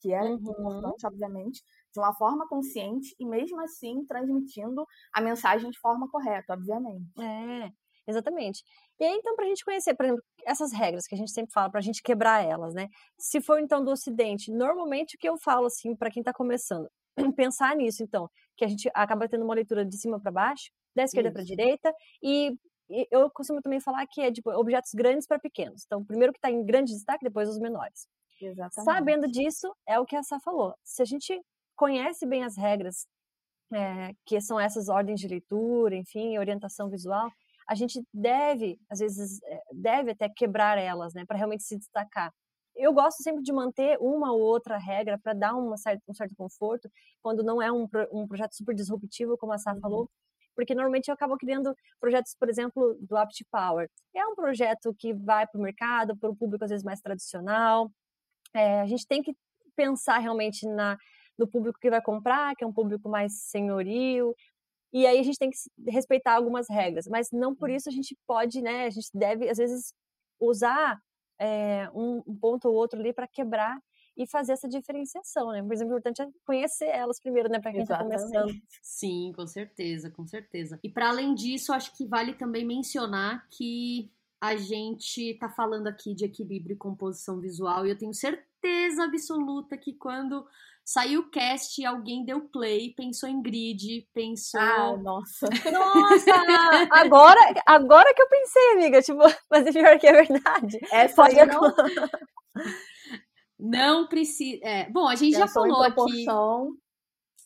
que 0.00 0.12
é 0.12 0.20
uhum. 0.20 0.34
importante, 0.34 1.06
obviamente, 1.06 1.62
de 1.94 2.00
uma 2.00 2.12
forma 2.12 2.46
consciente 2.48 3.14
e 3.18 3.24
mesmo 3.24 3.60
assim 3.60 4.04
transmitindo 4.04 4.84
a 5.12 5.20
mensagem 5.20 5.70
de 5.70 5.78
forma 5.78 6.10
correta, 6.10 6.52
obviamente. 6.52 7.08
É, 7.18 7.70
exatamente. 8.06 8.64
E 8.98 9.04
aí, 9.04 9.14
então, 9.14 9.36
para 9.36 9.44
a 9.44 9.48
gente 9.48 9.64
conhecer, 9.64 9.94
por 9.94 10.04
exemplo, 10.04 10.22
essas 10.44 10.72
regras 10.72 11.06
que 11.06 11.14
a 11.14 11.18
gente 11.18 11.30
sempre 11.30 11.52
fala, 11.52 11.70
para 11.70 11.78
a 11.78 11.82
gente 11.82 12.02
quebrar 12.02 12.44
elas, 12.44 12.74
né? 12.74 12.88
Se 13.18 13.40
for, 13.40 13.60
então, 13.60 13.82
do 13.84 13.92
Ocidente, 13.92 14.50
normalmente 14.50 15.14
o 15.14 15.18
que 15.18 15.28
eu 15.28 15.38
falo, 15.38 15.66
assim, 15.66 15.94
para 15.94 16.10
quem 16.10 16.20
está 16.20 16.32
começando, 16.32 16.88
pensar 17.36 17.76
nisso, 17.76 18.02
então, 18.02 18.28
que 18.56 18.64
a 18.64 18.68
gente 18.68 18.90
acaba 18.92 19.28
tendo 19.28 19.44
uma 19.44 19.54
leitura 19.54 19.86
de 19.86 19.96
cima 19.96 20.20
para 20.20 20.32
baixo, 20.32 20.70
da 20.96 21.04
esquerda 21.04 21.32
para 21.32 21.42
a 21.42 21.44
direita, 21.44 21.92
e, 22.20 22.56
e, 22.90 23.06
eu 23.10 23.30
costumo 23.30 23.60
também 23.62 23.80
falar 23.80 24.04
que 24.08 24.20
é, 24.20 24.32
tipo, 24.32 24.50
objetos 24.50 24.92
grandes 24.94 25.28
para 25.28 25.38
pequenos. 25.38 25.84
Então, 25.86 26.04
primeiro 26.04 26.32
que 26.32 26.38
está 26.38 26.50
em 26.50 26.64
grande 26.64 26.92
destaque, 26.92 27.24
depois 27.24 27.48
os 27.48 27.58
menores. 27.58 28.08
Exatamente. 28.40 28.84
Sabendo 28.84 29.28
disso, 29.28 29.72
é 29.86 29.98
o 29.98 30.04
que 30.04 30.16
a 30.16 30.22
Sá 30.22 30.40
falou. 30.40 30.74
Se 30.82 31.02
a 31.02 31.04
gente 31.04 31.40
conhece 31.76 32.26
bem 32.26 32.44
as 32.44 32.56
regras, 32.56 33.06
é, 33.72 34.12
que 34.26 34.40
são 34.40 34.58
essas 34.58 34.88
ordens 34.88 35.20
de 35.20 35.28
leitura, 35.28 35.96
enfim, 35.96 36.38
orientação 36.38 36.88
visual, 36.88 37.30
a 37.68 37.74
gente 37.74 38.02
deve, 38.12 38.78
às 38.90 38.98
vezes, 38.98 39.42
eh, 39.42 39.62
deve 39.72 40.10
até 40.12 40.28
quebrar 40.28 40.78
elas, 40.78 41.14
né, 41.14 41.24
para 41.26 41.36
realmente 41.36 41.64
se 41.64 41.78
destacar. 41.78 42.32
Eu 42.76 42.92
gosto 42.92 43.22
sempre 43.22 43.42
de 43.42 43.52
manter 43.52 43.96
uma 44.00 44.32
ou 44.32 44.40
outra 44.40 44.76
regra 44.76 45.18
para 45.18 45.32
dar 45.32 45.54
uma 45.54 45.74
um 45.74 46.14
certo 46.14 46.34
conforto, 46.36 46.90
quando 47.22 47.42
não 47.42 47.62
é 47.62 47.70
um, 47.72 47.88
um 48.12 48.26
projeto 48.26 48.54
super 48.54 48.74
disruptivo, 48.74 49.38
como 49.38 49.52
a 49.52 49.58
Sá 49.58 49.72
uhum. 49.72 49.80
falou, 49.80 50.10
porque 50.54 50.74
normalmente 50.74 51.08
eu 51.08 51.14
acabo 51.14 51.36
criando 51.36 51.74
projetos, 52.00 52.34
por 52.38 52.48
exemplo, 52.48 52.96
do 53.00 53.16
Apt 53.16 53.44
Power. 53.50 53.88
É 54.14 54.26
um 54.26 54.34
projeto 54.34 54.94
que 54.98 55.12
vai 55.14 55.46
para 55.46 55.58
o 55.58 55.62
mercado, 55.62 56.16
para 56.16 56.30
o 56.30 56.36
público 56.36 56.64
às 56.64 56.70
vezes 56.70 56.84
mais 56.84 57.00
tradicional. 57.00 57.90
É, 58.54 58.80
a 58.80 58.86
gente 58.86 59.06
tem 59.06 59.22
que 59.22 59.34
pensar 59.76 60.18
realmente 60.18 60.66
na, 60.68 60.96
do 61.38 61.46
público 61.46 61.78
que 61.80 61.90
vai 61.90 62.02
comprar, 62.02 62.54
que 62.54 62.64
é 62.64 62.66
um 62.66 62.72
público 62.72 63.08
mais 63.08 63.32
senhorio. 63.32 64.34
E 64.92 65.06
aí 65.06 65.18
a 65.18 65.22
gente 65.22 65.38
tem 65.38 65.50
que 65.50 65.56
respeitar 65.90 66.34
algumas 66.34 66.68
regras, 66.68 67.06
mas 67.08 67.30
não 67.32 67.54
por 67.54 67.68
isso 67.68 67.88
a 67.88 67.92
gente 67.92 68.16
pode, 68.26 68.62
né? 68.62 68.86
A 68.86 68.90
gente 68.90 69.08
deve, 69.12 69.48
às 69.48 69.58
vezes, 69.58 69.92
usar 70.40 71.00
é, 71.40 71.90
um, 71.92 72.22
um 72.26 72.36
ponto 72.36 72.68
ou 72.68 72.74
outro 72.74 73.00
ali 73.00 73.12
para 73.12 73.26
quebrar 73.26 73.76
e 74.16 74.26
fazer 74.26 74.52
essa 74.52 74.68
diferenciação, 74.68 75.50
né? 75.50 75.62
Por 75.62 75.72
exemplo, 75.72 75.94
o 75.94 75.98
importante 75.98 76.22
é 76.22 76.28
conhecer 76.44 76.86
elas 76.86 77.18
primeiro, 77.18 77.48
né, 77.48 77.58
para 77.58 77.72
quem 77.72 77.82
está 77.82 77.98
começando. 77.98 78.54
Sim, 78.80 79.32
com 79.34 79.46
certeza, 79.46 80.10
com 80.10 80.24
certeza. 80.26 80.78
E 80.82 80.88
para 80.88 81.08
além 81.08 81.34
disso, 81.34 81.72
acho 81.72 81.92
que 81.96 82.06
vale 82.06 82.34
também 82.34 82.64
mencionar 82.64 83.48
que 83.50 84.12
a 84.40 84.56
gente 84.56 85.30
está 85.30 85.48
falando 85.48 85.86
aqui 85.86 86.14
de 86.14 86.26
equilíbrio 86.26 86.74
e 86.74 86.78
composição 86.78 87.40
visual 87.40 87.86
e 87.86 87.90
eu 87.90 87.98
tenho 87.98 88.12
certeza 88.12 89.04
absoluta 89.04 89.76
que 89.76 89.94
quando 89.94 90.46
Saiu 90.84 91.20
o 91.20 91.30
cast, 91.30 91.82
alguém 91.86 92.26
deu 92.26 92.42
play, 92.48 92.92
pensou 92.94 93.26
em 93.26 93.40
grid, 93.40 94.06
pensou. 94.12 94.60
Ah, 94.60 94.94
nossa. 94.98 95.48
Nossa! 95.72 96.30
agora, 96.90 97.40
agora 97.64 98.14
que 98.14 98.20
eu 98.20 98.28
pensei, 98.28 98.72
amiga. 98.72 99.00
Tipo, 99.00 99.20
mas 99.50 99.66
é 99.66 99.72
pior 99.72 99.98
que 99.98 100.06
é 100.06 100.12
verdade. 100.12 100.78
É, 100.92 101.08
Pode 101.08 101.34
não. 101.46 101.74
não 103.58 104.08
precisa. 104.08 104.60
É, 104.62 104.90
bom, 104.90 105.08
a 105.08 105.14
gente 105.14 105.32
já, 105.32 105.46
já 105.46 105.48
falou 105.48 105.82
aqui. 105.82 106.26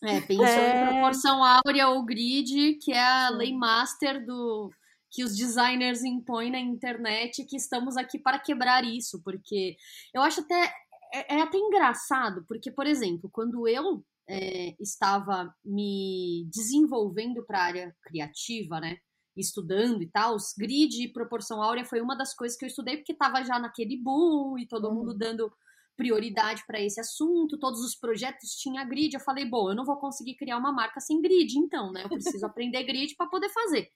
É, 0.02 0.20
pensou 0.20 0.44
é... 0.44 0.82
em 0.82 0.88
proporção 0.88 1.44
áurea 1.44 1.90
ou 1.90 2.04
grid, 2.04 2.74
que 2.82 2.92
é 2.92 3.00
a 3.00 3.30
lei 3.30 3.52
master 3.52 4.24
do 4.26 4.68
que 5.10 5.24
os 5.24 5.36
designers 5.36 6.02
impõem 6.02 6.50
na 6.50 6.58
internet, 6.58 7.44
que 7.44 7.56
estamos 7.56 7.96
aqui 7.96 8.18
para 8.18 8.38
quebrar 8.38 8.84
isso, 8.84 9.22
porque 9.22 9.76
eu 10.12 10.22
acho 10.22 10.40
até 10.40 10.70
é, 11.12 11.36
é 11.36 11.40
até 11.40 11.58
engraçado, 11.58 12.44
porque, 12.46 12.70
por 12.70 12.86
exemplo, 12.86 13.28
quando 13.32 13.66
eu 13.68 14.04
é, 14.28 14.74
estava 14.78 15.52
me 15.64 16.48
desenvolvendo 16.52 17.44
para 17.44 17.58
a 17.58 17.64
área 17.64 17.96
criativa, 18.02 18.80
né? 18.80 18.98
Estudando 19.36 20.02
e 20.02 20.10
tal, 20.10 20.34
os 20.34 20.52
grid 20.56 21.02
e 21.02 21.12
proporção 21.12 21.62
áurea 21.62 21.84
foi 21.84 22.00
uma 22.00 22.16
das 22.16 22.34
coisas 22.34 22.58
que 22.58 22.64
eu 22.64 22.68
estudei 22.68 22.96
porque 22.96 23.12
estava 23.12 23.42
já 23.44 23.58
naquele 23.58 23.96
boom 23.96 24.58
e 24.58 24.66
todo 24.66 24.88
uhum. 24.88 24.94
mundo 24.94 25.14
dando 25.16 25.50
prioridade 25.96 26.62
para 26.66 26.80
esse 26.80 27.00
assunto, 27.00 27.58
todos 27.58 27.80
os 27.80 27.96
projetos 27.96 28.50
tinham 28.50 28.86
grid. 28.88 29.14
Eu 29.14 29.20
falei, 29.20 29.44
bom, 29.44 29.70
eu 29.70 29.74
não 29.74 29.84
vou 29.84 29.96
conseguir 29.96 30.36
criar 30.36 30.58
uma 30.58 30.72
marca 30.72 31.00
sem 31.00 31.20
grid, 31.20 31.58
então, 31.58 31.92
né? 31.92 32.04
Eu 32.04 32.08
preciso 32.08 32.44
aprender 32.46 32.84
grid 32.84 33.14
para 33.16 33.26
poder 33.26 33.48
fazer. 33.48 33.88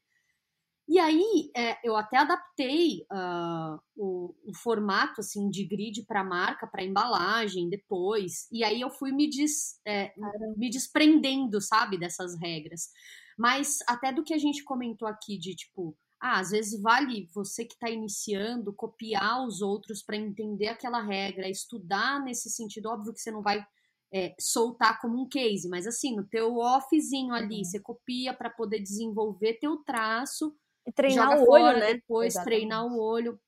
E 0.88 0.98
aí, 0.98 1.50
é, 1.56 1.78
eu 1.84 1.96
até 1.96 2.18
adaptei 2.18 3.06
uh, 3.10 3.80
o, 3.96 4.34
o, 4.44 4.54
formato 4.54 5.20
assim 5.20 5.48
de 5.48 5.64
grid 5.64 6.04
para 6.06 6.24
marca, 6.24 6.66
para 6.66 6.84
embalagem 6.84 7.70
depois. 7.70 8.48
E 8.50 8.64
aí 8.64 8.80
eu 8.80 8.90
fui 8.90 9.12
me, 9.12 9.30
des, 9.30 9.80
é, 9.86 10.12
me 10.56 10.68
desprendendo, 10.68 11.60
sabe, 11.60 11.96
dessas 11.96 12.38
regras. 12.40 12.90
Mas 13.38 13.78
até 13.86 14.12
do 14.12 14.24
que 14.24 14.34
a 14.34 14.38
gente 14.38 14.64
comentou 14.64 15.06
aqui 15.06 15.38
de 15.38 15.54
tipo, 15.54 15.96
ah, 16.20 16.40
às 16.40 16.50
vezes 16.50 16.80
vale 16.80 17.28
você 17.34 17.64
que 17.64 17.74
está 17.74 17.88
iniciando 17.88 18.72
copiar 18.72 19.46
os 19.46 19.62
outros 19.62 20.02
para 20.02 20.16
entender 20.16 20.68
aquela 20.68 21.00
regra, 21.00 21.48
estudar 21.48 22.22
nesse 22.22 22.50
sentido. 22.50 22.86
Óbvio 22.90 23.12
que 23.12 23.20
você 23.20 23.30
não 23.30 23.42
vai 23.42 23.64
é, 24.12 24.34
soltar 24.38 25.00
como 25.00 25.20
um 25.20 25.28
case, 25.28 25.68
mas 25.68 25.86
assim, 25.86 26.14
no 26.14 26.24
teu 26.24 26.58
offzinho 26.58 27.32
ali, 27.32 27.58
uhum. 27.58 27.64
você 27.64 27.80
copia 27.80 28.34
para 28.34 28.50
poder 28.50 28.80
desenvolver 28.80 29.54
teu 29.54 29.78
traço 29.78 30.54
treinar 30.94 31.40
o 31.40 31.50
olho, 31.50 31.78
né? 31.78 31.94
Depois 31.94 32.34
Exatamente. 32.34 32.58
treinar 32.58 32.86
o 32.86 33.00
olho. 33.00 33.40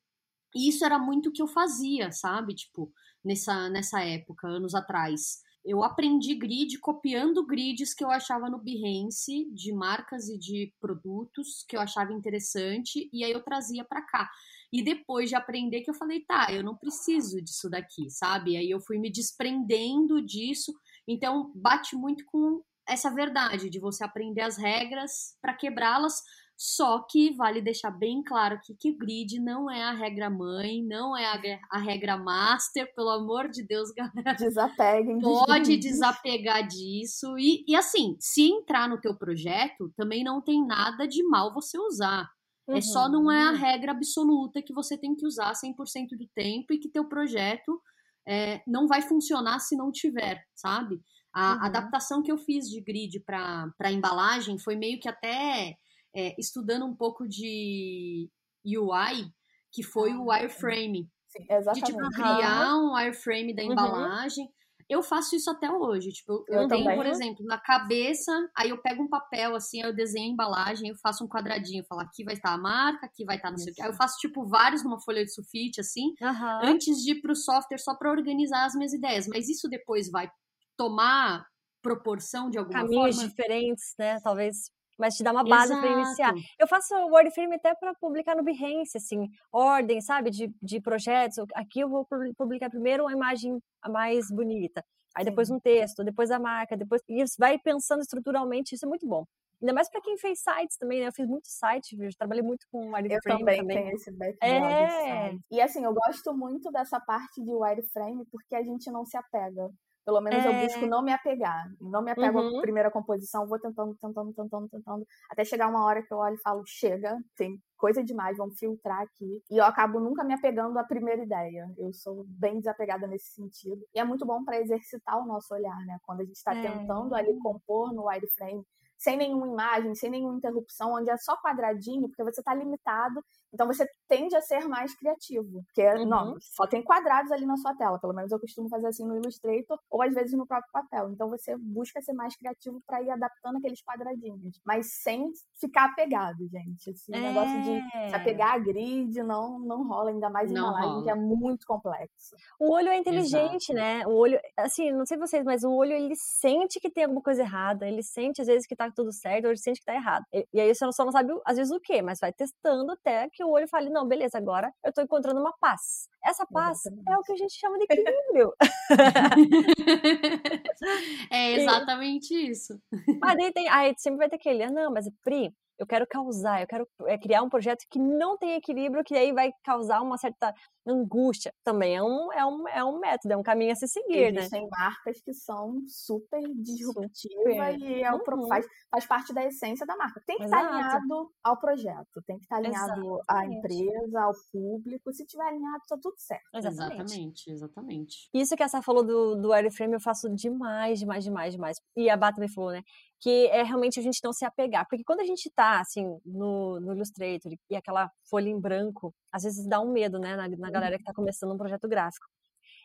E 0.55 0.69
isso 0.69 0.85
era 0.85 0.99
muito 0.99 1.29
o 1.29 1.33
que 1.33 1.43
eu 1.43 1.49
fazia, 1.49 2.13
sabe? 2.13 2.55
Tipo, 2.55 2.93
nessa, 3.25 3.69
nessa 3.69 4.03
época, 4.03 4.47
anos 4.47 4.75
atrás. 4.75 5.43
Eu 5.65 5.83
aprendi 5.83 6.35
grid 6.35 6.79
copiando 6.79 7.47
grids 7.47 7.95
que 7.95 8.05
eu 8.05 8.11
achava 8.11 8.51
no 8.51 8.59
Behance, 8.59 9.51
de 9.51 9.73
marcas 9.73 10.29
e 10.29 10.39
de 10.39 10.73
produtos 10.79 11.65
que 11.67 11.75
eu 11.75 11.81
achava 11.81 12.13
interessante, 12.13 13.09
e 13.11 13.25
aí 13.25 13.33
eu 13.33 13.43
trazia 13.43 13.83
para 13.83 14.03
cá. 14.03 14.31
E 14.71 14.83
depois 14.83 15.31
de 15.31 15.35
aprender 15.35 15.81
que 15.81 15.91
eu 15.91 15.95
falei, 15.95 16.21
tá, 16.21 16.49
eu 16.53 16.63
não 16.63 16.77
preciso 16.77 17.41
disso 17.41 17.71
daqui, 17.71 18.11
sabe? 18.11 18.57
Aí 18.57 18.69
eu 18.69 18.81
fui 18.81 18.99
me 18.99 19.11
desprendendo 19.11 20.21
disso. 20.21 20.75
Então, 21.09 21.51
bate 21.55 21.97
muito 21.97 22.25
com 22.27 22.63
essa 22.87 23.11
verdade 23.11 23.71
de 23.71 23.79
você 23.79 24.05
aprender 24.05 24.43
as 24.43 24.59
regras 24.59 25.37
para 25.41 25.55
quebrá-las, 25.55 26.21
só 26.57 27.01
que 27.11 27.35
vale 27.35 27.61
deixar 27.61 27.91
bem 27.91 28.23
claro 28.23 28.55
aqui 28.55 28.75
que 28.79 28.91
o 28.91 28.97
grid 28.97 29.41
não 29.41 29.71
é 29.71 29.83
a 29.83 29.93
regra 29.93 30.31
mãe, 30.31 30.83
não 30.85 31.17
é 31.17 31.27
a, 31.71 31.79
regra 31.79 32.17
master, 32.17 32.93
pelo 32.95 33.11
amor 33.11 33.49
de 33.49 33.67
Deus, 33.67 33.91
galera. 33.97 34.35
Desapeguem. 34.35 35.21
Pode 35.21 35.77
desapegar 35.77 36.67
disso. 36.67 37.37
E, 37.39 37.65
e 37.67 37.75
assim, 37.75 38.17
se 38.21 38.43
entrar 38.43 38.89
no 38.89 39.01
teu 39.01 39.17
projeto, 39.17 39.93
também 39.97 40.23
não 40.23 40.41
tem 40.41 40.65
nada 40.65 41.09
de 41.09 41.23
mal 41.25 41.53
você 41.53 41.79
usar. 41.79 42.31
Uhum. 42.69 42.77
É 42.77 42.81
só 42.81 43.09
não 43.09 43.31
é 43.31 43.43
a 43.43 43.51
uhum. 43.51 43.57
regra 43.57 43.93
absoluta 43.93 44.63
que 44.63 44.73
você 44.73 44.97
tem 44.97 45.15
que 45.15 45.27
usar 45.27 45.53
100% 45.53 45.75
do 46.17 46.29
tempo 46.35 46.73
e 46.73 46.79
que 46.79 46.89
teu 46.89 47.07
projeto 47.07 47.81
é, 48.27 48.63
não 48.67 48.87
vai 48.87 49.03
funcionar 49.03 49.59
se 49.59 49.77
não 49.77 49.91
tiver, 49.91 50.43
sabe? 50.55 51.01
A 51.33 51.55
uhum. 51.55 51.63
adaptação 51.65 52.23
que 52.23 52.31
eu 52.31 52.39
fiz 52.39 52.71
de 52.71 52.81
grid 52.81 53.21
para 53.21 53.93
embalagem 53.93 54.57
foi 54.57 54.77
meio 54.77 55.01
que 55.01 55.09
até 55.09 55.77
é, 56.15 56.35
estudando 56.39 56.87
um 56.87 56.95
pouco 56.95 57.27
de 57.27 58.31
UI, 58.65 59.31
que 59.73 59.83
foi 59.83 60.13
ah, 60.13 60.19
o 60.19 60.31
wireframe. 60.31 61.11
Sim, 61.29 61.47
exatamente. 61.51 61.87
De, 61.87 61.93
tipo, 61.93 62.11
criar 62.11 62.77
um 62.77 62.95
wireframe 62.95 63.55
da 63.55 63.63
uhum. 63.63 63.73
embalagem. 63.73 64.45
Uhum. 64.45 64.53
Eu 64.89 65.03
faço 65.03 65.35
isso 65.35 65.51
até 65.51 65.71
hoje. 65.71 66.11
Tipo, 66.11 66.45
eu, 66.47 66.63
eu 66.63 66.69
tenho, 66.69 66.85
também. 66.85 66.97
por 66.97 67.07
exemplo, 67.07 67.45
na 67.47 67.59
cabeça, 67.59 68.33
aí 68.57 68.69
eu 68.69 68.81
pego 68.81 69.03
um 69.03 69.09
papel, 69.09 69.57
assim, 69.57 69.81
eu 69.81 69.95
desenho 69.95 70.29
a 70.29 70.33
embalagem, 70.33 70.91
eu 70.91 70.97
faço 70.97 71.25
um 71.25 71.29
quadradinho, 71.29 71.85
falo, 71.89 72.03
aqui 72.03 72.23
vai 72.23 72.35
estar 72.35 72.53
a 72.53 72.59
marca, 72.59 73.07
aqui 73.07 73.25
vai 73.25 73.37
estar 73.37 73.51
não 73.51 73.59
sei 73.59 73.73
o 73.73 73.75
que. 73.75 73.83
Aí 73.83 73.89
eu 73.89 73.95
faço, 73.95 74.19
tipo, 74.19 74.47
vários 74.47 74.85
numa 74.85 75.01
folha 75.01 75.25
de 75.25 75.33
sulfite, 75.33 75.81
assim, 75.81 76.15
uhum. 76.21 76.61
antes 76.63 76.99
de 77.03 77.13
ir 77.13 77.21
pro 77.23 77.35
software, 77.35 77.79
só 77.79 77.97
para 77.97 78.11
organizar 78.11 78.67
as 78.67 78.75
minhas 78.75 78.93
ideias. 78.93 79.27
Mas 79.27 79.49
isso 79.49 79.69
depois 79.69 80.11
vai 80.11 80.31
tomar 80.77 81.47
proporção 81.83 82.51
de 82.51 82.59
alguma 82.59 82.81
Caminhos 82.81 83.17
forma. 83.17 83.31
diferentes, 83.31 83.95
né? 83.99 84.19
Talvez 84.23 84.71
mas 84.99 85.17
te 85.17 85.23
dá 85.23 85.33
uma 85.33 85.45
base 85.45 85.75
para 85.75 85.91
iniciar. 85.91 86.35
Eu 86.59 86.67
faço 86.67 86.95
o 86.95 87.11
Wordframe 87.11 87.57
até 87.57 87.75
para 87.75 87.95
publicar 87.95 88.37
no 88.37 88.43
Behance, 88.43 88.97
assim, 88.97 89.29
ordem, 89.53 90.01
sabe, 90.01 90.31
de, 90.31 90.53
de 90.63 90.81
projetos. 90.81 91.37
Aqui 91.55 91.81
eu 91.81 91.89
vou 91.89 92.07
publicar 92.37 92.71
primeiro 92.71 93.05
uma 93.05 93.13
imagem 93.13 93.59
mais 93.89 94.31
bonita, 94.31 94.85
aí 95.15 95.25
depois 95.25 95.51
um 95.51 95.59
texto, 95.59 96.05
depois 96.05 96.31
a 96.31 96.39
marca, 96.39 96.77
depois 96.77 97.03
e 97.09 97.25
vai 97.39 97.59
pensando 97.59 98.01
estruturalmente, 98.01 98.75
isso 98.75 98.87
é 98.87 98.89
muito 98.89 99.07
bom. 99.07 99.25
Ainda 99.65 99.73
mais 99.73 99.89
para 99.89 100.01
quem 100.03 100.19
fez 100.19 100.41
sites 100.41 100.77
também, 100.77 101.01
né? 101.01 101.09
Eu 101.09 101.13
fiz 101.13 101.27
muito 101.27 101.47
site, 101.49 101.97
eu 101.99 102.11
trabalhei 102.19 102.43
muito 102.43 102.67
com 102.71 102.93
wireframe 102.93 103.41
eu 103.41 103.47
também. 103.47 103.61
também. 103.61 103.83
tenho 103.83 103.95
esse 103.95 104.11
background. 104.11 104.73
É. 104.73 105.39
E 105.51 105.61
assim, 105.61 105.85
eu 105.85 105.95
gosto 105.95 106.35
muito 106.35 106.71
dessa 106.71 107.01
parte 107.01 107.43
de 107.43 107.51
wireframe 107.51 108.27
porque 108.31 108.55
a 108.55 108.63
gente 108.63 108.91
não 108.91 109.07
se 109.07 109.17
apega. 109.17 109.71
Pelo 110.05 110.21
menos 110.21 110.45
é... 110.45 110.49
eu 110.49 110.67
busco 110.67 110.87
não 110.87 111.03
me 111.03 111.13
apegar. 111.13 111.67
Não 111.81 112.03
me 112.03 112.11
apego 112.11 112.41
uhum. 112.41 112.59
à 112.59 112.61
primeira 112.61 112.91
composição, 112.91 113.47
vou 113.47 113.59
tentando, 113.59 113.97
tentando, 114.01 114.33
tentando, 114.33 114.69
tentando, 114.69 115.07
até 115.31 115.45
chegar 115.45 115.69
uma 115.69 115.85
hora 115.85 116.03
que 116.03 116.13
eu 116.13 116.19
olho 116.19 116.35
e 116.35 116.43
falo, 116.43 116.63
chega, 116.67 117.19
tem 117.37 117.61
coisa 117.77 118.03
demais, 118.03 118.37
vamos 118.37 118.59
filtrar 118.59 119.01
aqui. 119.01 119.43
E 119.51 119.57
eu 119.57 119.65
acabo 119.65 120.01
nunca 120.01 120.23
me 120.23 120.35
apegando 120.35 120.79
à 120.79 120.85
primeira 120.85 121.23
ideia. 121.23 121.71
Eu 121.79 121.93
sou 121.93 122.25
bem 122.27 122.59
desapegada 122.59 123.07
nesse 123.07 123.33
sentido. 123.33 123.81
E 123.95 123.99
é 123.99 124.05
muito 124.05 124.27
bom 124.27 124.45
para 124.45 124.61
exercitar 124.61 125.19
o 125.23 125.27
nosso 125.27 125.55
olhar, 125.55 125.79
né? 125.87 125.99
Quando 126.03 126.21
a 126.21 126.25
gente 126.25 126.37
está 126.37 126.55
é... 126.55 126.63
tentando 126.63 127.15
ali 127.15 127.37
compor 127.39 127.93
no 127.93 128.07
wireframe, 128.07 128.65
sem 128.97 129.17
nenhuma 129.17 129.47
imagem, 129.47 129.95
sem 129.95 130.11
nenhuma 130.11 130.37
interrupção, 130.37 130.95
onde 130.95 131.11
é 131.11 131.17
só 131.17 131.37
quadradinho, 131.37 132.09
porque 132.09 132.25
você 132.25 132.41
está 132.41 132.55
limitado 132.55 133.23
então 133.55 133.67
você 133.67 133.87
tende 134.09 134.35
a 134.37 134.41
ser 134.41 134.67
mais 134.69 134.95
criativo, 134.97 135.63
porque 135.65 135.89
uhum. 135.99 136.07
não, 136.07 136.37
só 136.41 136.67
tem 136.67 136.83
quadrados 136.83 137.31
ali 137.31 137.47
na 137.47 137.57
sua 137.57 137.75
tela, 137.77 138.01
pelo 138.01 138.13
menos 138.13 138.33
eu 138.33 138.41
costumo 138.41 138.69
fazer 138.69 138.89
assim 138.89 139.07
no 139.07 139.17
Illustrator 139.17 139.79
ou 139.89 140.03
às 140.03 140.13
vezes 140.13 140.37
no 140.37 140.47
próprio 140.47 140.71
papel. 140.73 141.11
Então 141.11 141.31
você 141.31 141.57
busca 141.57 142.03
ser 142.03 142.13
mais 142.13 142.37
criativo 142.37 142.83
para 142.87 143.01
ir 143.01 143.11
adaptando 143.11 143.59
aqueles 143.59 143.81
quadradinhos, 143.83 144.61
mas 144.67 144.87
sem 145.03 145.31
ficar 145.61 145.87
apegado, 145.87 146.47
gente. 146.49 146.91
Esse 146.91 147.15
é... 147.15 147.21
negócio 147.21 147.63
de 147.63 148.09
se 148.11 148.15
apegar 148.15 148.55
a 148.55 148.59
grid 148.59 149.23
não 149.23 149.59
não 149.61 149.87
rola 149.87 150.11
ainda 150.11 150.29
mais 150.29 150.51
em 150.51 150.55
embalagem 150.55 151.03
que 151.05 151.11
é 151.11 151.15
muito 151.15 151.67
complexo. 151.67 152.35
O 152.59 152.73
olho 152.73 152.89
é 152.89 152.97
inteligente, 152.97 153.71
Exato. 153.71 153.75
né? 153.75 154.07
O 154.07 154.15
olho, 154.15 154.39
assim, 154.57 154.91
não 154.91 155.07
sei 155.07 155.17
vocês, 155.17 155.45
mas 155.45 155.63
o 155.63 155.71
olho 155.71 155.93
ele 155.93 156.15
sente 156.17 156.81
que 156.81 156.91
tem 156.91 157.05
alguma 157.05 157.23
coisa 157.23 157.43
errada, 157.43 157.87
ele 157.87 158.03
sente 158.03 158.41
às 158.41 158.49
vezes 158.49 158.67
que 158.67 158.75
tá 158.75 158.91
tudo 158.91 159.13
certo, 159.13 159.45
ou 159.45 159.51
ele 159.51 159.59
sente 159.59 159.79
que 159.79 159.87
tá 159.87 159.95
errado. 159.95 160.25
E, 160.33 160.47
e 160.53 160.61
aí 160.61 160.75
você 160.75 160.91
só 160.93 161.05
não 161.05 161.13
sabe 161.13 161.33
às 161.47 161.57
vezes 161.57 161.73
o 161.73 161.81
que, 161.81 162.03
mas 162.03 162.19
vai 162.21 162.33
testando 162.33 162.93
até 162.93 163.29
que 163.31 163.44
o 163.45 163.51
olho 163.51 163.69
fale, 163.69 163.91
não, 163.91 164.07
beleza, 164.07 164.39
agora 164.39 164.73
eu 164.85 164.93
tô 164.93 165.03
encontrando 165.03 165.41
uma 165.41 165.53
paz. 165.61 166.09
Essa 166.25 166.47
paz 166.47 166.87
exatamente. 166.87 167.13
é 167.13 167.19
o 167.19 167.23
que 167.23 167.33
a 167.33 167.37
gente 167.37 167.55
chama 167.55 167.79
de 167.79 167.85
equilíbrio. 167.85 168.53
é 171.31 171.53
exatamente 171.53 172.35
isso. 172.35 172.81
Mas 173.21 173.37
daí 173.37 173.53
tem, 173.53 173.69
aí 173.69 173.95
sempre 173.99 174.19
vai 174.19 174.29
ter 174.29 174.37
aquele, 174.37 174.63
ah, 174.63 174.71
não, 174.71 174.93
mas 174.93 175.09
Pri, 175.23 175.53
eu 175.79 175.87
quero 175.87 176.07
causar, 176.07 176.61
eu 176.61 176.67
quero 176.67 176.87
é, 177.07 177.19
criar 177.19 177.43
um 177.43 177.49
projeto 177.49 177.85
que 177.91 177.99
não 177.99 178.37
tem 178.37 178.57
equilíbrio, 178.57 179.05
que 179.05 179.15
aí 179.15 179.33
vai 179.33 179.51
causar 179.65 180.01
uma 180.01 180.17
certa 180.17 180.53
angústia. 180.87 181.53
Também 181.65 181.97
é 181.97 182.03
um, 182.03 182.33
é 182.33 182.45
um, 182.45 182.69
é 182.69 182.85
um 182.85 182.99
método, 182.99 183.35
é 183.35 183.37
um 183.37 183.43
caminho 183.43 183.73
a 183.73 183.75
se 183.75 183.89
seguir, 183.89 184.33
né? 184.33 184.41
Existem 184.41 184.63
né? 184.63 184.69
marcas 184.71 185.21
que 185.23 185.33
são 185.33 185.81
super 185.87 186.41
disruptivas 186.57 187.77
e 187.81 188.03
é 188.03 188.13
o, 188.13 188.17
uhum. 188.17 188.49
faz, 188.49 188.67
faz 188.91 189.07
parte 189.07 189.33
da 189.33 189.45
essência 189.45 189.87
da 189.87 189.97
marca. 189.97 190.23
Tem 190.27 190.37
que 190.37 190.45
Exato. 190.45 190.63
estar 190.63 190.75
alinhado 190.75 191.31
ao 191.43 191.59
projeto, 191.59 192.23
tem 192.27 192.37
que 192.37 192.45
estar 192.45 192.57
alinhado 192.57 193.01
exatamente. 193.01 193.25
à 193.29 193.47
empresa, 193.47 194.21
ao 194.21 194.33
público. 194.53 195.13
Se 195.13 195.25
tiver 195.27 195.47
alinhado, 195.47 195.79
está 195.83 195.97
tudo 196.01 196.15
certo. 196.19 196.45
Exatamente, 196.55 197.51
exatamente. 197.51 197.51
exatamente. 197.51 198.29
Isso 198.33 198.57
que 198.57 198.63
essa 198.63 198.83
falou 198.83 199.05
do, 199.05 199.37
do 199.37 199.51
wireframe 199.51 199.95
eu 199.95 200.01
faço 200.01 200.29
demais, 200.35 200.99
demais, 200.99 201.25
demais, 201.25 201.55
demais. 201.55 201.77
E 201.97 202.11
a 202.11 202.17
Bata 202.17 202.41
me 202.41 202.53
falou, 202.53 202.73
né? 202.73 202.83
Que 203.21 203.47
é 203.49 203.63
realmente 203.63 203.99
a 203.99 204.03
gente 204.03 204.21
não 204.23 204.33
se 204.33 204.45
apegar. 204.45 204.87
Porque 204.89 205.05
quando 205.05 205.21
a 205.21 205.25
gente 205.25 205.51
tá, 205.51 205.81
assim, 205.81 206.05
no, 206.25 206.81
no 206.81 206.93
Illustrator 206.93 207.53
e 207.71 207.77
aquela 207.77 208.11
folha 208.29 208.49
em 208.49 208.61
branco, 208.61 209.15
às 209.33 209.43
vezes 209.45 209.67
dá 209.67 209.81
um 209.81 209.91
medo, 209.93 210.19
né, 210.19 210.37
na, 210.37 210.49
na 210.49 210.71
galera 210.71 210.99
que 210.99 211.05
tá 211.05 211.13
começando 211.15 211.53
um 211.53 211.59
projeto 211.59 211.89
gráfico. 211.89 212.27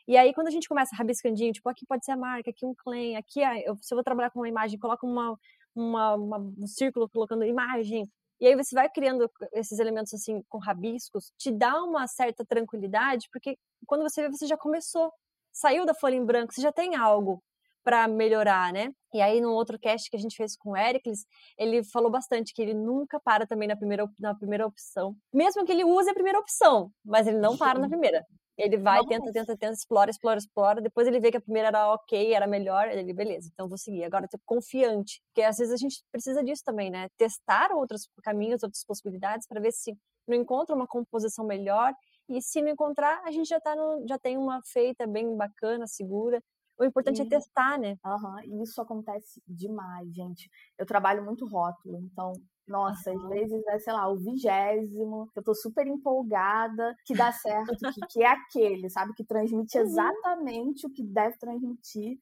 E 0.07 0.17
aí, 0.17 0.33
quando 0.33 0.47
a 0.47 0.51
gente 0.51 0.67
começa 0.67 0.95
rabiscandinho, 0.95 1.51
tipo, 1.53 1.69
aqui 1.69 1.85
pode 1.85 2.03
ser 2.03 2.13
a 2.13 2.17
marca, 2.17 2.49
aqui 2.49 2.65
um 2.65 2.73
claim, 2.75 3.15
aqui, 3.15 3.41
eu, 3.63 3.75
se 3.81 3.93
eu 3.93 3.95
vou 3.95 4.03
trabalhar 4.03 4.31
com 4.31 4.39
uma 4.39 4.49
imagem, 4.49 4.79
coloca 4.79 5.05
uma, 5.05 5.37
uma, 5.75 6.15
uma, 6.15 6.37
um 6.39 6.65
círculo 6.65 7.07
colocando 7.09 7.45
imagem, 7.45 8.09
e 8.41 8.47
aí 8.47 8.55
você 8.55 8.73
vai 8.73 8.89
criando 8.89 9.29
esses 9.53 9.77
elementos 9.79 10.13
assim 10.13 10.41
com 10.47 10.57
rabiscos, 10.57 11.31
te 11.37 11.51
dá 11.51 11.83
uma 11.83 12.07
certa 12.07 12.45
tranquilidade, 12.45 13.27
porque 13.31 13.57
quando 13.85 14.01
você 14.01 14.23
vê, 14.23 14.29
você 14.29 14.47
já 14.47 14.57
começou, 14.57 15.11
saiu 15.51 15.85
da 15.85 15.93
folha 15.93 16.15
em 16.15 16.25
branco, 16.25 16.53
você 16.53 16.61
já 16.61 16.71
tem 16.71 16.95
algo 16.95 17.43
para 17.83 18.07
melhorar, 18.07 18.73
né? 18.73 18.91
E 19.13 19.21
aí, 19.21 19.41
num 19.41 19.51
outro 19.51 19.79
cast 19.79 20.09
que 20.09 20.15
a 20.15 20.19
gente 20.19 20.35
fez 20.35 20.55
com 20.55 20.71
o 20.71 20.77
Ericles, 20.77 21.25
ele 21.57 21.83
falou 21.83 22.11
bastante 22.11 22.53
que 22.53 22.61
ele 22.61 22.73
nunca 22.73 23.19
para 23.19 23.47
também 23.47 23.67
na 23.67 23.75
primeira, 23.75 24.07
na 24.19 24.35
primeira 24.35 24.67
opção. 24.67 25.15
Mesmo 25.33 25.65
que 25.65 25.71
ele 25.71 25.83
use 25.83 26.09
a 26.09 26.13
primeira 26.13 26.39
opção, 26.39 26.91
mas 27.03 27.27
ele 27.27 27.37
não 27.37 27.57
para 27.57 27.79
na 27.79 27.87
primeira. 27.87 28.23
Ele 28.59 28.77
vai, 28.77 29.01
tenta, 29.05 29.31
tenta, 29.31 29.57
tenta, 29.57 29.73
explora, 29.73 30.11
explora, 30.11 30.37
explora. 30.37 30.81
Depois 30.81 31.07
ele 31.07 31.21
vê 31.21 31.31
que 31.31 31.37
a 31.37 31.41
primeira 31.41 31.69
era 31.69 31.93
ok, 31.93 32.33
era 32.33 32.45
melhor. 32.45 32.89
Ele, 32.89 33.13
beleza, 33.13 33.49
então 33.53 33.69
vou 33.69 33.77
seguir. 33.77 34.03
Agora, 34.03 34.27
tipo, 34.27 34.43
confiante. 34.45 35.21
Porque 35.27 35.41
às 35.41 35.57
vezes 35.57 35.73
a 35.73 35.77
gente 35.77 36.03
precisa 36.11 36.43
disso 36.43 36.61
também, 36.65 36.89
né? 36.91 37.07
Testar 37.17 37.71
outros 37.71 38.09
caminhos, 38.21 38.61
outras 38.61 38.83
possibilidades, 38.83 39.47
para 39.47 39.61
ver 39.61 39.71
se 39.71 39.97
não 40.27 40.35
encontra 40.35 40.75
uma 40.75 40.85
composição 40.85 41.45
melhor. 41.45 41.93
E 42.27 42.41
se 42.41 42.61
não 42.61 42.69
encontrar, 42.69 43.21
a 43.23 43.31
gente 43.31 43.47
já, 43.47 43.61
tá 43.61 43.73
no, 43.77 44.05
já 44.05 44.19
tem 44.19 44.37
uma 44.37 44.61
feita 44.65 45.07
bem 45.07 45.37
bacana, 45.37 45.87
segura. 45.87 46.43
O 46.79 46.85
importante 46.85 47.21
e... 47.21 47.25
é 47.25 47.29
testar, 47.29 47.77
né? 47.77 47.95
Uhum. 48.05 48.63
Isso 48.63 48.81
acontece 48.81 49.41
demais, 49.47 50.13
gente. 50.13 50.49
Eu 50.77 50.85
trabalho 50.85 51.23
muito 51.23 51.45
rótulo, 51.45 51.99
então 51.99 52.33
nossa, 52.69 53.11
às 53.11 53.29
vezes 53.29 53.65
é, 53.67 53.79
sei 53.79 53.91
lá, 53.91 54.07
o 54.07 54.17
vigésimo, 54.17 55.27
que 55.33 55.39
eu 55.39 55.43
tô 55.43 55.55
super 55.55 55.87
empolgada, 55.87 56.95
que 57.03 57.15
dá 57.15 57.31
certo, 57.31 57.75
que, 57.75 58.01
que 58.11 58.23
é 58.23 58.27
aquele, 58.27 58.89
sabe? 58.89 59.13
Que 59.13 59.25
transmite 59.25 59.77
uhum. 59.77 59.83
exatamente 59.83 60.85
o 60.85 60.91
que 60.91 61.03
deve 61.03 61.35
transmitir. 61.37 62.17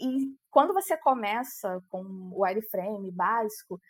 E 0.00 0.34
quando 0.50 0.74
você 0.74 0.96
começa 0.98 1.80
com 1.88 2.02
o 2.02 2.42
wireframe 2.42 3.12
básico, 3.12 3.80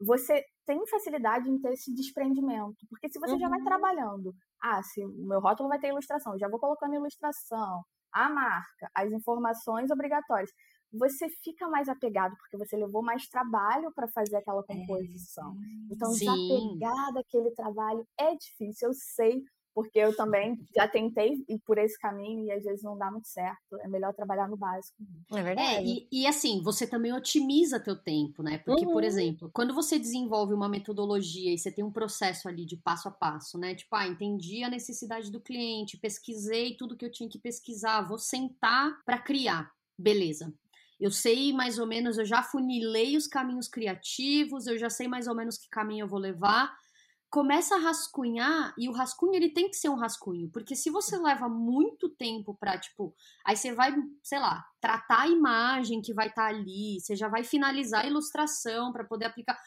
você 0.00 0.42
tem 0.64 0.86
facilidade 0.86 1.50
em 1.50 1.60
ter 1.60 1.72
esse 1.72 1.92
desprendimento. 1.92 2.86
Porque 2.88 3.08
se 3.10 3.18
você 3.18 3.32
uhum. 3.32 3.38
já 3.38 3.48
vai 3.48 3.58
uhum. 3.58 3.64
trabalhando, 3.64 4.34
ah, 4.62 4.82
se 4.82 5.04
o 5.04 5.26
meu 5.26 5.40
rótulo 5.40 5.68
vai 5.68 5.78
ter 5.78 5.88
ilustração, 5.88 6.38
já 6.38 6.48
vou 6.48 6.58
colocando 6.58 6.94
ilustração, 6.94 7.82
a 8.12 8.28
marca, 8.28 8.90
as 8.94 9.10
informações 9.12 9.90
obrigatórias 9.90 10.50
você 10.92 11.28
fica 11.28 11.68
mais 11.68 11.88
apegado 11.88 12.34
porque 12.36 12.56
você 12.56 12.76
levou 12.76 13.02
mais 13.02 13.28
trabalho 13.28 13.92
para 13.94 14.08
fazer 14.08 14.36
aquela 14.36 14.64
é, 14.68 14.74
composição. 14.74 15.54
Então, 15.90 16.10
sim. 16.12 16.24
desapegar 16.24 17.12
daquele 17.12 17.50
trabalho 17.52 18.06
é 18.18 18.34
difícil, 18.34 18.88
eu 18.88 18.94
sei, 18.94 19.42
porque 19.78 20.00
eu 20.00 20.12
também 20.16 20.58
já 20.74 20.88
tentei 20.88 21.44
ir 21.48 21.60
por 21.60 21.78
esse 21.78 21.96
caminho 22.00 22.46
e 22.46 22.50
às 22.50 22.64
vezes 22.64 22.82
não 22.82 22.98
dá 22.98 23.12
muito 23.12 23.28
certo. 23.28 23.76
É 23.80 23.86
melhor 23.86 24.12
trabalhar 24.12 24.48
no 24.48 24.56
básico. 24.56 24.96
É 25.30 25.40
verdade. 25.40 25.76
É, 25.76 25.84
e, 25.84 26.08
e, 26.10 26.26
assim, 26.26 26.60
você 26.60 26.84
também 26.84 27.12
otimiza 27.12 27.78
teu 27.78 27.94
tempo, 27.94 28.42
né? 28.42 28.58
Porque, 28.58 28.84
uhum. 28.84 28.92
por 28.92 29.04
exemplo, 29.04 29.48
quando 29.54 29.72
você 29.72 29.96
desenvolve 29.96 30.52
uma 30.52 30.68
metodologia 30.68 31.54
e 31.54 31.56
você 31.56 31.70
tem 31.70 31.84
um 31.84 31.92
processo 31.92 32.48
ali 32.48 32.66
de 32.66 32.76
passo 32.76 33.06
a 33.06 33.12
passo, 33.12 33.56
né? 33.56 33.72
Tipo, 33.76 33.94
ah, 33.94 34.08
entendi 34.08 34.64
a 34.64 34.68
necessidade 34.68 35.30
do 35.30 35.40
cliente, 35.40 35.96
pesquisei 35.96 36.76
tudo 36.76 36.96
que 36.96 37.04
eu 37.04 37.12
tinha 37.12 37.28
que 37.28 37.38
pesquisar, 37.38 38.02
vou 38.02 38.18
sentar 38.18 38.98
para 39.06 39.20
criar. 39.20 39.70
Beleza. 39.96 40.52
Eu 40.98 41.12
sei 41.12 41.52
mais 41.52 41.78
ou 41.78 41.86
menos, 41.86 42.18
eu 42.18 42.24
já 42.24 42.42
funilei 42.42 43.16
os 43.16 43.28
caminhos 43.28 43.68
criativos, 43.68 44.66
eu 44.66 44.76
já 44.76 44.90
sei 44.90 45.06
mais 45.06 45.28
ou 45.28 45.36
menos 45.36 45.56
que 45.56 45.68
caminho 45.68 46.02
eu 46.02 46.08
vou 46.08 46.18
levar. 46.18 46.76
Começa 47.30 47.74
a 47.74 47.78
rascunhar 47.78 48.74
e 48.78 48.88
o 48.88 48.92
rascunho 48.92 49.34
ele 49.34 49.50
tem 49.50 49.68
que 49.68 49.76
ser 49.76 49.90
um 49.90 49.96
rascunho, 49.96 50.48
porque 50.50 50.74
se 50.74 50.88
você 50.88 51.18
leva 51.18 51.48
muito 51.48 52.08
tempo 52.08 52.56
para 52.58 52.78
tipo, 52.78 53.14
aí 53.44 53.54
você 53.54 53.72
vai, 53.72 53.94
sei 54.22 54.38
lá, 54.38 54.64
tratar 54.80 55.22
a 55.22 55.28
imagem 55.28 56.00
que 56.00 56.14
vai 56.14 56.28
estar 56.28 56.44
tá 56.44 56.48
ali, 56.48 56.98
você 57.00 57.14
já 57.14 57.28
vai 57.28 57.44
finalizar 57.44 58.04
a 58.04 58.08
ilustração 58.08 58.92
para 58.92 59.04
poder 59.04 59.26
aplicar. 59.26 59.60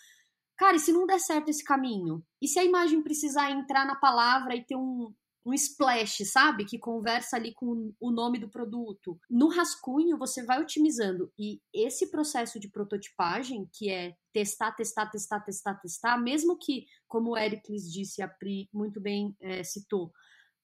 Cara, 0.58 0.78
e 0.78 0.80
se 0.80 0.92
não 0.92 1.06
der 1.06 1.20
certo 1.20 1.50
esse 1.50 1.64
caminho? 1.64 2.24
E 2.42 2.48
se 2.48 2.60
a 2.60 2.64
imagem 2.64 3.02
precisar 3.02 3.52
entrar 3.52 3.86
na 3.86 3.96
palavra 3.96 4.56
e 4.56 4.64
ter 4.64 4.76
um, 4.76 5.14
um 5.46 5.54
splash, 5.54 6.24
sabe? 6.26 6.66
Que 6.66 6.78
conversa 6.78 7.36
ali 7.36 7.54
com 7.54 7.94
o 8.00 8.12
nome 8.12 8.38
do 8.38 8.50
produto. 8.50 9.20
No 9.30 9.48
rascunho, 9.48 10.18
você 10.18 10.44
vai 10.44 10.62
otimizando. 10.62 11.32
E 11.38 11.60
esse 11.74 12.12
processo 12.12 12.60
de 12.60 12.70
prototipagem, 12.70 13.68
que 13.74 13.90
é 13.90 14.16
testar, 14.32 14.72
testar, 14.74 15.08
testar, 15.08 15.40
testar, 15.42 15.76
testar, 15.76 16.18
mesmo 16.18 16.58
que, 16.58 16.86
como 17.08 17.32
o 17.32 17.38
Ericles 17.38 17.92
disse, 17.92 18.22
a 18.22 18.28
Pri 18.28 18.70
muito 18.72 19.02
bem 19.02 19.36
é, 19.42 19.64
citou, 19.64 20.12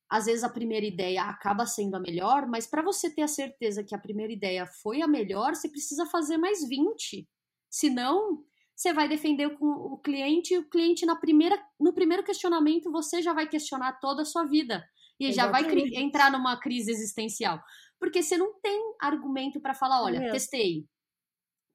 às 0.09 0.25
vezes 0.25 0.43
a 0.43 0.49
primeira 0.49 0.86
ideia 0.86 1.23
acaba 1.23 1.65
sendo 1.65 1.95
a 1.95 1.99
melhor, 1.99 2.47
mas 2.47 2.65
para 2.65 2.82
você 2.82 3.09
ter 3.09 3.23
a 3.23 3.28
certeza 3.28 3.84
que 3.84 3.93
a 3.93 3.99
primeira 3.99 4.32
ideia 4.32 4.65
foi 4.65 5.01
a 5.01 5.07
melhor, 5.07 5.53
você 5.53 5.67
precisa 5.67 6.05
fazer 6.05 6.38
mais 6.38 6.65
20. 6.67 7.28
Senão, 7.69 8.45
você 8.78 8.93
vai 8.93 9.09
defender 9.09 9.57
com 9.57 9.65
o 9.65 9.97
cliente 9.97 10.53
e 10.53 10.57
o 10.59 10.69
cliente 10.69 11.03
na 11.03 11.15
primeira, 11.15 11.59
no 11.80 11.91
primeiro 11.91 12.23
questionamento 12.23 12.91
você 12.91 13.23
já 13.23 13.34
vai 13.34 13.49
questionar 13.49 13.93
toda 13.93 14.21
a 14.21 14.25
sua 14.25 14.45
vida. 14.45 14.88
E 15.19 15.25
Exatamente. 15.25 15.69
já 15.69 15.75
vai 15.75 16.03
entrar 16.03 16.32
numa 16.32 16.55
crise 16.59 16.91
existencial, 16.91 17.59
porque 17.99 18.21
você 18.21 18.38
não 18.38 18.53
tem 18.61 18.80
argumento 19.01 19.59
para 19.59 19.73
falar, 19.73 20.03
olha, 20.03 20.19
é 20.19 20.32
testei, 20.32 20.86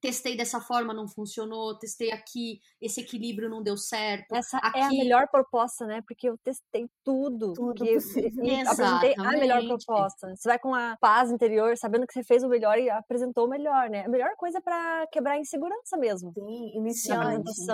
testei 0.03 0.35
dessa 0.35 0.59
forma, 0.59 0.93
não 0.93 1.07
funcionou, 1.07 1.79
testei 1.79 2.11
aqui, 2.11 2.59
esse 2.81 2.99
equilíbrio 2.99 3.49
não 3.49 3.63
deu 3.63 3.77
certo. 3.77 4.35
Essa 4.35 4.57
aqui... 4.57 4.77
é 4.77 4.83
a 4.83 4.89
melhor 4.89 5.29
proposta, 5.29 5.85
né? 5.85 6.03
Porque 6.05 6.27
eu 6.27 6.37
testei 6.39 6.89
tudo. 7.05 7.53
Tudo 7.53 7.73
que 7.73 7.95
apresentei 8.67 9.15
a 9.17 9.31
melhor 9.31 9.65
proposta. 9.65 10.35
Você 10.35 10.49
vai 10.49 10.59
com 10.59 10.75
a 10.75 10.97
paz 10.99 11.31
interior, 11.31 11.77
sabendo 11.77 12.05
que 12.05 12.11
você 12.11 12.21
fez 12.21 12.43
o 12.43 12.49
melhor 12.49 12.77
e 12.77 12.89
apresentou 12.89 13.45
o 13.45 13.49
melhor, 13.49 13.89
né? 13.89 14.03
A 14.03 14.09
melhor 14.09 14.35
coisa 14.35 14.57
é 14.57 14.61
para 14.61 15.07
quebrar 15.07 15.35
a 15.35 15.39
insegurança 15.39 15.95
mesmo. 15.95 16.33
Sim, 16.33 16.77
iniciantes. 16.77 17.65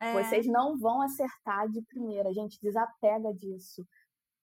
É. 0.00 0.12
Vocês 0.14 0.46
não 0.46 0.78
vão 0.78 1.02
acertar 1.02 1.68
de 1.68 1.82
primeira, 1.82 2.32
gente. 2.32 2.58
Desapega 2.62 3.30
disso. 3.34 3.86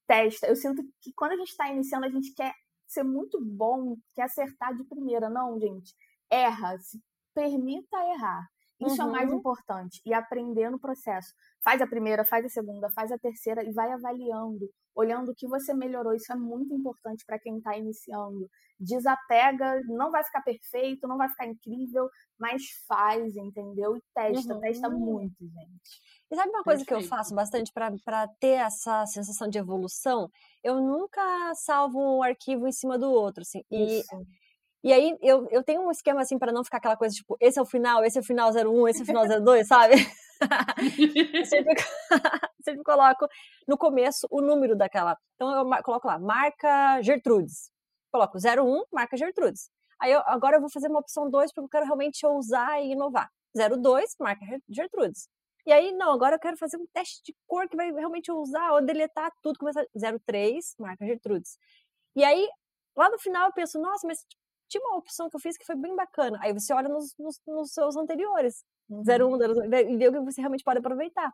Testa. 0.06 0.46
Eu 0.46 0.56
sinto 0.56 0.84
que 1.02 1.12
quando 1.16 1.32
a 1.32 1.38
gente 1.38 1.50
está 1.50 1.72
iniciando, 1.72 2.06
a 2.06 2.10
gente 2.10 2.32
quer 2.36 2.54
ser 2.88 3.04
muito 3.04 3.44
bom, 3.44 3.98
quer 4.14 4.26
acertar 4.26 4.76
de 4.76 4.84
primeira. 4.84 5.28
Não, 5.28 5.60
gente. 5.60 5.92
Erra, 6.30 6.78
se 6.78 7.00
permita 7.36 7.98
errar. 8.14 8.48
Isso 8.82 9.02
uhum. 9.02 9.08
é 9.08 9.10
o 9.10 9.12
mais 9.12 9.30
uhum. 9.30 9.38
importante. 9.38 10.02
E 10.06 10.14
aprender 10.14 10.70
no 10.70 10.80
processo. 10.80 11.34
Faz 11.64 11.82
a 11.82 11.88
primeira, 11.88 12.26
faz 12.26 12.46
a 12.46 12.50
segunda, 12.50 12.90
faz 12.92 13.12
a 13.12 13.18
terceira 13.18 13.64
e 13.64 13.72
vai 13.72 13.92
avaliando, 13.92 14.70
olhando 14.94 15.32
o 15.32 15.36
que 15.36 15.48
você 15.48 15.74
melhorou. 15.74 16.14
Isso 16.14 16.32
é 16.32 16.36
muito 16.36 16.74
importante 16.74 17.24
para 17.26 17.40
quem 17.40 17.58
está 17.58 17.78
iniciando. 17.78 18.50
Desapega, 18.80 19.82
não 19.88 20.12
vai 20.12 20.24
ficar 20.24 20.42
perfeito, 20.42 21.08
não 21.08 21.18
vai 21.18 21.30
ficar 21.30 21.48
incrível, 21.48 22.10
mas 22.38 22.64
faz, 22.88 23.36
entendeu? 23.38 23.96
E 23.96 24.02
testa, 24.14 24.54
uhum. 24.54 24.60
testa 24.60 24.90
muito, 24.90 25.40
gente. 25.40 26.02
E 26.30 26.36
sabe 26.36 26.50
uma 26.50 26.64
coisa 26.64 26.84
Perfeito. 26.84 27.00
que 27.00 27.06
eu 27.06 27.18
faço 27.18 27.34
bastante 27.34 27.72
para 27.72 28.28
ter 28.40 28.60
essa 28.60 29.06
sensação 29.06 29.48
de 29.48 29.58
evolução? 29.58 30.30
Eu 30.64 30.82
nunca 30.82 31.54
salvo 31.56 32.18
um 32.18 32.24
arquivo 32.24 32.68
em 32.68 32.72
cima 32.72 32.98
do 32.98 33.10
outro, 33.10 33.42
assim. 33.42 33.62
Isso. 33.72 34.14
E 34.14 34.45
aí 34.94 35.18
eu, 35.22 35.48
eu 35.50 35.64
tenho 35.64 35.82
um 35.82 35.92
esquema 35.92 36.22
assim 36.22 36.38
para 36.38 36.52
não 36.52 36.64
ficar 36.64 36.78
aquela 36.78 36.96
coisa 36.96 37.16
tipo, 37.16 37.36
esse 37.40 37.58
é 37.58 37.62
o 37.62 37.66
final, 37.66 38.04
esse 38.04 38.18
é 38.18 38.22
o 38.22 38.24
final 38.24 38.52
01, 38.52 38.88
esse 38.88 39.00
é 39.00 39.04
o 39.04 39.06
final 39.06 39.26
02, 39.28 39.68
sabe? 39.68 39.96
eu 41.36 41.46
sempre, 41.46 41.74
sempre 42.62 42.84
coloco 42.84 43.28
no 43.68 43.78
começo 43.78 44.28
o 44.30 44.42
número 44.42 44.76
daquela. 44.76 45.18
Então 45.36 45.52
eu 45.52 45.84
coloco 45.84 46.08
lá, 46.08 46.20
marca 46.20 47.02
Gertrudes. 47.02 47.72
Coloco 48.12 48.38
01, 48.38 48.84
marca 48.94 49.18
Gertrudes. 49.18 49.70
Aí 50.00 50.12
eu, 50.12 50.22
agora 50.26 50.58
eu 50.58 50.62
vou 50.62 50.70
fazer 50.70 50.88
uma 50.88 51.00
opção 51.00 51.30
2 51.30 51.52
porque 51.52 51.66
eu 51.66 51.70
quero 51.70 51.86
realmente 51.86 52.26
ousar 52.26 52.82
e 52.82 52.92
inovar. 52.92 53.30
02, 53.56 54.16
marca 54.20 54.46
Gertrudes. 54.70 55.30
E 55.66 55.74
aí, 55.74 55.92
não, 55.94 56.12
agora 56.12 56.36
eu 56.36 56.40
quero 56.40 56.58
fazer 56.58 56.78
um 56.78 56.86
teste 56.94 57.24
de 57.24 57.36
cor 57.48 57.68
que 57.68 57.76
vai 57.76 57.92
realmente 57.92 58.32
usar 58.32 58.74
ou 58.74 58.86
deletar 58.86 59.32
tudo. 59.42 59.58
Começa 59.58 59.84
03, 60.26 60.76
marca 60.80 61.06
Gertrudes. 61.06 61.58
E 62.16 62.24
aí, 62.24 62.48
lá 62.96 63.10
no 63.10 63.18
final 63.18 63.48
eu 63.48 63.54
penso, 63.54 63.80
nossa, 63.80 64.06
mas 64.08 64.20
tinha 64.68 64.82
uma 64.84 64.98
opção 64.98 65.30
que 65.30 65.36
eu 65.36 65.40
fiz 65.40 65.58
que 65.58 65.66
foi 65.66 65.76
bem 65.76 65.96
bacana. 65.96 66.38
Aí 66.42 66.54
você 66.54 66.74
olha 66.74 66.90
nos, 66.90 67.14
nos, 67.18 67.40
nos 67.48 67.72
seus 67.72 67.96
anteriores, 67.96 68.64
uhum. 68.90 69.02
01, 69.02 69.38
02, 69.38 69.90
e 69.90 69.98
vê 69.98 70.08
o 70.10 70.12
que 70.12 70.20
você 70.20 70.42
realmente 70.42 70.64
pode 70.64 70.80
aproveitar. 70.80 71.32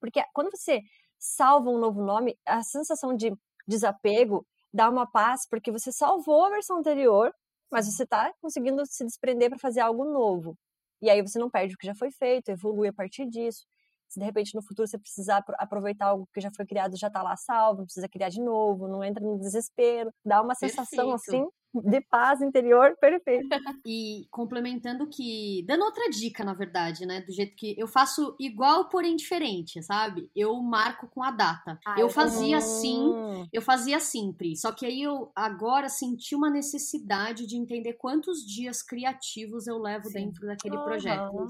Porque 0.00 0.22
quando 0.32 0.50
você 0.50 0.80
salva 1.18 1.70
um 1.70 1.78
novo 1.78 2.02
nome, 2.02 2.38
a 2.46 2.62
sensação 2.62 3.14
de 3.14 3.32
desapego 3.66 4.46
dá 4.72 4.88
uma 4.88 5.10
paz, 5.10 5.46
porque 5.48 5.72
você 5.72 5.90
salvou 5.92 6.44
a 6.44 6.50
versão 6.50 6.78
anterior, 6.78 7.32
mas 7.70 7.86
você 7.86 8.04
está 8.04 8.32
conseguindo 8.40 8.84
se 8.86 9.04
desprender 9.04 9.50
para 9.50 9.58
fazer 9.58 9.80
algo 9.80 10.04
novo. 10.04 10.56
E 11.00 11.10
aí 11.10 11.22
você 11.22 11.38
não 11.38 11.50
perde 11.50 11.74
o 11.74 11.78
que 11.78 11.86
já 11.86 11.94
foi 11.94 12.10
feito, 12.10 12.50
evolui 12.50 12.88
a 12.88 12.92
partir 12.92 13.26
disso. 13.26 13.64
Se 14.08 14.18
de 14.18 14.24
repente 14.24 14.54
no 14.54 14.62
futuro 14.62 14.88
você 14.88 14.98
precisar 14.98 15.44
aproveitar 15.58 16.06
algo 16.06 16.28
que 16.32 16.40
já 16.40 16.50
foi 16.54 16.64
criado, 16.66 16.96
já 16.96 17.08
está 17.08 17.22
lá 17.22 17.36
salvo, 17.36 17.80
não 17.80 17.84
precisa 17.84 18.08
criar 18.08 18.30
de 18.30 18.40
novo, 18.40 18.88
não 18.88 19.04
entra 19.04 19.22
no 19.22 19.38
desespero, 19.38 20.10
dá 20.24 20.40
uma 20.40 20.54
sensação 20.54 21.10
Perfeito. 21.10 21.44
assim 21.44 21.57
de 21.74 22.00
paz 22.00 22.40
interior, 22.40 22.96
perfeito. 23.00 23.48
E 23.86 24.26
complementando 24.30 25.06
que, 25.06 25.64
dando 25.66 25.84
outra 25.84 26.08
dica, 26.10 26.44
na 26.44 26.54
verdade, 26.54 27.06
né, 27.06 27.20
do 27.20 27.32
jeito 27.32 27.54
que 27.56 27.74
eu 27.78 27.86
faço 27.86 28.34
igual, 28.38 28.88
porém 28.88 29.16
diferente, 29.16 29.82
sabe? 29.82 30.30
Eu 30.34 30.54
marco 30.62 31.08
com 31.08 31.22
a 31.22 31.30
data. 31.30 31.78
Ah, 31.86 31.96
eu 31.98 32.08
fazia 32.08 32.56
hum. 32.56 32.58
assim, 32.58 33.48
eu 33.52 33.62
fazia 33.62 34.00
sempre, 34.00 34.56
só 34.56 34.72
que 34.72 34.86
aí 34.86 35.02
eu 35.02 35.30
agora 35.34 35.88
senti 35.88 36.34
uma 36.34 36.50
necessidade 36.50 37.46
de 37.46 37.56
entender 37.56 37.94
quantos 37.94 38.44
dias 38.46 38.82
criativos 38.82 39.66
eu 39.66 39.78
levo 39.78 40.06
Sim. 40.06 40.14
dentro 40.14 40.46
daquele 40.46 40.76
uhum. 40.76 40.84
projeto. 40.84 41.46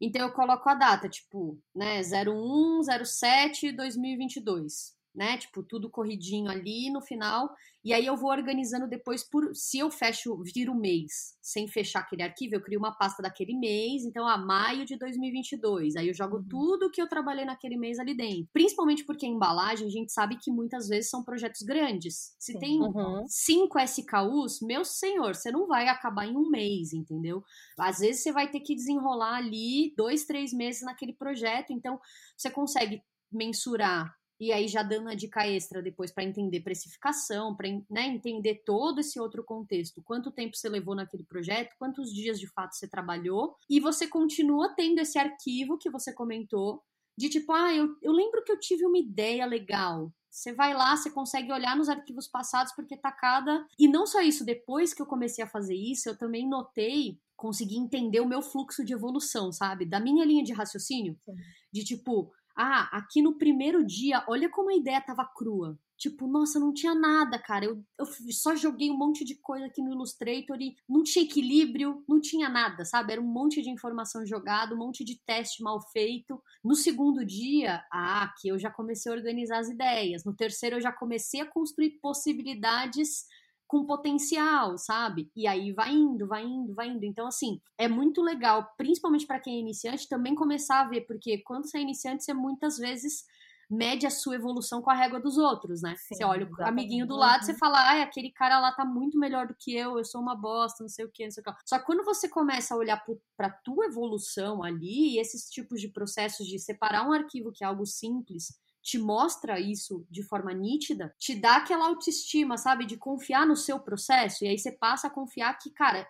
Então 0.00 0.22
eu 0.22 0.32
coloco 0.32 0.68
a 0.68 0.74
data, 0.74 1.08
tipo, 1.08 1.58
né, 1.74 2.00
01 2.00 2.82
07 3.04 3.72
2022 3.72 4.99
né? 5.14 5.36
Tipo, 5.38 5.62
tudo 5.62 5.90
corridinho 5.90 6.50
ali 6.50 6.90
no 6.90 7.00
final. 7.00 7.50
E 7.82 7.94
aí 7.94 8.04
eu 8.04 8.16
vou 8.16 8.30
organizando 8.30 8.86
depois 8.86 9.24
por. 9.24 9.54
Se 9.54 9.78
eu 9.78 9.90
fecho, 9.90 10.42
viro 10.54 10.72
o 10.72 10.78
mês 10.78 11.38
sem 11.40 11.66
fechar 11.66 12.00
aquele 12.00 12.22
arquivo, 12.22 12.54
eu 12.54 12.60
crio 12.60 12.78
uma 12.78 12.92
pasta 12.92 13.22
daquele 13.22 13.54
mês. 13.54 14.04
Então, 14.04 14.26
a 14.26 14.36
maio 14.36 14.84
de 14.84 14.96
2022. 14.96 15.96
Aí 15.96 16.08
eu 16.08 16.14
jogo 16.14 16.36
uhum. 16.36 16.48
tudo 16.48 16.90
que 16.90 17.00
eu 17.00 17.08
trabalhei 17.08 17.44
naquele 17.44 17.76
mês 17.76 17.98
ali 17.98 18.14
dentro. 18.14 18.48
Principalmente 18.52 19.04
porque 19.04 19.26
a 19.26 19.28
embalagem, 19.28 19.86
a 19.86 19.90
gente 19.90 20.12
sabe 20.12 20.36
que 20.36 20.50
muitas 20.50 20.88
vezes 20.88 21.10
são 21.10 21.24
projetos 21.24 21.62
grandes. 21.62 22.34
Se 22.38 22.52
Sim. 22.52 22.58
tem 22.58 22.80
uhum. 22.80 23.24
cinco 23.26 23.78
SKUs, 23.78 24.60
meu 24.60 24.84
senhor, 24.84 25.34
você 25.34 25.50
não 25.50 25.66
vai 25.66 25.88
acabar 25.88 26.26
em 26.26 26.36
um 26.36 26.48
mês, 26.48 26.92
entendeu? 26.92 27.42
Às 27.78 27.98
vezes 27.98 28.22
você 28.22 28.30
vai 28.30 28.48
ter 28.48 28.60
que 28.60 28.74
desenrolar 28.74 29.38
ali 29.38 29.92
dois, 29.96 30.24
três 30.24 30.52
meses 30.52 30.82
naquele 30.82 31.14
projeto. 31.14 31.72
Então, 31.72 31.98
você 32.36 32.50
consegue 32.50 33.02
mensurar 33.32 34.14
e 34.40 34.52
aí 34.52 34.66
já 34.66 34.82
dando 34.82 35.10
a 35.10 35.14
dica 35.14 35.46
extra 35.46 35.82
depois 35.82 36.10
para 36.10 36.24
entender 36.24 36.60
precificação, 36.60 37.54
para 37.54 37.68
né, 37.90 38.06
entender 38.06 38.62
todo 38.64 39.00
esse 39.00 39.20
outro 39.20 39.44
contexto, 39.44 40.02
quanto 40.02 40.30
tempo 40.30 40.56
você 40.56 40.68
levou 40.68 40.94
naquele 40.94 41.24
projeto, 41.24 41.76
quantos 41.78 42.12
dias 42.12 42.40
de 42.40 42.46
fato 42.46 42.74
você 42.74 42.88
trabalhou, 42.88 43.54
e 43.68 43.78
você 43.78 44.06
continua 44.08 44.74
tendo 44.74 44.98
esse 44.98 45.18
arquivo 45.18 45.76
que 45.76 45.90
você 45.90 46.12
comentou, 46.12 46.82
de 47.18 47.28
tipo, 47.28 47.52
ah, 47.52 47.74
eu, 47.74 47.94
eu 48.00 48.12
lembro 48.12 48.42
que 48.42 48.50
eu 48.50 48.58
tive 48.58 48.86
uma 48.86 48.96
ideia 48.96 49.44
legal. 49.44 50.10
Você 50.30 50.54
vai 50.54 50.72
lá, 50.72 50.96
você 50.96 51.10
consegue 51.10 51.52
olhar 51.52 51.76
nos 51.76 51.88
arquivos 51.88 52.26
passados 52.26 52.72
porque 52.72 52.96
tá 52.96 53.12
cada. 53.12 53.66
E 53.78 53.88
não 53.88 54.06
só 54.06 54.22
isso, 54.22 54.44
depois 54.44 54.94
que 54.94 55.02
eu 55.02 55.06
comecei 55.06 55.44
a 55.44 55.48
fazer 55.48 55.74
isso, 55.74 56.08
eu 56.08 56.16
também 56.16 56.48
notei, 56.48 57.18
consegui 57.36 57.76
entender 57.76 58.20
o 58.20 58.28
meu 58.28 58.40
fluxo 58.40 58.84
de 58.84 58.92
evolução, 58.92 59.52
sabe? 59.52 59.84
Da 59.84 59.98
minha 59.98 60.24
linha 60.24 60.44
de 60.44 60.52
raciocínio. 60.52 61.18
Sim. 61.24 61.34
De 61.72 61.84
tipo, 61.84 62.32
ah, 62.62 62.90
aqui 62.92 63.22
no 63.22 63.38
primeiro 63.38 63.82
dia, 63.82 64.22
olha 64.28 64.46
como 64.50 64.68
a 64.68 64.74
ideia 64.74 65.00
tava 65.00 65.24
crua. 65.24 65.78
Tipo, 65.96 66.26
nossa, 66.26 66.60
não 66.60 66.74
tinha 66.74 66.94
nada, 66.94 67.38
cara. 67.38 67.64
Eu, 67.64 67.82
eu 67.98 68.06
só 68.32 68.54
joguei 68.54 68.90
um 68.90 68.98
monte 68.98 69.24
de 69.24 69.34
coisa 69.34 69.64
aqui 69.64 69.80
no 69.80 69.92
Illustrator 69.92 70.60
e 70.60 70.74
não 70.86 71.02
tinha 71.02 71.24
equilíbrio, 71.24 72.04
não 72.06 72.20
tinha 72.20 72.50
nada, 72.50 72.84
sabe? 72.84 73.12
Era 73.12 73.20
um 73.20 73.26
monte 73.26 73.62
de 73.62 73.70
informação 73.70 74.26
jogada, 74.26 74.74
um 74.74 74.78
monte 74.78 75.04
de 75.04 75.18
teste 75.24 75.62
mal 75.62 75.80
feito. 75.90 76.42
No 76.62 76.74
segundo 76.74 77.24
dia, 77.24 77.82
ah, 77.90 78.24
aqui 78.24 78.48
eu 78.48 78.58
já 78.58 78.70
comecei 78.70 79.10
a 79.10 79.14
organizar 79.14 79.58
as 79.58 79.70
ideias. 79.70 80.24
No 80.24 80.34
terceiro, 80.34 80.76
eu 80.76 80.80
já 80.82 80.92
comecei 80.92 81.40
a 81.40 81.46
construir 81.46 81.98
possibilidades 82.02 83.24
com 83.70 83.86
potencial, 83.86 84.76
sabe? 84.76 85.30
E 85.36 85.46
aí 85.46 85.72
vai 85.72 85.94
indo, 85.94 86.26
vai 86.26 86.44
indo, 86.44 86.74
vai 86.74 86.88
indo. 86.88 87.04
Então, 87.04 87.28
assim, 87.28 87.60
é 87.78 87.86
muito 87.86 88.20
legal, 88.20 88.68
principalmente 88.76 89.24
para 89.24 89.38
quem 89.38 89.54
é 89.54 89.60
iniciante, 89.60 90.08
também 90.08 90.34
começar 90.34 90.80
a 90.80 90.88
ver, 90.88 91.02
porque 91.02 91.38
quando 91.38 91.70
você 91.70 91.78
é 91.78 91.80
iniciante, 91.80 92.24
você 92.24 92.34
muitas 92.34 92.78
vezes 92.78 93.24
mede 93.70 94.08
a 94.08 94.10
sua 94.10 94.34
evolução 94.34 94.82
com 94.82 94.90
a 94.90 94.94
régua 94.94 95.20
dos 95.20 95.38
outros, 95.38 95.82
né? 95.82 95.94
Sim, 95.96 96.16
você 96.16 96.24
olha 96.24 96.50
o 96.50 96.64
amiguinho 96.64 97.06
do 97.06 97.14
lado, 97.14 97.44
você 97.44 97.54
fala, 97.54 97.78
ai, 97.90 98.02
aquele 98.02 98.32
cara 98.32 98.58
lá 98.58 98.72
tá 98.72 98.84
muito 98.84 99.16
melhor 99.16 99.46
do 99.46 99.54
que 99.56 99.72
eu, 99.72 99.96
eu 99.96 100.04
sou 100.04 100.20
uma 100.20 100.34
bosta, 100.34 100.82
não 100.82 100.88
sei 100.88 101.04
o 101.04 101.08
que, 101.08 101.22
não 101.22 101.30
sei 101.30 101.40
o 101.40 101.44
que. 101.44 101.52
Só 101.64 101.78
que 101.78 101.86
quando 101.86 102.04
você 102.04 102.28
começa 102.28 102.74
a 102.74 102.76
olhar 102.76 102.96
pro, 103.04 103.22
pra 103.36 103.50
tua 103.50 103.86
evolução 103.86 104.64
ali, 104.64 105.14
e 105.14 105.20
esses 105.20 105.48
tipos 105.48 105.80
de 105.80 105.86
processos 105.86 106.44
de 106.48 106.58
separar 106.58 107.08
um 107.08 107.12
arquivo 107.12 107.52
que 107.52 107.62
é 107.62 107.68
algo 107.68 107.86
simples 107.86 108.58
te 108.82 108.98
mostra 108.98 109.60
isso 109.60 110.06
de 110.10 110.22
forma 110.22 110.52
nítida, 110.52 111.14
te 111.18 111.34
dá 111.34 111.56
aquela 111.56 111.86
autoestima, 111.86 112.56
sabe, 112.56 112.86
de 112.86 112.96
confiar 112.96 113.46
no 113.46 113.56
seu 113.56 113.78
processo, 113.80 114.44
e 114.44 114.48
aí 114.48 114.58
você 114.58 114.72
passa 114.72 115.06
a 115.06 115.10
confiar 115.10 115.56
que, 115.58 115.70
cara, 115.70 116.06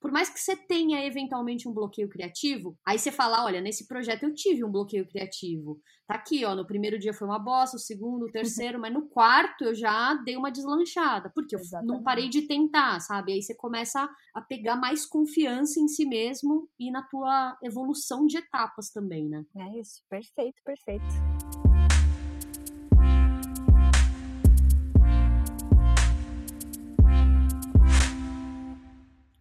por 0.00 0.10
mais 0.10 0.30
que 0.30 0.40
você 0.40 0.56
tenha 0.56 1.04
eventualmente 1.04 1.68
um 1.68 1.74
bloqueio 1.74 2.08
criativo, 2.08 2.76
aí 2.86 2.98
você 2.98 3.12
fala, 3.12 3.44
olha, 3.44 3.60
nesse 3.60 3.86
projeto 3.86 4.22
eu 4.22 4.34
tive 4.34 4.64
um 4.64 4.70
bloqueio 4.70 5.06
criativo. 5.06 5.78
Tá 6.06 6.14
aqui, 6.14 6.44
ó, 6.44 6.54
no 6.54 6.66
primeiro 6.66 6.98
dia 6.98 7.12
foi 7.12 7.28
uma 7.28 7.38
bosta, 7.38 7.76
o 7.76 7.80
segundo, 7.80 8.24
o 8.24 8.32
terceiro, 8.32 8.80
mas 8.80 8.92
no 8.92 9.08
quarto 9.08 9.64
eu 9.64 9.74
já 9.74 10.14
dei 10.14 10.36
uma 10.36 10.50
deslanchada, 10.50 11.30
porque 11.34 11.54
eu 11.54 11.60
Exatamente. 11.60 11.92
não 11.92 12.02
parei 12.02 12.30
de 12.30 12.42
tentar, 12.42 12.98
sabe? 13.00 13.32
Aí 13.32 13.42
você 13.42 13.54
começa 13.54 14.08
a 14.34 14.40
pegar 14.40 14.76
mais 14.76 15.04
confiança 15.04 15.78
em 15.78 15.86
si 15.86 16.06
mesmo 16.06 16.68
e 16.78 16.90
na 16.90 17.02
tua 17.02 17.58
evolução 17.62 18.26
de 18.26 18.38
etapas 18.38 18.90
também, 18.90 19.28
né? 19.28 19.44
É 19.54 19.78
isso, 19.78 20.02
perfeito, 20.08 20.62
perfeito. 20.64 21.29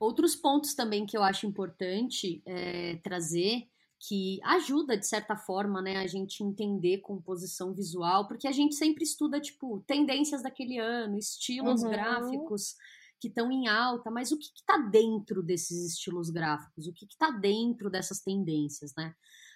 Outros 0.09 0.35
pontos 0.35 0.73
também 0.73 1.05
que 1.05 1.15
eu 1.15 1.21
acho 1.21 1.45
importante 1.45 2.41
é, 2.43 2.95
trazer 3.03 3.69
que 3.99 4.39
ajuda 4.43 4.97
de 4.97 5.05
certa 5.05 5.35
forma, 5.35 5.83
né, 5.83 5.97
a 5.97 6.07
gente 6.07 6.43
entender 6.43 6.97
composição 6.97 7.75
visual, 7.75 8.27
porque 8.27 8.47
a 8.47 8.51
gente 8.51 8.73
sempre 8.73 9.03
estuda 9.03 9.39
tipo 9.39 9.83
tendências 9.85 10.41
daquele 10.41 10.79
ano, 10.79 11.15
estilos 11.15 11.83
uhum. 11.83 11.91
gráficos 11.91 12.73
que 13.19 13.27
estão 13.27 13.51
em 13.51 13.67
alta, 13.67 14.09
mas 14.09 14.31
o 14.31 14.39
que 14.39 14.47
está 14.55 14.79
dentro 14.79 15.43
desses 15.43 15.93
estilos 15.93 16.31
gráficos? 16.31 16.87
O 16.87 16.93
que 16.93 17.05
está 17.05 17.29
dentro 17.29 17.87
dessas 17.87 18.19
tendências, 18.19 18.91
né? 18.97 19.13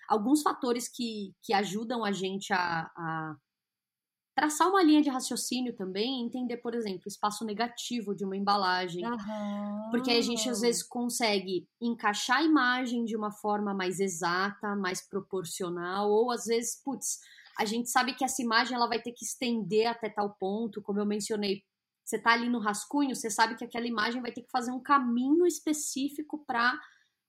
Alguns 0.07 0.43
fatores 0.43 0.87
que, 0.87 1.33
que 1.41 1.51
ajudam 1.51 2.05
a 2.05 2.11
gente 2.11 2.53
a, 2.53 2.91
a 2.95 3.35
traçar 4.35 4.67
uma 4.67 4.81
linha 4.81 5.01
de 5.01 5.09
raciocínio 5.09 5.75
também, 5.75 6.25
entender, 6.25 6.57
por 6.57 6.73
exemplo, 6.73 7.03
o 7.05 7.07
espaço 7.07 7.45
negativo 7.45 8.15
de 8.15 8.25
uma 8.25 8.35
embalagem. 8.35 9.05
Uhum. 9.05 9.89
Porque 9.91 10.09
aí 10.09 10.17
a 10.17 10.21
gente 10.21 10.49
às 10.49 10.61
vezes 10.61 10.81
consegue 10.81 11.67
encaixar 11.79 12.37
a 12.37 12.43
imagem 12.43 13.05
de 13.05 13.15
uma 13.15 13.31
forma 13.31 13.73
mais 13.73 13.99
exata, 13.99 14.75
mais 14.75 15.01
proporcional, 15.01 16.09
ou 16.09 16.31
às 16.31 16.45
vezes, 16.45 16.81
putz, 16.83 17.19
a 17.57 17.65
gente 17.65 17.89
sabe 17.89 18.15
que 18.15 18.25
essa 18.25 18.41
imagem 18.41 18.75
ela 18.75 18.87
vai 18.87 18.99
ter 18.99 19.11
que 19.11 19.23
estender 19.23 19.85
até 19.85 20.09
tal 20.09 20.31
ponto, 20.31 20.81
como 20.81 20.99
eu 20.99 21.05
mencionei. 21.05 21.63
Você 22.03 22.17
tá 22.17 22.33
ali 22.33 22.49
no 22.49 22.59
rascunho, 22.59 23.15
você 23.15 23.29
sabe 23.29 23.55
que 23.55 23.63
aquela 23.63 23.87
imagem 23.87 24.21
vai 24.21 24.31
ter 24.31 24.41
que 24.41 24.51
fazer 24.51 24.71
um 24.71 24.81
caminho 24.81 25.45
específico 25.45 26.43
para 26.45 26.77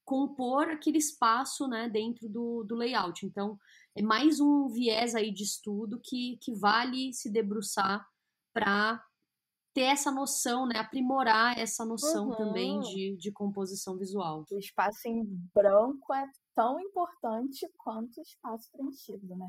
compor 0.04 0.68
aquele 0.68 0.98
espaço, 0.98 1.66
né, 1.66 1.88
dentro 1.88 2.28
do, 2.28 2.64
do 2.64 2.74
layout. 2.74 3.24
Então, 3.24 3.58
é 3.96 4.02
mais 4.02 4.40
um 4.40 4.68
viés 4.68 5.14
aí 5.14 5.32
de 5.32 5.44
estudo 5.44 6.00
que, 6.02 6.36
que 6.40 6.52
vale 6.54 7.12
se 7.12 7.30
debruçar 7.30 8.06
para 8.52 9.02
ter 9.74 9.82
essa 9.82 10.10
noção, 10.10 10.66
né? 10.66 10.78
Aprimorar 10.78 11.58
essa 11.58 11.84
noção 11.84 12.28
uhum. 12.28 12.36
também 12.36 12.80
de, 12.80 13.16
de 13.16 13.32
composição 13.32 13.98
visual. 13.98 14.44
O 14.50 14.58
espaço 14.58 15.08
em 15.08 15.24
branco 15.52 16.14
é 16.14 16.24
tão 16.54 16.78
importante 16.78 17.68
quanto 17.76 18.18
o 18.18 18.22
espaço 18.22 18.70
preenchido, 18.70 19.34
né? 19.36 19.48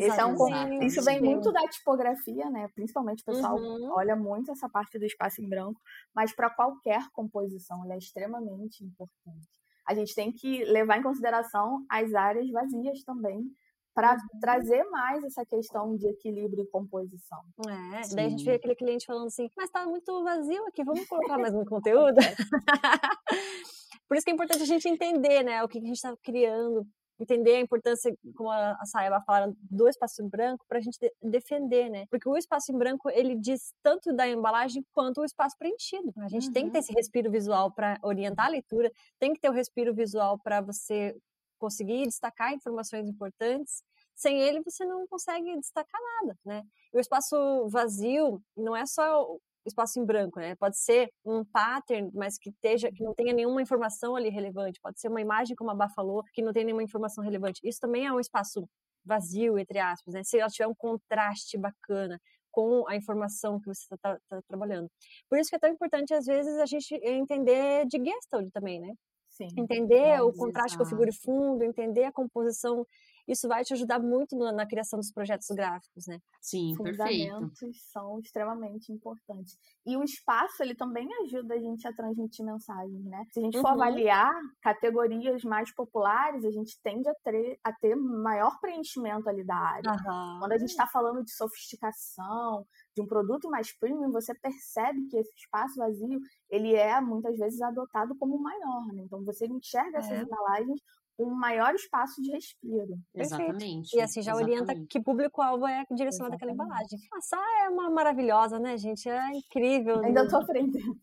Esse 0.00 0.20
é 0.20 0.24
um, 0.24 0.82
isso 0.84 1.02
vem 1.02 1.20
muito 1.20 1.50
da 1.50 1.66
tipografia, 1.66 2.48
né? 2.48 2.68
Principalmente 2.74 3.22
o 3.22 3.24
pessoal 3.24 3.56
uhum. 3.56 3.90
olha 3.90 4.14
muito 4.14 4.52
essa 4.52 4.68
parte 4.68 4.98
do 5.00 5.04
espaço 5.04 5.42
em 5.42 5.48
branco, 5.48 5.80
mas 6.14 6.32
para 6.32 6.48
qualquer 6.48 7.02
composição 7.12 7.84
ele 7.84 7.94
é 7.94 7.98
extremamente 7.98 8.84
importante. 8.84 9.48
A 9.84 9.94
gente 9.94 10.14
tem 10.14 10.32
que 10.32 10.64
levar 10.64 10.98
em 10.98 11.02
consideração 11.02 11.84
as 11.90 12.14
áreas 12.14 12.48
vazias 12.50 13.02
também, 13.02 13.50
para 13.96 14.12
uhum. 14.12 14.40
trazer 14.40 14.84
mais 14.90 15.24
essa 15.24 15.42
questão 15.46 15.96
de 15.96 16.06
equilíbrio 16.06 16.64
e 16.64 16.66
composição. 16.68 17.40
É, 17.66 18.02
Sim. 18.02 18.14
daí 18.14 18.26
a 18.26 18.28
gente 18.28 18.44
vê 18.44 18.52
aquele 18.52 18.76
cliente 18.76 19.06
falando 19.06 19.28
assim, 19.28 19.48
mas 19.56 19.70
tá 19.70 19.86
muito 19.86 20.22
vazio 20.22 20.62
aqui, 20.66 20.84
vamos 20.84 21.06
colocar 21.08 21.38
mais 21.38 21.54
um 21.54 21.64
conteúdo? 21.64 22.16
Por 24.06 24.16
isso 24.16 24.24
que 24.24 24.30
é 24.30 24.34
importante 24.34 24.62
a 24.62 24.66
gente 24.66 24.86
entender, 24.86 25.42
né, 25.42 25.64
o 25.64 25.68
que 25.68 25.78
a 25.78 25.80
gente 25.80 25.94
está 25.94 26.14
criando, 26.22 26.86
entender 27.18 27.56
a 27.56 27.60
importância, 27.60 28.14
como 28.36 28.50
a 28.50 28.84
Saiba 28.84 29.22
fala, 29.22 29.50
do 29.70 29.88
espaço 29.88 30.22
em 30.22 30.28
branco 30.28 30.66
para 30.68 30.76
a 30.76 30.80
gente 30.82 30.98
de 31.00 31.10
defender, 31.22 31.88
né? 31.88 32.04
Porque 32.10 32.28
o 32.28 32.36
espaço 32.36 32.70
em 32.70 32.76
branco 32.76 33.08
ele 33.08 33.34
diz 33.34 33.72
tanto 33.82 34.14
da 34.14 34.28
embalagem 34.28 34.84
quanto 34.92 35.22
o 35.22 35.24
espaço 35.24 35.56
preenchido. 35.58 36.12
A 36.18 36.28
gente 36.28 36.48
uhum. 36.48 36.52
tem 36.52 36.66
que 36.66 36.72
ter 36.72 36.80
esse 36.80 36.92
uhum. 36.92 36.98
respiro 36.98 37.30
visual 37.30 37.72
para 37.72 37.98
orientar 38.02 38.46
a 38.46 38.50
leitura, 38.50 38.92
tem 39.18 39.32
que 39.32 39.40
ter 39.40 39.48
o 39.48 39.52
respiro 39.52 39.94
visual 39.94 40.38
para 40.38 40.60
você 40.60 41.16
conseguir 41.58 42.06
destacar 42.06 42.52
informações 42.52 43.08
importantes. 43.08 43.82
Sem 44.14 44.40
ele, 44.40 44.62
você 44.62 44.84
não 44.84 45.06
consegue 45.06 45.54
destacar 45.58 46.00
nada, 46.22 46.38
né? 46.44 46.62
E 46.92 46.96
o 46.96 47.00
espaço 47.00 47.68
vazio 47.68 48.42
não 48.56 48.74
é 48.74 48.86
só 48.86 49.26
espaço 49.66 49.98
em 49.98 50.04
branco, 50.04 50.38
né? 50.38 50.54
Pode 50.56 50.78
ser 50.78 51.10
um 51.24 51.44
pattern, 51.44 52.10
mas 52.14 52.38
que 52.38 52.50
esteja, 52.50 52.90
que 52.90 53.02
não 53.02 53.14
tenha 53.14 53.32
nenhuma 53.34 53.60
informação 53.60 54.16
ali 54.16 54.28
relevante. 54.28 54.80
Pode 54.80 55.00
ser 55.00 55.08
uma 55.08 55.20
imagem 55.20 55.56
como 55.56 55.70
a 55.70 55.74
Bá 55.74 55.88
falou, 55.88 56.22
que 56.32 56.42
não 56.42 56.52
tem 56.52 56.64
nenhuma 56.64 56.82
informação 56.82 57.22
relevante. 57.22 57.60
Isso 57.64 57.80
também 57.80 58.06
é 58.06 58.12
um 58.12 58.20
espaço 58.20 58.68
vazio, 59.04 59.58
entre 59.58 59.78
aspas, 59.78 60.14
né? 60.14 60.22
Se 60.24 60.38
ela 60.38 60.50
tiver 60.50 60.66
um 60.66 60.74
contraste 60.74 61.58
bacana 61.58 62.20
com 62.50 62.88
a 62.88 62.96
informação 62.96 63.60
que 63.60 63.66
você 63.66 63.82
está 63.82 63.96
tá, 63.98 64.18
tá 64.28 64.40
trabalhando. 64.48 64.90
Por 65.28 65.38
isso 65.38 65.50
que 65.50 65.56
é 65.56 65.58
tão 65.58 65.70
importante, 65.70 66.14
às 66.14 66.24
vezes, 66.26 66.58
a 66.58 66.66
gente 66.66 66.94
entender 67.02 67.86
de 67.86 67.98
Gestalt 68.02 68.50
também, 68.52 68.80
né? 68.80 68.94
Sim. 69.36 69.48
Entender 69.54 70.18
o 70.22 70.32
contraste 70.32 70.78
com 70.78 70.82
a 70.82 70.86
figura 70.86 71.10
e 71.10 71.14
fundo, 71.14 71.62
entender 71.62 72.04
a 72.04 72.12
composição 72.12 72.86
isso 73.26 73.48
vai 73.48 73.64
te 73.64 73.72
ajudar 73.74 73.98
muito 73.98 74.36
na, 74.36 74.52
na 74.52 74.66
criação 74.66 74.98
dos 74.98 75.10
projetos 75.10 75.48
gráficos, 75.50 76.06
né? 76.06 76.18
Sim, 76.40 76.74
Fundamentos 76.76 77.58
perfeito. 77.58 77.78
são 77.92 78.18
extremamente 78.20 78.92
importantes. 78.92 79.58
E 79.84 79.96
o 79.96 80.02
espaço, 80.02 80.62
ele 80.62 80.74
também 80.74 81.08
ajuda 81.24 81.54
a 81.54 81.58
gente 81.58 81.86
a 81.86 81.92
transmitir 81.92 82.44
mensagens, 82.44 83.04
né? 83.04 83.24
Se 83.32 83.40
a 83.40 83.42
gente 83.42 83.60
for 83.60 83.68
uhum. 83.68 83.82
avaliar 83.82 84.32
categorias 84.62 85.42
mais 85.42 85.72
populares, 85.74 86.44
a 86.44 86.50
gente 86.50 86.78
tende 86.82 87.08
a 87.08 87.14
ter, 87.24 87.58
a 87.64 87.72
ter 87.72 87.96
maior 87.96 88.58
preenchimento 88.60 89.28
ali 89.28 89.44
da 89.44 89.56
área. 89.56 89.90
Uhum. 89.90 90.38
Quando 90.40 90.52
a 90.52 90.58
gente 90.58 90.70
está 90.70 90.86
falando 90.86 91.22
de 91.24 91.32
sofisticação, 91.32 92.64
de 92.94 93.02
um 93.02 93.06
produto 93.06 93.48
mais 93.50 93.76
premium, 93.78 94.10
você 94.10 94.34
percebe 94.34 95.06
que 95.08 95.16
esse 95.18 95.34
espaço 95.36 95.76
vazio, 95.76 96.20
ele 96.48 96.74
é 96.74 97.00
muitas 97.00 97.36
vezes 97.36 97.60
adotado 97.60 98.16
como 98.16 98.38
maior, 98.40 98.86
né? 98.92 99.02
Então 99.04 99.24
você 99.24 99.46
enxerga 99.46 99.98
essas 99.98 100.12
é. 100.12 100.22
embalagens 100.22 100.80
um 101.18 101.34
maior 101.34 101.74
espaço 101.74 102.20
de 102.20 102.30
respiro. 102.30 102.98
Exatamente. 103.14 103.96
E 103.96 104.00
assim 104.00 104.22
já 104.22 104.32
exatamente. 104.32 104.60
orienta 104.60 104.86
que 104.88 105.00
público-alvo 105.00 105.66
é 105.66 105.84
direcionado 105.90 106.34
àquela 106.34 106.52
embalagem. 106.52 106.98
A 107.12 107.64
é 107.64 107.68
uma 107.68 107.90
maravilhosa, 107.90 108.58
né, 108.58 108.76
gente? 108.76 109.08
É 109.08 109.30
incrível. 109.32 110.00
Ainda 110.04 110.24
né? 110.24 110.28
tô 110.28 110.36
aprendendo. 110.36 110.96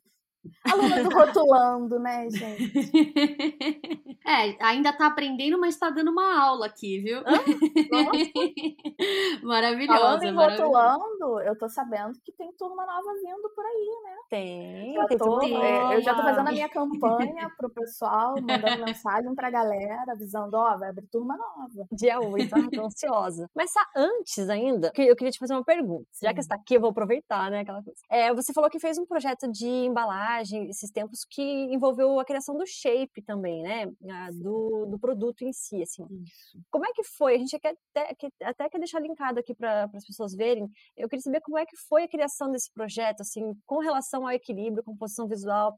Alunos 0.70 1.14
rotulando, 1.14 2.00
né, 2.00 2.28
gente? 2.30 2.74
É, 4.26 4.56
ainda 4.64 4.94
tá 4.94 5.08
aprendendo, 5.08 5.60
mas 5.60 5.76
tá 5.76 5.90
dando 5.90 6.10
uma 6.10 6.42
aula 6.42 6.68
aqui, 6.68 7.02
viu? 7.02 7.20
Ah, 7.26 7.44
maravilhosa. 9.44 10.00
Falando 10.00 10.24
em 10.24 10.34
rotulando, 10.34 11.42
eu 11.42 11.58
tô 11.58 11.68
sabendo 11.68 12.14
que 12.24 12.32
tem 12.32 12.50
turma 12.54 12.86
nova 12.86 13.14
vindo 13.22 13.50
por 13.54 13.66
aí, 13.66 14.00
né? 14.02 14.16
Tem, 14.30 14.94
já 14.94 15.06
tem 15.08 15.18
tô, 15.18 15.42
é, 15.42 15.98
Eu 15.98 16.02
já 16.02 16.16
tô 16.16 16.22
fazendo 16.22 16.48
a 16.48 16.52
minha 16.54 16.70
campanha 16.70 17.52
pro 17.58 17.70
pessoal, 17.70 18.36
mandando 18.42 18.86
mensagem 18.86 19.36
pra 19.36 19.52
galera, 19.52 20.14
avisando, 20.14 20.56
ó, 20.56 20.74
oh, 20.74 20.80
vai 20.80 20.90
abrir 20.90 21.08
turma 21.08 21.36
nova. 21.36 21.86
Dia 21.92 22.22
8, 22.22 22.70
tô 22.72 22.86
ansiosa. 22.86 23.50
Mas 23.54 23.74
tá 23.74 23.86
antes 23.94 24.50
ainda, 24.50 24.94
eu 24.96 25.18
queria 25.18 25.32
te 25.32 25.40
fazer 25.40 25.54
uma 25.54 25.66
pergunta. 25.66 26.08
Já 26.22 26.34
que 26.34 26.40
está 26.40 26.56
aqui, 26.56 26.76
eu 26.76 26.82
vou 26.82 26.92
aproveitar, 26.92 27.52
né, 27.52 27.60
aquela 27.60 27.84
coisa. 27.84 28.00
É, 28.10 28.34
você 28.34 28.54
falou 28.54 28.70
que 28.70 28.80
fez 28.80 28.98
um 28.98 29.06
projeto 29.06 29.52
de 29.52 29.68
embalagem 29.68 30.14
esses 30.42 30.92
tempos 30.92 31.26
que 31.30 31.42
envolveu 31.42 32.20
a 32.20 32.26
criação 32.26 32.58
do 32.58 32.66
shape 32.66 33.22
também, 33.22 33.62
né? 33.62 33.86
Do, 34.34 34.86
do 34.86 35.00
produto 35.00 35.44
em 35.44 35.54
si, 35.54 35.82
assim. 35.82 36.06
Isso. 36.24 36.60
Como 36.72 36.86
é 36.86 36.92
que 36.94 37.04
foi? 37.04 37.36
A 37.36 37.38
gente 37.38 37.60
quer 37.60 37.76
até, 37.96 38.16
até 38.44 38.70
quer 38.70 38.78
deixar 38.80 39.00
linkado 39.00 39.40
aqui 39.40 39.54
para 39.54 39.90
as 39.94 40.06
pessoas 40.06 40.34
verem. 40.34 40.70
Eu 40.98 41.08
queria 41.08 41.22
saber 41.22 41.42
como 41.42 41.58
é 41.58 41.66
que 41.66 41.78
foi 41.78 42.04
a 42.04 42.08
criação 42.08 42.52
desse 42.52 42.72
projeto, 42.72 43.22
assim, 43.22 43.54
com 43.66 43.80
relação 43.80 44.24
ao 44.24 44.32
equilíbrio, 44.32 44.84
composição 44.84 45.28
visual, 45.28 45.76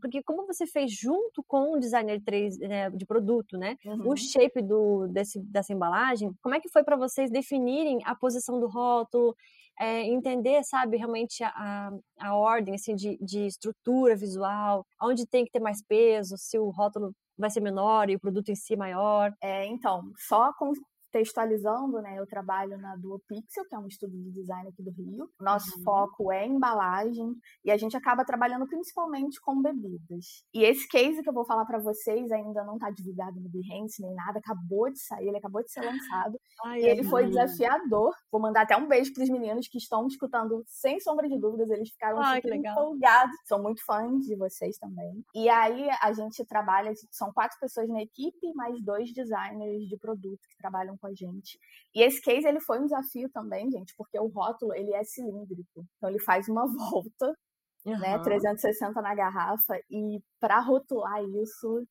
porque 0.00 0.22
como 0.22 0.46
você 0.46 0.66
fez 0.66 0.92
junto 0.92 1.42
com 1.46 1.72
o 1.72 1.78
designer 1.78 2.22
3 2.22 2.58
né, 2.58 2.90
de 2.90 3.06
produto, 3.06 3.56
né, 3.56 3.76
uhum. 3.84 4.10
o 4.10 4.16
shape 4.16 4.62
do, 4.62 5.06
desse, 5.08 5.40
dessa 5.40 5.72
embalagem, 5.72 6.32
como 6.42 6.54
é 6.54 6.60
que 6.60 6.68
foi 6.68 6.82
para 6.84 6.96
vocês 6.96 7.30
definirem 7.30 7.98
a 8.04 8.14
posição 8.14 8.58
do 8.60 8.66
rótulo, 8.66 9.34
é, 9.80 10.02
entender, 10.02 10.62
sabe, 10.62 10.98
realmente 10.98 11.42
a, 11.42 11.90
a 12.18 12.36
ordem, 12.36 12.74
assim, 12.74 12.94
de, 12.94 13.16
de 13.18 13.46
estrutura 13.46 14.14
visual, 14.14 14.86
onde 15.02 15.26
tem 15.26 15.42
que 15.46 15.50
ter 15.50 15.58
mais 15.58 15.82
peso, 15.82 16.36
se 16.36 16.58
o 16.58 16.68
rótulo 16.68 17.14
vai 17.38 17.48
ser 17.48 17.60
menor 17.60 18.10
e 18.10 18.16
o 18.16 18.20
produto 18.20 18.50
em 18.50 18.54
si 18.54 18.76
maior? 18.76 19.32
É, 19.40 19.64
então, 19.64 20.12
só 20.18 20.52
com, 20.52 20.72
textualizando, 21.10 22.00
né, 22.00 22.18
eu 22.18 22.26
trabalho 22.26 22.78
na 22.78 22.96
Duo 22.96 23.20
Pixel, 23.26 23.64
que 23.68 23.74
é 23.74 23.78
um 23.78 23.86
estúdio 23.86 24.18
de 24.22 24.30
design 24.30 24.68
aqui 24.68 24.82
do 24.82 24.90
Rio. 24.90 25.28
Nosso 25.40 25.78
uhum. 25.78 25.84
foco 25.84 26.32
é 26.32 26.46
embalagem 26.46 27.34
e 27.64 27.70
a 27.70 27.76
gente 27.76 27.96
acaba 27.96 28.24
trabalhando 28.24 28.66
principalmente 28.66 29.40
com 29.40 29.60
bebidas. 29.60 30.44
E 30.54 30.64
esse 30.64 30.88
case 30.88 31.22
que 31.22 31.28
eu 31.28 31.32
vou 31.32 31.44
falar 31.44 31.64
para 31.64 31.78
vocês 31.78 32.30
ainda 32.30 32.64
não 32.64 32.74
está 32.74 32.90
divulgado 32.90 33.40
no 33.40 33.48
Behance 33.48 34.00
nem 34.02 34.14
nada, 34.14 34.38
acabou 34.38 34.90
de 34.90 35.00
sair, 35.00 35.28
ele 35.28 35.36
acabou 35.36 35.62
de 35.62 35.70
ser 35.70 35.80
lançado. 35.80 36.38
Ai, 36.64 36.80
e 36.80 36.84
ele 36.86 37.04
foi 37.04 37.26
desafiador. 37.26 38.14
Vou 38.30 38.40
mandar 38.40 38.62
até 38.62 38.76
um 38.76 38.86
beijo 38.86 39.12
para 39.12 39.24
os 39.24 39.30
meninos 39.30 39.68
que 39.68 39.78
estão 39.78 40.06
escutando 40.06 40.62
sem 40.66 41.00
sombra 41.00 41.28
de 41.28 41.38
dúvidas, 41.38 41.70
eles 41.70 41.90
ficaram 41.90 42.20
Ai, 42.20 42.40
super 42.40 42.56
empolgados. 42.56 43.36
São 43.46 43.62
muito 43.62 43.84
fãs 43.84 44.24
de 44.26 44.36
vocês 44.36 44.78
também. 44.78 45.24
E 45.34 45.48
aí 45.48 45.88
a 46.02 46.12
gente 46.12 46.44
trabalha, 46.44 46.92
são 47.10 47.32
quatro 47.32 47.58
pessoas 47.58 47.88
na 47.88 48.02
equipe, 48.02 48.52
mais 48.54 48.80
dois 48.82 49.12
designers 49.12 49.88
de 49.88 49.96
produto 49.96 50.40
que 50.48 50.56
trabalham 50.56 50.96
com 51.00 51.06
a 51.06 51.14
gente. 51.14 51.58
E 51.94 52.02
esse 52.02 52.20
case 52.20 52.46
ele 52.46 52.60
foi 52.60 52.78
um 52.78 52.84
desafio 52.84 53.28
também, 53.30 53.70
gente, 53.70 53.94
porque 53.96 54.18
o 54.18 54.26
rótulo 54.26 54.74
ele 54.74 54.92
é 54.94 55.02
cilíndrico. 55.04 55.84
Então 55.96 56.10
ele 56.10 56.20
faz 56.20 56.48
uma 56.48 56.66
volta, 56.90 57.34
uhum. 57.86 57.98
né, 57.98 58.18
360 58.18 59.00
na 59.00 59.14
garrafa 59.14 59.78
e 59.90 60.20
para 60.38 60.60
rotular 60.60 61.22
isso, 61.42 61.86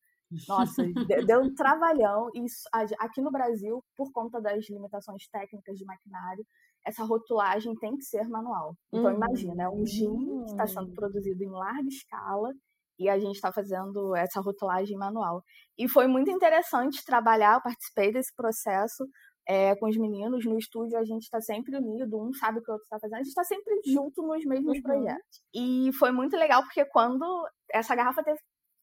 nossa, 0.48 0.82
deu 1.26 1.40
um 1.40 1.54
trabalhão. 1.54 2.28
Isso 2.34 2.62
aqui 2.98 3.20
no 3.20 3.30
Brasil, 3.30 3.82
por 3.96 4.12
conta 4.12 4.40
das 4.40 4.68
limitações 4.70 5.26
técnicas 5.28 5.76
de 5.76 5.84
maquinário, 5.84 6.44
essa 6.86 7.04
rotulagem 7.04 7.74
tem 7.76 7.96
que 7.96 8.04
ser 8.04 8.26
manual. 8.28 8.74
Então 8.92 9.10
uhum. 9.10 9.16
imagina, 9.16 9.64
é 9.64 9.68
um 9.68 9.84
gin 9.84 10.44
que 10.44 10.52
está 10.52 10.66
sendo 10.66 10.90
hum. 10.90 10.94
produzido 10.94 11.42
em 11.42 11.50
larga 11.50 11.88
escala 11.88 12.52
e 13.00 13.08
a 13.08 13.18
gente 13.18 13.34
está 13.34 13.50
fazendo 13.50 14.14
essa 14.14 14.40
rotulagem 14.40 14.96
manual. 14.96 15.42
E 15.78 15.88
foi 15.88 16.06
muito 16.06 16.30
interessante 16.30 17.02
trabalhar, 17.04 17.54
eu 17.54 17.62
participei 17.62 18.12
desse 18.12 18.34
processo 18.36 19.08
é, 19.48 19.74
com 19.76 19.88
os 19.88 19.96
meninos 19.96 20.44
no 20.44 20.58
estúdio, 20.58 20.98
a 20.98 21.04
gente 21.04 21.22
está 21.22 21.40
sempre 21.40 21.74
unido, 21.76 22.20
um 22.20 22.32
sabe 22.34 22.58
o 22.58 22.62
que 22.62 22.70
o 22.70 22.74
outro 22.74 22.84
está 22.84 23.00
fazendo, 23.00 23.14
a 23.14 23.22
gente 23.22 23.28
está 23.28 23.42
sempre 23.42 23.80
junto 23.86 24.22
nos 24.22 24.44
mesmos 24.44 24.76
uhum. 24.76 24.82
projetos. 24.82 25.42
E 25.54 25.90
foi 25.98 26.12
muito 26.12 26.36
legal 26.36 26.62
porque 26.62 26.84
quando 26.84 27.24
essa 27.72 27.96
garrafa 27.96 28.22
teve 28.22 28.38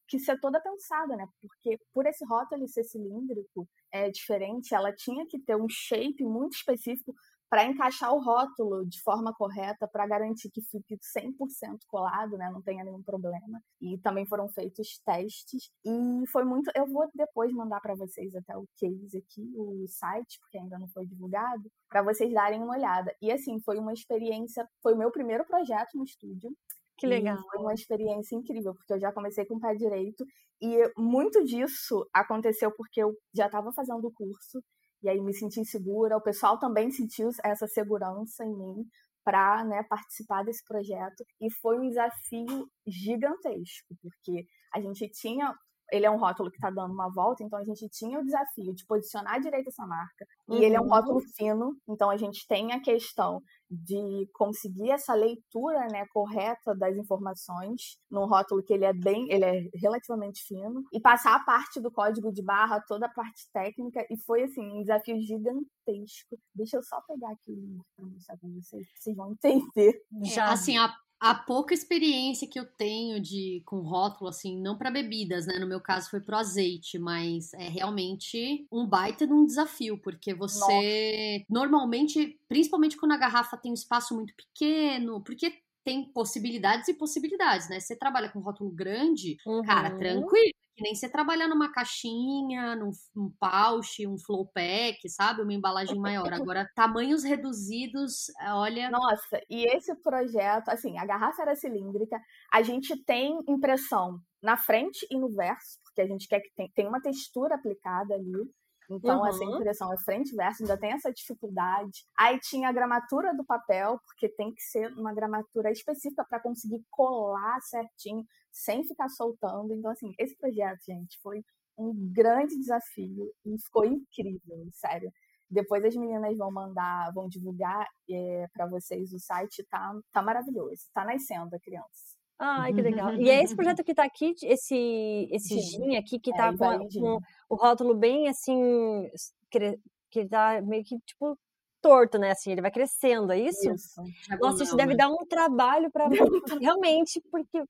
que 0.08 0.18
ser 0.18 0.40
toda 0.40 0.60
pensada, 0.60 1.14
né? 1.16 1.26
Porque 1.40 1.78
por 1.94 2.06
esse 2.06 2.24
rótulo 2.24 2.66
ser 2.66 2.82
cilíndrico 2.82 3.68
é 3.92 4.10
diferente, 4.10 4.74
ela 4.74 4.92
tinha 4.92 5.24
que 5.28 5.38
ter 5.38 5.54
um 5.54 5.68
shape 5.68 6.24
muito 6.24 6.54
específico 6.56 7.12
para 7.50 7.64
encaixar 7.64 8.12
o 8.12 8.20
rótulo 8.20 8.84
de 8.86 9.00
forma 9.02 9.32
correta, 9.32 9.88
para 9.88 10.06
garantir 10.06 10.50
que 10.50 10.60
fique 10.60 10.98
100% 10.98 11.78
colado, 11.86 12.36
né, 12.36 12.50
não 12.50 12.60
tenha 12.60 12.84
nenhum 12.84 13.02
problema. 13.02 13.62
E 13.80 13.98
também 13.98 14.26
foram 14.26 14.48
feitos 14.48 15.00
testes 15.04 15.70
e 15.84 16.26
foi 16.28 16.44
muito, 16.44 16.70
eu 16.74 16.86
vou 16.86 17.08
depois 17.14 17.52
mandar 17.52 17.80
para 17.80 17.94
vocês 17.94 18.34
até 18.34 18.56
o 18.56 18.66
case 18.76 19.18
aqui, 19.18 19.50
o 19.56 19.86
site, 19.88 20.38
porque 20.40 20.58
ainda 20.58 20.78
não 20.78 20.88
foi 20.88 21.06
divulgado, 21.06 21.70
para 21.88 22.02
vocês 22.02 22.32
darem 22.32 22.62
uma 22.62 22.74
olhada. 22.74 23.14
E 23.20 23.32
assim, 23.32 23.58
foi 23.60 23.78
uma 23.78 23.92
experiência, 23.92 24.68
foi 24.82 24.94
o 24.94 24.98
meu 24.98 25.10
primeiro 25.10 25.44
projeto 25.46 25.96
no 25.96 26.04
estúdio. 26.04 26.50
Que 26.98 27.06
legal. 27.06 27.38
foi 27.48 27.60
uma 27.60 27.72
experiência 27.72 28.34
incrível, 28.34 28.74
porque 28.74 28.92
eu 28.92 28.98
já 28.98 29.12
comecei 29.12 29.46
com 29.46 29.54
o 29.54 29.60
pé 29.60 29.72
direito 29.72 30.26
e 30.60 30.92
muito 30.96 31.44
disso 31.44 32.04
aconteceu 32.12 32.72
porque 32.72 33.00
eu 33.00 33.16
já 33.32 33.46
estava 33.46 33.72
fazendo 33.72 34.04
o 34.04 34.12
curso 34.12 34.60
e 35.02 35.08
aí 35.08 35.20
me 35.20 35.34
senti 35.34 35.64
segura. 35.64 36.16
O 36.16 36.22
pessoal 36.22 36.58
também 36.58 36.90
sentiu 36.90 37.30
essa 37.44 37.66
segurança 37.66 38.44
em 38.44 38.54
mim 38.54 38.84
para 39.24 39.64
né, 39.64 39.82
participar 39.88 40.42
desse 40.44 40.64
projeto. 40.64 41.24
E 41.40 41.50
foi 41.50 41.78
um 41.78 41.88
desafio 41.88 42.66
gigantesco, 42.86 43.94
porque 44.00 44.46
a 44.74 44.80
gente 44.80 45.08
tinha 45.10 45.54
ele 45.90 46.06
é 46.06 46.10
um 46.10 46.18
rótulo 46.18 46.50
que 46.50 46.56
está 46.56 46.70
dando 46.70 46.92
uma 46.92 47.08
volta, 47.10 47.42
então 47.42 47.58
a 47.58 47.64
gente 47.64 47.88
tinha 47.88 48.18
o 48.18 48.24
desafio 48.24 48.74
de 48.74 48.84
posicionar 48.86 49.40
direito 49.40 49.68
essa 49.68 49.86
marca. 49.86 50.26
Uhum. 50.46 50.58
E 50.58 50.64
ele 50.64 50.74
é 50.74 50.80
um 50.80 50.84
uhum. 50.84 50.90
rótulo 50.90 51.20
fino, 51.36 51.76
então 51.88 52.10
a 52.10 52.16
gente 52.16 52.46
tem 52.46 52.72
a 52.72 52.80
questão 52.80 53.42
de 53.70 54.28
conseguir 54.32 54.90
essa 54.90 55.14
leitura 55.14 55.86
né, 55.92 56.06
correta 56.12 56.74
das 56.74 56.96
informações 56.96 57.98
num 58.10 58.26
rótulo 58.26 58.62
que 58.62 58.72
ele 58.72 58.84
é 58.84 58.92
bem, 58.92 59.30
ele 59.30 59.44
é 59.44 59.68
relativamente 59.74 60.42
fino, 60.44 60.82
e 60.92 61.00
passar 61.00 61.34
a 61.34 61.44
parte 61.44 61.80
do 61.80 61.90
código 61.90 62.32
de 62.32 62.42
barra, 62.42 62.80
toda 62.80 63.06
a 63.06 63.10
parte 63.10 63.48
técnica, 63.52 64.06
e 64.10 64.16
foi 64.24 64.44
assim, 64.44 64.72
um 64.72 64.80
desafio 64.80 65.20
gigantesco. 65.20 66.38
Deixa 66.54 66.78
eu 66.78 66.82
só 66.82 67.00
pegar 67.06 67.30
aqui 67.30 67.54
para 67.94 68.06
mostrar 68.06 68.36
para 68.38 68.48
vocês, 68.48 68.86
vocês 68.94 69.16
vão 69.16 69.32
entender. 69.72 70.02
Já. 70.22 70.48
É, 70.48 70.52
assim, 70.52 70.78
a 70.78 70.92
a 71.20 71.34
pouca 71.34 71.74
experiência 71.74 72.48
que 72.48 72.58
eu 72.58 72.64
tenho 72.64 73.20
de 73.20 73.62
com 73.66 73.80
rótulo, 73.80 74.30
assim, 74.30 74.60
não 74.60 74.76
para 74.78 74.90
bebidas, 74.90 75.46
né? 75.46 75.58
No 75.58 75.66
meu 75.66 75.80
caso 75.80 76.10
foi 76.10 76.20
pro 76.20 76.36
azeite, 76.36 76.98
mas 76.98 77.52
é 77.54 77.68
realmente 77.68 78.66
um 78.72 78.86
baita 78.86 79.26
de 79.26 79.32
um 79.32 79.44
desafio, 79.44 80.00
porque 80.00 80.32
você 80.32 80.60
Nossa. 80.60 81.44
normalmente, 81.48 82.38
principalmente 82.48 82.96
quando 82.96 83.12
a 83.12 83.18
garrafa 83.18 83.56
tem 83.56 83.70
um 83.70 83.74
espaço 83.74 84.14
muito 84.14 84.32
pequeno, 84.34 85.22
porque 85.24 85.52
tem 85.84 86.04
possibilidades 86.12 86.88
e 86.88 86.94
possibilidades, 86.94 87.68
né? 87.68 87.80
Você 87.80 87.96
trabalha 87.96 88.28
com 88.28 88.40
rótulo 88.40 88.70
grande, 88.70 89.36
uhum. 89.46 89.62
cara, 89.62 89.96
tranquilo 89.96 90.57
que 90.78 90.84
nem 90.84 90.94
você 90.94 91.08
trabalhar 91.08 91.48
numa 91.48 91.72
caixinha, 91.72 92.76
num, 92.76 92.92
num 93.14 93.30
pouch, 93.40 94.06
um 94.06 94.16
flow 94.16 94.46
pack, 94.54 94.96
sabe? 95.10 95.42
Uma 95.42 95.52
embalagem 95.52 95.98
maior. 95.98 96.32
Agora, 96.32 96.70
tamanhos 96.74 97.24
reduzidos, 97.24 98.26
olha. 98.52 98.88
Nossa, 98.88 99.40
e 99.50 99.66
esse 99.74 99.92
projeto, 99.96 100.68
assim, 100.68 100.96
a 100.96 101.04
garrafa 101.04 101.42
era 101.42 101.56
cilíndrica, 101.56 102.20
a 102.52 102.62
gente 102.62 102.96
tem 103.04 103.36
impressão 103.48 104.20
na 104.40 104.56
frente 104.56 105.04
e 105.10 105.18
no 105.18 105.28
verso, 105.30 105.80
porque 105.82 106.00
a 106.00 106.06
gente 106.06 106.28
quer 106.28 106.40
que 106.40 106.72
tem 106.74 106.86
uma 106.86 107.02
textura 107.02 107.56
aplicada 107.56 108.14
ali. 108.14 108.48
Então, 108.90 109.20
uhum. 109.20 109.26
essa 109.26 109.44
impressão 109.44 109.92
é 109.92 109.98
frente 109.98 110.32
e 110.32 110.36
verso, 110.36 110.62
ainda 110.62 110.78
tem 110.78 110.92
essa 110.92 111.12
dificuldade. 111.12 112.06
Aí 112.18 112.38
tinha 112.40 112.68
a 112.68 112.72
gramatura 112.72 113.34
do 113.36 113.44
papel, 113.44 114.00
porque 114.06 114.28
tem 114.28 114.52
que 114.54 114.62
ser 114.62 114.90
uma 114.94 115.12
gramatura 115.14 115.70
específica 115.70 116.24
para 116.24 116.40
conseguir 116.40 116.82
colar 116.90 117.60
certinho, 117.60 118.24
sem 118.50 118.84
ficar 118.84 119.08
soltando. 119.10 119.74
Então, 119.74 119.90
assim, 119.90 120.14
esse 120.18 120.36
projeto, 120.36 120.80
gente, 120.86 121.18
foi 121.22 121.44
um 121.76 121.92
grande 122.12 122.58
desafio 122.58 123.30
e 123.44 123.60
ficou 123.60 123.84
incrível, 123.84 124.68
sério. 124.72 125.12
Depois 125.50 125.84
as 125.84 125.94
meninas 125.94 126.36
vão 126.36 126.50
mandar, 126.50 127.12
vão 127.14 127.28
divulgar 127.28 127.86
é, 128.10 128.46
para 128.52 128.66
vocês 128.66 129.12
o 129.12 129.18
site, 129.18 129.66
tá, 129.70 129.94
tá 130.12 130.22
maravilhoso, 130.22 130.82
tá 130.92 131.04
nascendo 131.04 131.54
a 131.54 131.60
criança. 131.60 132.17
Ai, 132.38 132.72
que 132.72 132.80
legal. 132.80 133.14
E 133.14 133.28
é 133.28 133.42
esse 133.42 133.54
projeto 133.56 133.82
que 133.82 133.94
tá 133.94 134.04
aqui, 134.04 134.34
esse, 134.42 135.28
esse 135.30 135.60
gin 135.60 135.96
aqui, 135.96 136.20
que 136.20 136.32
é, 136.32 136.36
tá 136.36 136.48
é, 136.48 136.56
com, 136.56 136.88
com, 136.88 137.18
o 137.48 137.56
rótulo 137.56 137.94
bem 137.94 138.28
assim, 138.28 139.08
que, 139.50 139.78
que 140.10 140.26
tá 140.26 140.62
meio 140.62 140.84
que 140.84 140.98
tipo 141.00 141.36
torto, 141.80 142.18
né? 142.18 142.30
Assim, 142.30 142.52
ele 142.52 142.62
vai 142.62 142.70
crescendo, 142.70 143.32
é 143.32 143.40
isso? 143.40 143.72
Isso. 143.72 144.02
Nossa, 144.40 144.62
isso 144.62 144.76
deve 144.76 144.96
dar 144.96 145.08
um 145.08 145.26
trabalho 145.28 145.90
para 145.90 146.08
realmente, 146.60 147.20
porque 147.30 147.62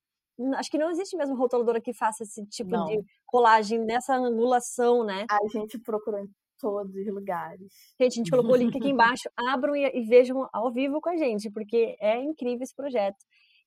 acho 0.56 0.70
que 0.70 0.78
não 0.78 0.90
existe 0.90 1.16
mesmo 1.16 1.36
rotuladora 1.36 1.80
que 1.80 1.92
faça 1.92 2.22
esse 2.22 2.44
tipo 2.46 2.70
não. 2.70 2.86
de 2.86 3.02
colagem 3.26 3.78
nessa 3.80 4.16
angulação, 4.16 5.04
né? 5.04 5.24
A 5.30 5.38
gente 5.48 5.78
procurou 5.78 6.20
em 6.20 6.28
todos 6.60 6.94
os 6.94 7.06
lugares. 7.14 7.60
Gente, 8.00 8.12
a 8.12 8.16
gente 8.16 8.30
colocou 8.30 8.52
o 8.52 8.56
link 8.56 8.76
aqui 8.76 8.88
embaixo. 8.88 9.28
Abram 9.36 9.74
e, 9.76 9.84
e 9.94 10.06
vejam 10.06 10.48
ao 10.52 10.72
vivo 10.72 11.00
com 11.00 11.10
a 11.10 11.16
gente, 11.16 11.50
porque 11.50 11.96
é 12.00 12.20
incrível 12.22 12.62
esse 12.62 12.74
projeto 12.74 13.18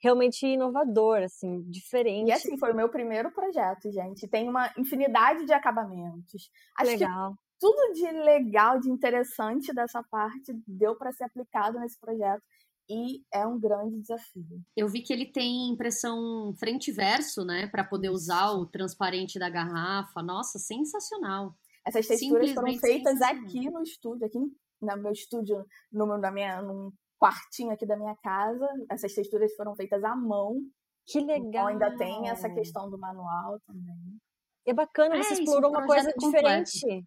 realmente 0.02 0.45
inovador, 0.45 1.22
assim, 1.24 1.62
diferente. 1.70 2.30
E 2.30 2.32
assim, 2.32 2.58
foi 2.58 2.72
o 2.72 2.76
meu 2.76 2.89
primeiro 2.89 3.32
projeto, 3.32 3.91
gente. 3.91 4.28
Tem 4.28 4.49
uma 4.49 4.72
infinidade 4.78 5.45
de 5.45 5.54
acabamentos. 5.54 6.49
Acho 6.78 6.91
Legal. 6.91 7.32
que 7.32 7.38
tudo 7.60 7.93
de 7.93 8.12
legal, 8.12 8.80
de 8.80 8.89
interessante 8.89 9.74
dessa 9.74 10.02
parte 10.04 10.52
deu 10.66 10.95
para 10.95 11.12
ser 11.12 11.26
aplicado 11.26 11.80
nesse 11.80 11.99
projeto 11.99 12.41
e 12.89 13.24
é 13.32 13.45
um 13.45 13.60
grande 13.60 14.02
desafio. 14.02 14.62
Eu 14.76 14.89
vi 14.89 15.02
que 15.02 15.14
ele 15.14 15.32
tem 15.32 15.70
impressão 15.70 16.54
frente 16.60 16.89
e 16.89 16.93
verso, 16.93 17.45
né, 17.45 17.68
para 17.68 17.84
poder 17.84 18.10
usar 18.10 18.52
o 18.52 18.66
transparente 18.66 19.38
da 19.38 19.49
garrafa. 19.49 20.24
Nossa, 20.24 20.58
sensacional. 20.58 21.56
Essas 21.86 22.08
texturas 22.08 22.52
foram 22.52 22.78
feitas 22.80 23.22
aqui 23.22 23.70
no 23.70 23.82
estúdio, 23.82 24.26
aqui 24.26 24.39
no 24.39 24.97
meu 24.97 25.12
estúdio, 25.12 25.66
no, 25.91 26.18
na 26.18 26.32
minha, 26.32 26.62
num 26.62 26.91
quartinho 27.22 27.72
aqui 27.72 27.86
da 27.86 27.96
minha 27.96 28.16
casa. 28.16 28.68
Essas 28.90 29.14
texturas 29.14 29.54
foram 29.56 29.76
feitas 29.76 30.04
à 30.04 30.16
mão. 30.16 30.60
Que 31.06 31.20
legal! 31.20 31.46
Então 31.48 31.68
ainda 31.68 31.98
tem 31.98 32.30
essa 32.30 32.50
questão 32.50 32.90
do 32.90 32.98
manual 32.98 33.60
também. 33.68 34.20
É 34.66 34.74
bacana, 34.74 35.22
você 35.22 35.34
é, 35.36 35.38
explorou 35.38 35.70
uma 35.70 35.86
coisa 35.86 36.12
diferente. 36.18 37.06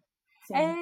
É, 0.53 0.73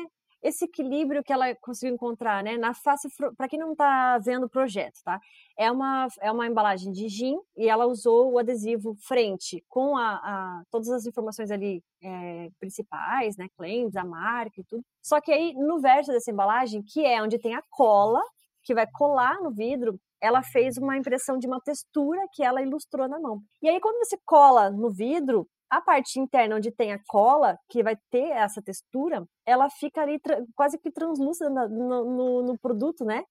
esse 0.42 0.66
equilíbrio 0.66 1.24
que 1.24 1.32
ela 1.32 1.56
conseguiu 1.62 1.96
encontrar, 1.96 2.44
né? 2.44 2.58
Na 2.58 2.74
face, 2.74 3.08
para 3.38 3.48
quem 3.48 3.58
não 3.58 3.72
está 3.72 4.18
vendo 4.18 4.46
o 4.46 4.50
projeto, 4.50 5.00
tá? 5.04 5.20
É 5.58 5.72
uma, 5.72 6.08
é 6.20 6.32
uma 6.32 6.48
embalagem 6.48 6.92
de 6.92 7.08
gin 7.08 7.38
e 7.56 7.70
ela 7.70 7.86
usou 7.86 8.34
o 8.34 8.40
adesivo 8.40 8.96
frente 9.08 9.64
com 9.70 9.96
a, 9.96 10.16
a 10.16 10.64
todas 10.70 10.90
as 10.90 11.06
informações 11.06 11.50
ali 11.50 11.82
é, 12.04 12.50
principais, 12.60 13.38
né? 13.38 13.48
Claims, 13.56 13.96
a 13.96 14.04
marca 14.04 14.60
e 14.60 14.64
tudo. 14.66 14.84
Só 15.02 15.22
que 15.22 15.32
aí 15.32 15.54
no 15.54 15.80
verso 15.80 16.12
dessa 16.12 16.32
embalagem, 16.32 16.84
que 16.84 17.06
é 17.06 17.22
onde 17.22 17.40
tem 17.40 17.56
a 17.56 17.64
cola 17.70 18.22
que 18.64 18.74
vai 18.74 18.88
colar 18.94 19.42
no 19.42 19.52
vidro, 19.52 20.00
ela 20.22 20.42
fez 20.42 20.78
uma 20.78 20.98
impressão 20.98 21.38
de 21.38 21.48
uma 21.48 21.60
textura 21.60 22.22
que 22.34 22.44
ela 22.44 22.62
ilustrou 22.62 23.08
na 23.08 23.20
mão. 23.20 23.42
E 23.62 23.70
aí 23.70 23.80
quando 23.80 23.98
você 24.06 24.18
cola 24.26 24.70
no 24.72 24.90
vidro, 24.90 25.48
a 25.70 25.82
parte 25.82 26.20
interna 26.20 26.56
onde 26.56 26.72
tem 26.72 26.94
a 26.94 27.00
cola, 27.08 27.58
que 27.68 27.82
vai 27.82 27.98
ter 28.12 28.30
essa 28.30 28.62
textura, 28.62 29.26
ela 29.46 29.70
fica 29.70 30.02
ali 30.02 30.20
quase 30.56 30.78
que 30.78 30.92
translúcida 30.92 31.50
no, 31.50 31.68
no, 31.68 32.44
no, 32.44 32.60
produto, 32.60 33.04
né? 33.04 33.24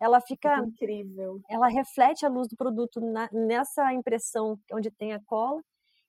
Ela 0.00 0.20
fica. 0.20 0.60
Incrível. 0.60 1.40
Ela 1.50 1.66
reflete 1.66 2.24
a 2.24 2.28
luz 2.28 2.48
do 2.48 2.56
produto 2.56 3.00
na, 3.00 3.28
nessa 3.32 3.92
impressão 3.92 4.56
onde 4.72 4.90
tem 4.90 5.12
a 5.12 5.20
cola 5.26 5.60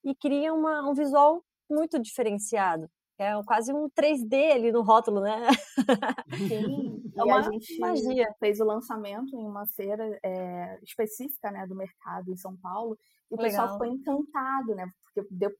e 0.03 0.15
cria 0.15 0.53
uma, 0.53 0.87
um 0.87 0.93
visual 0.93 1.43
muito 1.69 1.99
diferenciado. 1.99 2.87
É 3.21 3.43
quase 3.45 3.71
um 3.71 3.87
3D 3.87 4.51
ali 4.51 4.71
no 4.71 4.81
rótulo, 4.81 5.21
né? 5.21 5.47
Sim, 6.49 7.03
é 7.15 7.23
uma 7.23 7.37
a 7.37 7.41
gente 7.43 7.79
magia. 7.79 8.27
fez 8.39 8.59
o 8.59 8.65
lançamento 8.65 9.35
em 9.35 9.45
uma 9.45 9.67
feira 9.75 10.19
é, 10.23 10.79
específica 10.81 11.51
né, 11.51 11.67
do 11.67 11.75
mercado 11.75 12.31
em 12.31 12.35
São 12.35 12.57
Paulo 12.57 12.97
e 13.29 13.35
o 13.35 13.37
Legal. 13.37 13.43
pessoal 13.43 13.71
ficou 13.73 13.87
encantado, 13.87 14.75
né? 14.75 14.85
Porque 15.05 15.27
deu 15.31 15.51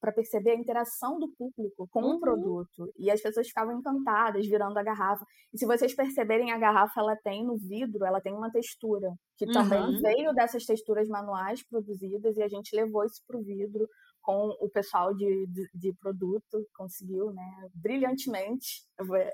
para 0.00 0.12
perceber 0.12 0.50
a 0.50 0.56
interação 0.56 1.18
do 1.18 1.28
público 1.28 1.88
com 1.90 2.02
uhum. 2.02 2.16
o 2.16 2.20
produto. 2.20 2.92
E 2.98 3.10
as 3.10 3.20
pessoas 3.20 3.48
ficavam 3.48 3.78
encantadas, 3.78 4.46
virando 4.46 4.76
a 4.76 4.82
garrafa. 4.82 5.24
E 5.52 5.58
se 5.58 5.66
vocês 5.66 5.94
perceberem, 5.94 6.52
a 6.52 6.58
garrafa 6.58 7.00
ela 7.00 7.16
tem 7.16 7.44
no 7.44 7.56
vidro, 7.56 8.04
ela 8.04 8.20
tem 8.20 8.32
uma 8.32 8.50
textura, 8.50 9.10
que 9.38 9.46
também 9.46 9.80
uhum. 9.80 10.00
veio 10.02 10.34
dessas 10.34 10.64
texturas 10.64 11.08
manuais 11.08 11.62
produzidas, 11.66 12.36
e 12.36 12.42
a 12.42 12.48
gente 12.48 12.76
levou 12.76 13.04
isso 13.04 13.22
para 13.26 13.38
o 13.38 13.42
vidro 13.42 13.88
com 14.22 14.48
o 14.60 14.68
pessoal 14.68 15.14
de, 15.14 15.46
de, 15.46 15.68
de, 15.74 15.92
produto, 15.94 16.66
conseguiu, 16.76 17.32
né, 17.32 17.68
brilhantemente 17.74 18.82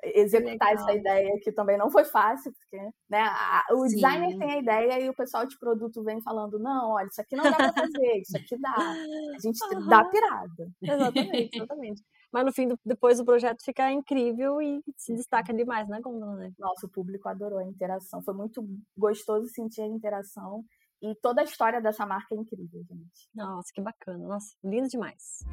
executar 0.03 0.73
essa 0.73 0.93
ideia, 0.93 1.39
que 1.43 1.51
também 1.51 1.77
não 1.77 1.91
foi 1.91 2.05
fácil, 2.05 2.53
porque 2.53 2.77
né, 3.09 3.21
a, 3.23 3.63
o 3.73 3.89
Sim. 3.89 3.97
designer 3.97 4.39
tem 4.39 4.53
a 4.53 4.59
ideia 4.59 5.01
e 5.01 5.09
o 5.09 5.15
pessoal 5.15 5.47
de 5.47 5.59
produto 5.59 6.03
vem 6.05 6.21
falando, 6.23 6.59
não, 6.59 6.93
olha, 6.93 7.07
isso 7.07 7.21
aqui 7.21 7.35
não 7.35 7.45
dá 7.45 7.57
para 7.57 7.73
fazer, 7.73 8.21
isso 8.21 8.37
aqui 8.37 8.57
dá. 8.59 8.75
A 8.75 9.39
gente 9.41 9.59
uhum. 9.75 9.89
dá 9.89 10.05
pirada. 10.05 10.71
Exatamente, 10.81 11.57
exatamente. 11.57 12.03
Mas 12.33 12.45
no 12.45 12.53
fim, 12.53 12.69
depois 12.85 13.21
o 13.21 13.25
projeto 13.25 13.65
fica 13.65 13.93
incrível 13.93 14.61
e 14.61 14.81
se 14.97 15.15
destaca 15.15 15.55
demais, 15.55 15.89
né, 15.89 16.01
Gondola? 16.01 16.35
Né? 16.35 16.53
Nossa, 16.59 16.87
o 16.87 16.91
público 16.91 17.29
adorou 17.29 17.61
a 17.61 17.65
interação. 17.65 18.23
Foi 18.23 18.35
muito 18.35 18.65
gostoso 18.97 19.49
sentir 19.49 19.83
a 19.83 19.87
interação 19.87 20.65
e 21.05 21.15
toda 21.17 21.43
a 21.43 21.45
história 21.45 21.83
dessa 21.83 22.07
marca 22.07 22.35
é 22.35 22.39
incrível, 22.39 22.83
gente. 22.83 23.29
Nossa, 23.35 23.69
que 23.75 23.83
bacana. 23.83 24.27
Nossa, 24.27 24.57
lindo 24.65 24.89
demais. 24.89 25.45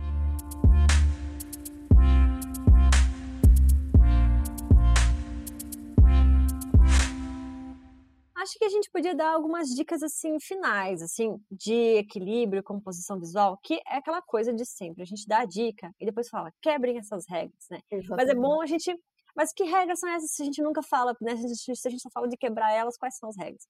Acho 8.34 8.58
que 8.58 8.66
a 8.66 8.70
gente 8.70 8.90
podia 8.92 9.14
dar 9.14 9.34
algumas 9.34 9.68
dicas 9.68 10.02
assim 10.02 10.40
finais, 10.40 11.02
assim, 11.02 11.36
de 11.52 11.98
equilíbrio, 11.98 12.64
composição 12.64 13.20
visual, 13.20 13.60
que 13.62 13.76
é 13.86 13.98
aquela 13.98 14.22
coisa 14.22 14.54
de 14.54 14.66
sempre. 14.66 15.04
A 15.04 15.06
gente 15.06 15.28
dá 15.28 15.40
a 15.40 15.46
dica 15.46 15.92
e 16.00 16.06
depois 16.06 16.30
fala, 16.30 16.52
quebrem 16.62 16.98
essas 16.98 17.26
regras, 17.30 17.68
né? 17.70 17.80
Exatamente. 17.92 18.26
Mas 18.26 18.30
é 18.30 18.34
bom 18.34 18.62
a 18.62 18.66
gente 18.66 18.98
mas 19.36 19.54
que 19.54 19.64
regras 19.64 20.00
são 20.00 20.10
essas 20.10 20.32
se 20.32 20.42
a 20.42 20.46
gente 20.46 20.62
nunca 20.62 20.82
fala, 20.82 21.16
né? 21.22 21.36
Se 21.38 21.88
a 21.88 21.90
gente 21.90 22.02
só 22.02 22.10
fala 22.10 22.28
de 22.28 22.38
quebrar 22.38 22.72
elas, 22.74 22.98
quais 22.98 23.18
são 23.18 23.30
as 23.30 23.38
regras? 23.38 23.68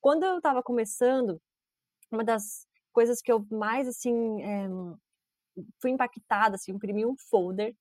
Quando 0.00 0.24
eu 0.24 0.38
estava 0.38 0.62
começando, 0.62 1.40
uma 2.10 2.24
das 2.24 2.66
coisas 2.92 3.20
que 3.20 3.30
eu 3.30 3.46
mais, 3.50 3.88
assim, 3.88 4.42
é, 4.42 4.68
fui 5.80 5.90
impactada, 5.90 6.56
assim, 6.56 6.72
imprimi 6.72 7.06
um 7.06 7.16
folder, 7.30 7.74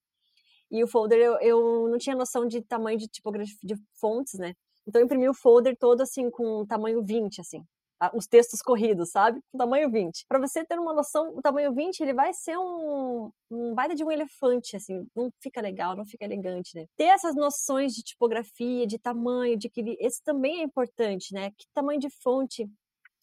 e 0.70 0.84
o 0.84 0.88
folder 0.88 1.20
eu, 1.20 1.40
eu 1.40 1.88
não 1.90 1.98
tinha 1.98 2.16
noção 2.16 2.46
de 2.46 2.62
tamanho 2.62 2.98
de 2.98 3.08
tipografia, 3.08 3.56
de 3.64 3.76
fontes, 4.00 4.36
né? 4.40 4.54
Então 4.86 5.02
eu 5.02 5.06
imprimi 5.06 5.30
o 5.30 5.34
folder 5.34 5.78
todo, 5.78 6.02
assim, 6.02 6.30
com 6.30 6.66
tamanho 6.66 7.04
20, 7.04 7.42
assim 7.42 7.66
os 8.14 8.28
textos 8.28 8.62
corridos, 8.62 9.10
sabe? 9.10 9.42
Tamanho 9.58 9.90
20. 9.90 10.26
Para 10.28 10.40
você 10.40 10.64
ter 10.64 10.80
uma 10.80 10.94
noção, 10.94 11.36
o 11.36 11.42
tamanho 11.42 11.74
20 11.74 12.00
ele 12.02 12.14
vai 12.14 12.34
ser 12.34 12.58
um, 12.58 13.32
um 13.50 13.74
baita 13.74 13.96
de 13.96 14.04
um 14.04 14.12
elefante, 14.12 14.76
assim, 14.76 15.08
não 15.16 15.32
fica 15.42 15.62
legal, 15.62 15.96
não 15.96 16.06
fica 16.06 16.26
elegante, 16.26 16.76
né? 16.76 16.86
Ter 16.96 17.06
essas 17.06 17.36
noções 17.36 17.94
de 17.94 18.04
tipografia, 18.04 18.86
de 18.86 19.00
tamanho, 19.00 19.58
de 19.58 19.70
que 19.70 19.98
esse 20.00 20.22
também 20.24 20.60
é 20.60 20.64
importante, 20.64 21.34
né? 21.34 21.52
Que 21.58 21.66
tamanho 21.74 22.00
de 22.00 22.10
fonte 22.22 22.70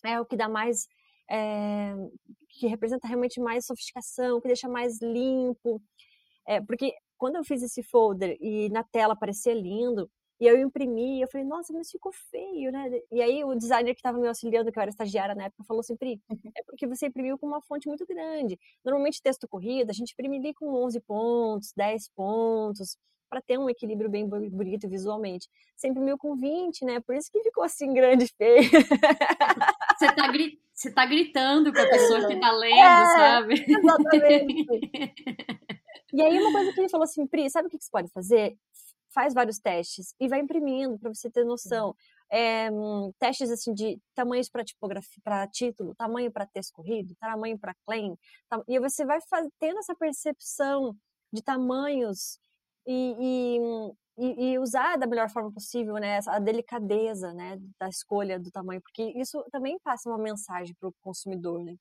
é 0.05 0.21
o 0.21 0.27
que 0.27 0.37
dá 0.37 0.49
mais 0.49 0.87
é, 1.31 1.95
que 2.51 2.67
representa 2.67 3.07
realmente 3.07 3.41
mais 3.41 3.67
sofisticação, 3.67 4.41
que 4.41 4.49
deixa 4.49 4.69
mais 4.69 5.01
limpo. 5.01 5.81
É, 6.47 6.61
porque 6.61 6.95
quando 7.17 7.37
eu 7.37 7.45
fiz 7.45 7.63
esse 7.63 7.83
folder 7.83 8.37
e 8.41 8.69
na 8.71 8.85
tela 8.85 9.17
parecia 9.17 9.55
lindo, 9.55 10.11
e 10.41 10.47
eu 10.47 10.59
imprimi, 10.59 11.21
eu 11.21 11.29
falei, 11.29 11.47
nossa, 11.47 11.73
mas 11.73 11.91
ficou 11.91 12.13
feio, 12.13 12.73
né? 12.73 12.91
E 13.11 13.23
aí 13.23 13.45
o 13.45 13.55
designer 13.55 13.95
que 13.95 14.01
estava 14.01 14.19
me 14.19 14.27
auxiliando, 14.27 14.73
que 14.73 14.79
eu 14.79 14.83
era 14.83 14.91
estagiária 14.91 15.35
na 15.35 15.45
época, 15.45 15.65
falou 15.65 15.81
assim, 15.81 15.97
Pri, 15.97 16.21
é 16.57 16.63
porque 16.65 16.87
você 16.87 17.07
imprimiu 17.07 17.39
com 17.39 17.47
uma 17.47 17.61
fonte 17.61 17.87
muito 17.87 18.05
grande. 18.05 18.59
Normalmente 18.85 19.23
texto 19.23 19.47
corrido, 19.47 19.91
a 19.91 19.93
gente 19.93 20.13
imprime 20.13 20.39
ali 20.39 20.53
com 20.53 20.67
11 20.85 21.01
pontos, 21.01 21.73
10 21.77 22.09
pontos, 22.17 22.99
para 23.31 23.41
ter 23.41 23.59
um 23.59 23.71
equilíbrio 23.71 24.11
bem 24.11 24.29
bonito 24.29 24.89
visualmente. 24.89 25.49
Você 25.77 25.89
imprimiu 25.89 26.19
com 26.19 26.37
20, 26.37 26.85
né? 26.85 27.01
Por 27.01 27.15
isso 27.15 27.31
que 27.31 27.43
ficou 27.43 27.65
assim 27.65 27.93
grande 27.93 28.25
e 28.25 28.29
feio. 28.29 28.71
Você 29.99 30.13
tá, 30.13 30.29
gri... 30.29 30.61
você 30.73 30.93
tá 30.93 31.07
gritando 31.07 31.73
com 31.73 31.79
a 31.79 31.89
pessoa 31.89 32.27
que 32.27 32.37
tá 32.41 32.51
lendo, 32.59 32.77
é, 32.77 33.07
sabe? 33.07 33.65
Exatamente. 33.69 34.67
e 36.13 36.23
aí 36.23 36.39
uma 36.39 36.53
coisa 36.53 36.73
que 36.73 36.81
ele 36.81 36.89
falou 36.89 37.05
assim, 37.05 37.27
Pri, 37.27 37.49
sabe 37.49 37.69
o 37.69 37.71
que 37.71 37.79
você 37.81 37.91
pode 37.91 38.09
fazer? 38.09 38.57
Faz 39.15 39.33
vários 39.33 39.59
testes 39.59 40.15
e 40.21 40.29
vai 40.29 40.41
imprimindo 40.41 40.99
para 40.99 41.15
você 41.15 41.31
ter 41.31 41.45
noção. 41.45 41.95
É, 42.31 42.69
testes 43.19 43.51
assim 43.51 43.73
de 43.73 43.99
tamanhos 44.15 44.49
para 44.49 44.65
tipografia, 44.65 45.23
para 45.23 45.47
título, 45.47 45.95
tamanho 45.95 46.33
para 46.33 46.47
texto 46.47 46.73
corrido, 46.73 47.15
tamanho 47.21 47.59
para 47.59 47.75
claim, 47.87 48.17
e 48.67 48.79
você 48.81 49.05
vai 49.05 49.19
tendo 49.61 49.79
essa 49.79 49.95
percepção 49.95 50.97
de 51.33 51.43
tamanhos 51.43 52.39
e, 52.87 53.61
e, 54.19 54.53
e, 54.53 54.59
usar 54.59 54.97
da 54.97 55.07
melhor 55.07 55.31
forma 55.31 55.53
possível, 55.53 55.95
né, 55.95 56.19
a 56.27 56.39
delicadeza, 56.39 57.33
né, 57.33 57.59
da 57.79 57.89
escolha 57.89 58.39
do 58.39 58.51
tamanho, 58.51 58.81
porque 58.81 59.13
isso 59.17 59.45
também 59.53 59.79
passa 59.79 60.09
uma 60.09 60.19
mensagem 60.19 60.75
para 60.81 60.89
o 60.89 60.95
consumidor, 61.01 61.63
né? 61.63 61.77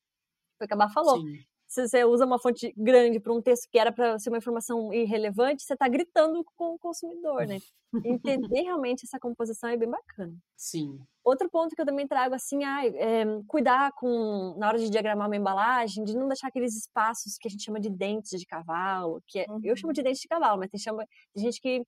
Foi 0.57 0.65
o 0.65 0.67
que 0.67 0.73
a 0.73 0.77
Bá 0.77 0.89
falou. 0.89 1.19
Sim 1.21 1.43
se 1.73 1.87
você 1.87 2.05
usa 2.05 2.23
uma 2.23 2.37
fonte 2.37 2.71
grande 2.77 3.19
para 3.19 3.33
um 3.33 3.41
texto 3.41 3.67
que 3.71 3.79
era 3.79 3.91
para 3.91 4.19
ser 4.19 4.29
uma 4.29 4.37
informação 4.37 4.93
irrelevante, 4.93 5.63
você 5.63 5.73
está 5.73 5.87
gritando 5.87 6.45
com 6.55 6.75
o 6.75 6.77
consumidor, 6.77 7.47
né? 7.47 7.57
Entender 8.05 8.61
realmente 8.61 9.05
essa 9.05 9.19
composição 9.19 9.69
é 9.71 9.75
bem 9.75 9.89
bacana. 9.89 10.35
Sim. 10.55 10.99
Outro 11.23 11.49
ponto 11.49 11.75
que 11.75 11.81
eu 11.81 11.85
também 11.85 12.07
trago 12.07 12.35
assim, 12.35 12.63
ah, 12.63 12.85
é, 12.85 13.25
cuidar 13.47 13.91
com 13.93 14.55
na 14.59 14.67
hora 14.67 14.77
de 14.77 14.87
diagramar 14.87 15.27
uma 15.27 15.35
embalagem, 15.35 16.03
de 16.03 16.15
não 16.15 16.27
deixar 16.27 16.49
aqueles 16.49 16.75
espaços 16.75 17.37
que 17.39 17.47
a 17.47 17.51
gente 17.51 17.63
chama 17.63 17.79
de 17.79 17.89
dentes 17.89 18.39
de 18.39 18.45
cavalo, 18.45 19.23
que 19.27 19.39
é, 19.39 19.45
uhum. 19.49 19.59
eu 19.63 19.75
chamo 19.75 19.93
de 19.93 20.03
dente 20.03 20.21
de 20.21 20.27
cavalo, 20.27 20.59
mas 20.59 20.69
tem, 20.69 20.79
chama, 20.79 21.07
tem 21.33 21.43
gente 21.43 21.59
que 21.59 21.83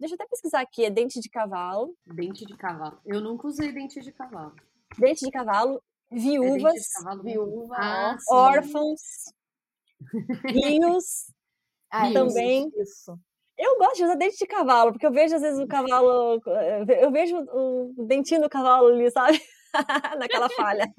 Deixa 0.00 0.14
eu 0.14 0.16
até 0.16 0.26
pesquisar 0.26 0.60
aqui, 0.62 0.82
é 0.82 0.90
dente 0.90 1.20
de 1.20 1.28
cavalo. 1.28 1.94
Dente 2.06 2.46
de 2.46 2.56
cavalo. 2.56 2.98
Eu 3.04 3.20
nunca 3.20 3.46
usei 3.46 3.70
dente 3.70 4.00
de 4.00 4.10
cavalo. 4.10 4.56
Dente 4.98 5.26
de 5.26 5.30
cavalo, 5.30 5.78
viúvas, 6.10 6.82
viúva, 7.22 7.76
ah, 7.76 8.16
órfãos, 8.30 9.00
rios, 10.46 11.32
ah, 11.90 12.12
também. 12.12 12.70
Isso. 12.76 13.18
Eu 13.58 13.76
gosto 13.76 13.96
de 13.96 14.04
usar 14.04 14.14
dente 14.14 14.38
de 14.38 14.46
cavalo, 14.46 14.92
porque 14.92 15.06
eu 15.06 15.12
vejo 15.12 15.36
às 15.36 15.42
vezes 15.42 15.60
o 15.60 15.66
cavalo, 15.66 16.40
eu 17.00 17.12
vejo 17.12 17.36
o 17.36 18.06
dentinho 18.06 18.40
do 18.40 18.48
cavalo 18.48 18.88
ali, 18.88 19.10
sabe? 19.10 19.38
Naquela 20.18 20.48
falha. 20.50 20.92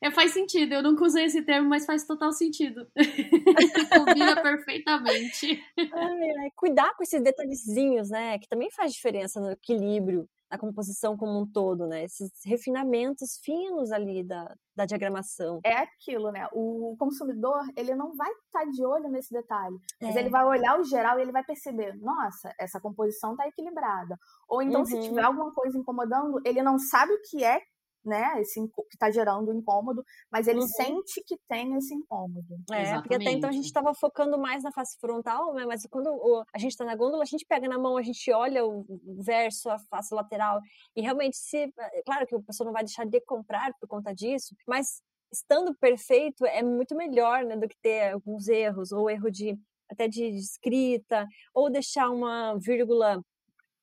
É, 0.00 0.10
faz 0.10 0.32
sentido, 0.32 0.74
eu 0.74 0.82
nunca 0.82 1.04
usei 1.04 1.24
esse 1.24 1.42
termo, 1.42 1.68
mas 1.68 1.84
faz 1.84 2.06
total 2.06 2.32
sentido. 2.32 2.86
Combina 4.06 4.40
perfeitamente. 4.40 5.60
Ai, 5.78 6.30
ai, 6.40 6.50
cuidar 6.54 6.94
com 6.94 7.02
esses 7.02 7.22
detalhezinhos, 7.22 8.10
né? 8.10 8.38
Que 8.38 8.48
também 8.48 8.70
faz 8.70 8.92
diferença 8.92 9.40
no 9.40 9.50
equilíbrio, 9.50 10.28
na 10.50 10.58
composição 10.58 11.16
como 11.16 11.40
um 11.40 11.46
todo, 11.46 11.86
né? 11.86 12.04
Esses 12.04 12.30
refinamentos 12.44 13.38
finos 13.42 13.90
ali 13.90 14.22
da, 14.22 14.54
da 14.76 14.84
diagramação. 14.84 15.60
É 15.64 15.78
aquilo, 15.78 16.30
né? 16.30 16.46
O 16.52 16.96
consumidor, 16.98 17.62
ele 17.76 17.94
não 17.94 18.14
vai 18.14 18.30
estar 18.30 18.64
de 18.70 18.84
olho 18.84 19.08
nesse 19.08 19.32
detalhe, 19.32 19.76
é. 20.00 20.06
mas 20.06 20.16
ele 20.16 20.28
vai 20.28 20.44
olhar 20.44 20.78
o 20.78 20.84
geral 20.84 21.18
e 21.18 21.22
ele 21.22 21.32
vai 21.32 21.44
perceber, 21.44 21.94
nossa, 21.96 22.52
essa 22.58 22.80
composição 22.80 23.32
está 23.32 23.46
equilibrada. 23.48 24.18
Ou 24.48 24.62
então, 24.62 24.80
uhum. 24.80 24.86
se 24.86 25.00
tiver 25.00 25.22
alguma 25.22 25.52
coisa 25.52 25.78
incomodando, 25.78 26.40
ele 26.44 26.62
não 26.62 26.78
sabe 26.78 27.12
o 27.12 27.20
que 27.22 27.44
é 27.44 27.60
né, 28.04 28.40
esse 28.40 28.60
que 28.68 28.94
está 28.94 29.10
gerando 29.10 29.52
incômodo, 29.52 30.04
mas 30.30 30.46
ele 30.46 30.60
uhum. 30.60 30.68
sente 30.68 31.22
que 31.26 31.36
tem 31.48 31.74
esse 31.76 31.94
incômodo. 31.94 32.54
É, 32.70 32.82
Exatamente. 32.82 33.02
porque 33.02 33.14
até 33.14 33.30
então 33.30 33.50
a 33.50 33.52
gente 33.52 33.64
estava 33.64 33.94
focando 33.94 34.38
mais 34.38 34.62
na 34.62 34.72
face 34.72 34.98
frontal, 35.00 35.54
né, 35.54 35.64
mas 35.64 35.86
quando 35.90 36.08
o, 36.08 36.44
a 36.54 36.58
gente 36.58 36.72
está 36.72 36.84
na 36.84 36.94
gôndola, 36.94 37.22
a 37.22 37.26
gente 37.26 37.46
pega 37.46 37.68
na 37.68 37.78
mão, 37.78 37.96
a 37.96 38.02
gente 38.02 38.30
olha 38.32 38.64
o 38.64 38.84
verso, 39.22 39.70
a 39.70 39.78
face 39.78 40.14
lateral, 40.14 40.60
e 40.94 41.00
realmente, 41.00 41.36
se, 41.36 41.72
é 41.78 42.02
claro 42.04 42.26
que 42.26 42.34
a 42.34 42.40
pessoa 42.40 42.66
não 42.66 42.72
vai 42.72 42.84
deixar 42.84 43.06
de 43.06 43.20
comprar 43.22 43.72
por 43.80 43.88
conta 43.88 44.14
disso, 44.14 44.54
mas 44.66 45.02
estando 45.32 45.74
perfeito 45.74 46.46
é 46.46 46.62
muito 46.62 46.94
melhor, 46.94 47.44
né, 47.44 47.56
do 47.56 47.68
que 47.68 47.76
ter 47.82 48.12
alguns 48.12 48.48
erros, 48.48 48.92
ou 48.92 49.10
erro 49.10 49.30
de 49.30 49.58
até 49.90 50.08
de 50.08 50.24
escrita, 50.24 51.26
ou 51.52 51.70
deixar 51.70 52.08
uma 52.10 52.58
vírgula 52.58 53.22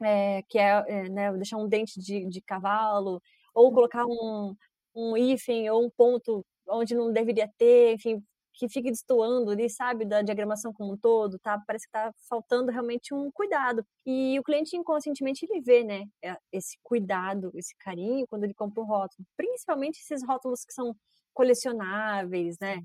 é, 0.03 0.41
que 0.49 0.57
é, 0.57 0.83
é 0.87 1.09
né, 1.09 1.31
deixar 1.33 1.57
um 1.57 1.67
dente 1.67 1.99
de, 1.99 2.27
de 2.27 2.41
cavalo, 2.41 3.21
ou 3.53 3.67
uhum. 3.67 3.73
colocar 3.73 4.05
um, 4.05 4.55
um 4.95 5.17
hífen 5.17 5.69
ou 5.69 5.85
um 5.85 5.89
ponto 5.89 6.45
onde 6.67 6.95
não 6.95 7.11
deveria 7.11 7.49
ter, 7.57 7.93
enfim, 7.93 8.23
que 8.53 8.69
fique 8.69 8.91
destoando 8.91 9.51
ali, 9.51 9.69
sabe, 9.69 10.05
da 10.05 10.21
diagramação 10.21 10.73
como 10.73 10.93
um 10.93 10.97
todo, 10.97 11.39
tá? 11.39 11.59
Parece 11.65 11.85
que 11.85 11.91
tá 11.91 12.11
faltando 12.29 12.71
realmente 12.71 13.13
um 13.13 13.31
cuidado. 13.31 13.83
E 14.05 14.37
o 14.39 14.43
cliente 14.43 14.75
inconscientemente 14.75 15.45
ele 15.45 15.61
vê, 15.61 15.83
né, 15.83 16.03
é, 16.23 16.37
esse 16.51 16.77
cuidado, 16.83 17.51
esse 17.55 17.75
carinho 17.79 18.25
quando 18.27 18.43
ele 18.43 18.53
compra 18.53 18.81
um 18.81 18.85
rótulo, 18.85 19.25
principalmente 19.37 19.99
esses 19.99 20.25
rótulos 20.25 20.63
que 20.65 20.73
são 20.73 20.95
colecionáveis, 21.33 22.57
né? 22.59 22.81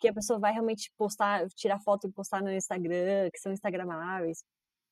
Que 0.00 0.08
a 0.08 0.12
pessoa 0.12 0.38
vai 0.38 0.52
realmente 0.52 0.90
postar, 0.98 1.46
tirar 1.56 1.80
foto 1.80 2.08
e 2.08 2.12
postar 2.12 2.42
no 2.42 2.52
Instagram, 2.52 3.30
que 3.32 3.38
são 3.38 3.52
instagramáveis 3.52 4.42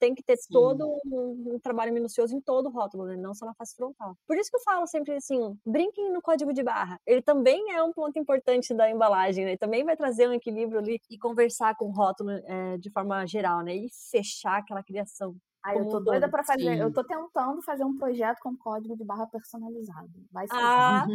tem 0.02 0.16
que 0.16 0.22
ter 0.24 0.36
Sim. 0.36 0.52
todo 0.52 0.84
um, 1.04 1.54
um, 1.54 1.60
trabalho 1.60 1.92
minucioso 1.92 2.34
em 2.34 2.40
todo 2.40 2.66
o 2.66 2.72
rótulo, 2.72 3.04
né? 3.04 3.16
não 3.16 3.32
só 3.32 3.46
na 3.46 3.54
face 3.54 3.76
frontal. 3.76 4.16
Por 4.26 4.36
isso 4.36 4.50
que 4.50 4.56
eu 4.56 4.62
falo 4.62 4.84
sempre 4.84 5.14
assim, 5.14 5.56
brinquem 5.64 6.12
no 6.12 6.20
código 6.20 6.52
de 6.52 6.60
barra. 6.60 6.98
Ele 7.06 7.22
também 7.22 7.72
é 7.72 7.80
um 7.80 7.92
ponto 7.92 8.18
importante 8.18 8.74
da 8.74 8.90
embalagem, 8.90 9.44
né? 9.44 9.52
Ele 9.52 9.58
também 9.58 9.84
vai 9.84 9.96
trazer 9.96 10.28
um 10.28 10.32
equilíbrio 10.32 10.80
ali 10.80 11.00
e 11.08 11.16
conversar 11.16 11.76
com 11.76 11.84
o 11.84 11.92
rótulo 11.92 12.30
é, 12.30 12.78
de 12.78 12.90
forma 12.90 13.24
geral, 13.28 13.60
né? 13.60 13.76
E 13.76 13.86
fechar 14.10 14.58
aquela 14.58 14.82
criação 14.82 15.36
Ai, 15.64 15.78
eu 15.78 15.88
tô 15.88 16.00
doida 16.00 16.28
para 16.28 16.42
fazer. 16.42 16.74
Sim. 16.74 16.80
Eu 16.80 16.92
tô 16.92 17.04
tentando 17.04 17.62
fazer 17.62 17.84
um 17.84 17.96
projeto 17.96 18.40
com 18.40 18.56
código 18.56 18.96
de 18.96 19.04
barra 19.04 19.28
personalizado. 19.28 20.10
Vai 20.32 20.48
ser. 20.48 20.56
Ah, 20.56 21.06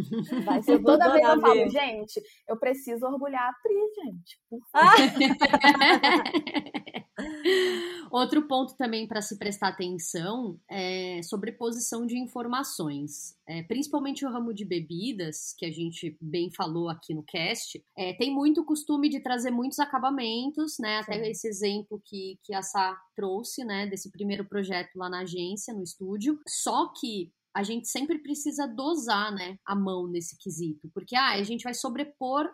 vai 0.46 0.64
ser. 0.64 0.80
Toda 0.82 1.12
vez 1.12 1.28
eu 1.28 1.42
falo, 1.42 1.70
gente, 1.70 2.22
eu 2.48 2.58
preciso 2.58 3.06
orgulhar 3.06 3.50
a 3.50 3.54
Pri, 3.62 3.76
gente. 4.06 4.40
Por 4.50 4.62
ah. 4.74 4.96
Outro 8.10 8.48
ponto 8.48 8.76
também 8.78 9.08
para 9.08 9.22
se 9.22 9.38
prestar 9.38 9.70
atenção 9.70 10.60
é 10.70 11.22
sobreposição 11.24 12.06
de 12.06 12.18
informações. 12.18 13.36
É, 13.48 13.64
principalmente 13.64 14.26
o 14.26 14.30
ramo 14.30 14.54
de 14.54 14.64
bebidas, 14.64 15.54
que 15.58 15.66
a 15.66 15.72
gente 15.72 16.18
bem 16.22 16.50
falou 16.52 16.90
aqui 16.90 17.14
no 17.14 17.24
cast, 17.24 17.84
é, 17.98 18.14
tem 18.14 18.34
muito 18.34 18.64
costume 18.64 19.10
de 19.10 19.20
trazer 19.20 19.52
muitos 19.52 19.80
acabamentos, 19.80 20.78
né? 20.80 21.00
Até 21.00 21.24
Sim. 21.24 21.32
esse 21.32 21.48
exemplo 21.48 22.02
que, 22.06 22.40
que 22.44 22.54
a 22.54 22.62
Sá 22.62 22.98
trouxe, 23.16 23.64
né? 23.66 23.88
Desse 23.88 24.12
primeiro 24.12 24.46
projeto 24.46 24.96
lá 24.96 25.10
na 25.10 25.22
agência, 25.22 25.74
no 25.74 25.84
estúdio. 25.84 26.40
Só 26.48 26.92
que 27.00 27.32
a 27.54 27.64
gente 27.64 27.88
sempre 27.88 28.20
precisa 28.20 28.68
dosar, 28.68 29.34
né, 29.34 29.58
a 29.66 29.76
mão 29.76 30.08
nesse 30.08 30.38
quesito, 30.38 30.92
porque 30.94 31.16
ah, 31.16 31.32
a 31.32 31.44
gente 31.44 31.64
vai 31.64 31.74
sobrepor 31.74 32.48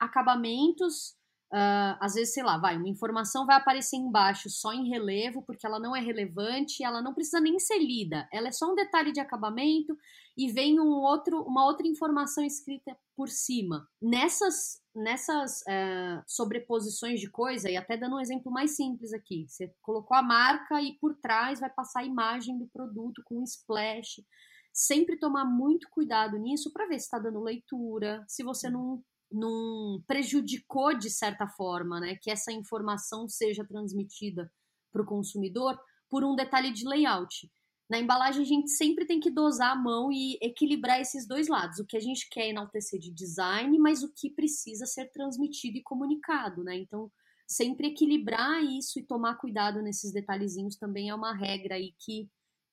acabamentos 0.00 1.14
Uh, 1.50 1.96
às 1.98 2.12
vezes, 2.12 2.34
sei 2.34 2.42
lá, 2.42 2.58
vai, 2.58 2.76
uma 2.76 2.88
informação 2.88 3.46
vai 3.46 3.56
aparecer 3.56 3.96
embaixo 3.96 4.50
só 4.50 4.70
em 4.70 4.90
relevo, 4.90 5.42
porque 5.42 5.66
ela 5.66 5.78
não 5.78 5.96
é 5.96 6.00
relevante, 6.00 6.84
ela 6.84 7.00
não 7.00 7.14
precisa 7.14 7.40
nem 7.40 7.58
ser 7.58 7.78
lida, 7.78 8.28
ela 8.30 8.48
é 8.48 8.52
só 8.52 8.70
um 8.70 8.74
detalhe 8.74 9.12
de 9.12 9.20
acabamento 9.20 9.96
e 10.36 10.52
vem 10.52 10.78
um 10.78 10.90
outro, 10.90 11.42
uma 11.42 11.64
outra 11.64 11.88
informação 11.88 12.44
escrita 12.44 12.94
por 13.16 13.30
cima. 13.30 13.88
Nessas, 14.00 14.82
nessas 14.94 15.62
uh, 15.62 16.22
sobreposições 16.26 17.18
de 17.18 17.30
coisa, 17.30 17.70
e 17.70 17.78
até 17.78 17.96
dando 17.96 18.16
um 18.16 18.20
exemplo 18.20 18.52
mais 18.52 18.76
simples 18.76 19.14
aqui, 19.14 19.46
você 19.48 19.72
colocou 19.80 20.16
a 20.18 20.22
marca 20.22 20.82
e 20.82 20.98
por 21.00 21.14
trás 21.16 21.60
vai 21.60 21.70
passar 21.70 22.00
a 22.00 22.06
imagem 22.06 22.58
do 22.58 22.68
produto 22.68 23.22
com 23.24 23.40
um 23.40 23.44
splash. 23.44 24.22
Sempre 24.70 25.18
tomar 25.18 25.46
muito 25.46 25.88
cuidado 25.90 26.36
nisso 26.38 26.70
para 26.72 26.86
ver 26.86 26.98
se 26.98 27.06
está 27.06 27.18
dando 27.18 27.40
leitura, 27.40 28.22
se 28.28 28.44
você 28.44 28.68
não 28.68 29.02
não 29.30 30.02
prejudicou 30.06 30.96
de 30.96 31.10
certa 31.10 31.46
forma, 31.46 32.00
né, 32.00 32.16
que 32.16 32.30
essa 32.30 32.52
informação 32.52 33.28
seja 33.28 33.64
transmitida 33.64 34.50
para 34.92 35.02
o 35.02 35.06
consumidor 35.06 35.78
por 36.08 36.24
um 36.24 36.34
detalhe 36.34 36.72
de 36.72 36.86
layout. 36.86 37.50
Na 37.88 37.98
embalagem 37.98 38.42
a 38.42 38.46
gente 38.46 38.70
sempre 38.70 39.06
tem 39.06 39.18
que 39.18 39.30
dosar 39.30 39.72
a 39.72 39.76
mão 39.76 40.12
e 40.12 40.38
equilibrar 40.42 41.00
esses 41.00 41.26
dois 41.26 41.48
lados, 41.48 41.78
o 41.78 41.86
que 41.86 41.96
a 41.96 42.00
gente 42.00 42.28
quer 42.28 42.48
enaltecer 42.48 43.00
de 43.00 43.10
design, 43.10 43.78
mas 43.78 44.02
o 44.02 44.12
que 44.12 44.30
precisa 44.30 44.84
ser 44.84 45.10
transmitido 45.10 45.78
e 45.78 45.82
comunicado, 45.82 46.62
né? 46.62 46.76
Então, 46.76 47.10
sempre 47.46 47.88
equilibrar 47.88 48.62
isso 48.62 48.98
e 48.98 49.02
tomar 49.02 49.36
cuidado 49.36 49.80
nesses 49.80 50.12
detalhezinhos 50.12 50.76
também 50.76 51.08
é 51.08 51.14
uma 51.14 51.34
regra 51.34 51.76
aí 51.76 51.94
que 51.98 52.28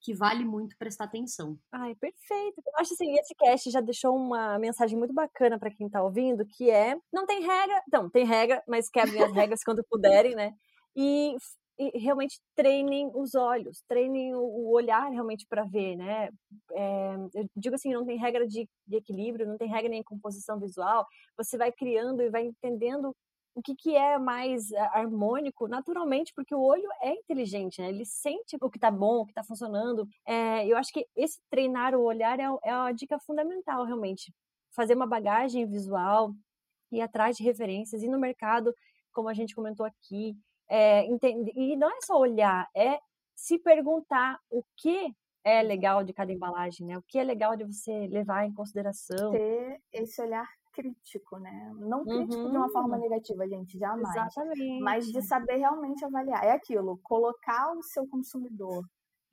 que 0.06 0.14
vale 0.14 0.46
muito 0.46 0.78
prestar 0.78 1.06
atenção. 1.06 1.58
Ai, 1.72 1.96
perfeito. 1.96 2.62
Eu 2.64 2.74
acho 2.78 2.94
assim, 2.94 3.12
esse 3.18 3.34
cast 3.34 3.72
já 3.72 3.82
deixou 3.82 4.16
uma 4.16 4.60
mensagem 4.60 4.96
muito 4.96 5.14
bacana 5.16 5.58
para 5.58 5.72
quem 5.72 5.90
tá 5.90 6.04
ouvindo, 6.04 6.46
que 6.46 6.70
é, 6.70 6.96
não 7.12 7.26
tem 7.26 7.42
regra, 7.42 7.82
não, 7.92 8.08
tem 8.08 8.24
regra, 8.24 8.62
mas 8.68 8.88
quebrem 8.88 9.24
as 9.24 9.32
regras 9.34 9.64
quando 9.64 9.84
puderem, 9.90 10.36
né? 10.36 10.54
E, 10.96 11.36
e, 11.80 11.98
realmente 11.98 12.40
treinem 12.56 13.10
os 13.16 13.34
olhos, 13.34 13.82
treinem 13.88 14.36
o, 14.36 14.70
olhar 14.70 15.10
realmente 15.10 15.48
para 15.50 15.64
ver, 15.64 15.96
né? 15.96 16.30
É, 16.74 17.16
eu 17.34 17.50
digo 17.56 17.74
assim, 17.74 17.92
não 17.92 18.06
tem 18.06 18.20
regra 18.20 18.46
de, 18.48 18.70
de 18.88 18.98
equilíbrio, 18.98 19.48
não 19.48 19.58
tem 19.58 19.68
regra 19.68 19.90
nem 19.90 20.04
composição 20.04 20.60
visual, 20.60 21.04
você 21.36 21.58
vai 21.58 21.72
criando 21.72 22.22
e 22.22 22.30
vai 22.30 22.44
entendendo 22.46 23.12
o 23.56 23.62
que, 23.62 23.74
que 23.74 23.96
é 23.96 24.20
mais 24.20 24.70
eh, 24.72 24.80
harmônico 24.94 25.68
naturalmente, 25.68 26.34
porque 26.36 26.54
o 26.54 26.62
olho 26.62 26.88
é 27.02 27.14
inteligente, 27.14 27.82
né? 27.82 27.88
Ele 27.88 28.06
sente 28.06 28.58
o 28.62 28.70
que 28.70 28.78
tá 28.78 28.92
bom, 28.92 29.22
o 29.22 29.26
que 29.26 29.34
tá 29.34 29.44
funcionando. 29.44 30.06
É, 30.28 30.68
eu 30.68 30.78
acho 30.78 30.92
que 30.92 31.08
esse 31.16 31.40
treinar 31.50 31.96
o 31.96 32.04
olhar 32.04 32.38
é, 32.38 32.44
é 32.44 32.76
uma 32.76 32.92
dica 32.92 33.18
fundamental, 33.20 33.86
realmente. 33.86 34.34
Fazer 34.76 34.94
uma 34.94 35.08
bagagem 35.08 35.66
visual, 35.66 36.34
ir 36.92 37.02
atrás 37.02 37.38
de 37.38 37.44
referências, 37.44 38.04
ir 38.04 38.10
no 38.10 38.20
mercado, 38.20 38.74
como 39.14 39.30
a 39.30 39.34
gente 39.34 39.56
comentou 39.56 39.86
aqui. 39.86 40.36
É, 40.70 41.06
entender, 41.06 41.54
e 41.56 41.78
não 41.78 41.90
é 41.90 42.02
só 42.02 42.20
olhar, 42.20 42.68
é 42.76 43.00
se 43.36 43.58
perguntar 43.60 44.38
o 44.50 44.64
que 44.78 45.14
é 45.46 45.62
legal 45.62 46.04
de 46.04 46.12
cada 46.12 46.34
embalagem, 46.34 46.88
né? 46.88 46.98
O 46.98 47.04
que 47.08 47.20
é 47.20 47.24
legal 47.24 47.56
de 47.56 47.64
você 47.64 48.08
levar 48.08 48.46
em 48.46 48.54
consideração. 48.54 49.32
Ter 49.32 49.80
esse 49.94 50.22
olhar 50.22 50.48
crítico, 50.76 51.38
né? 51.38 51.74
Não 51.80 52.04
crítico 52.04 52.44
uhum. 52.44 52.52
de 52.52 52.58
uma 52.58 52.70
forma 52.70 52.96
uhum. 52.96 53.02
negativa, 53.02 53.48
gente, 53.48 53.80
jamais. 53.80 54.16
Exatamente. 54.16 54.80
Mas 54.82 55.06
de 55.08 55.22
saber 55.22 55.56
realmente 55.56 56.04
avaliar. 56.04 56.44
É 56.44 56.52
aquilo, 56.52 57.00
colocar 57.04 57.72
o 57.72 57.82
seu 57.82 58.06
consumidor 58.08 58.84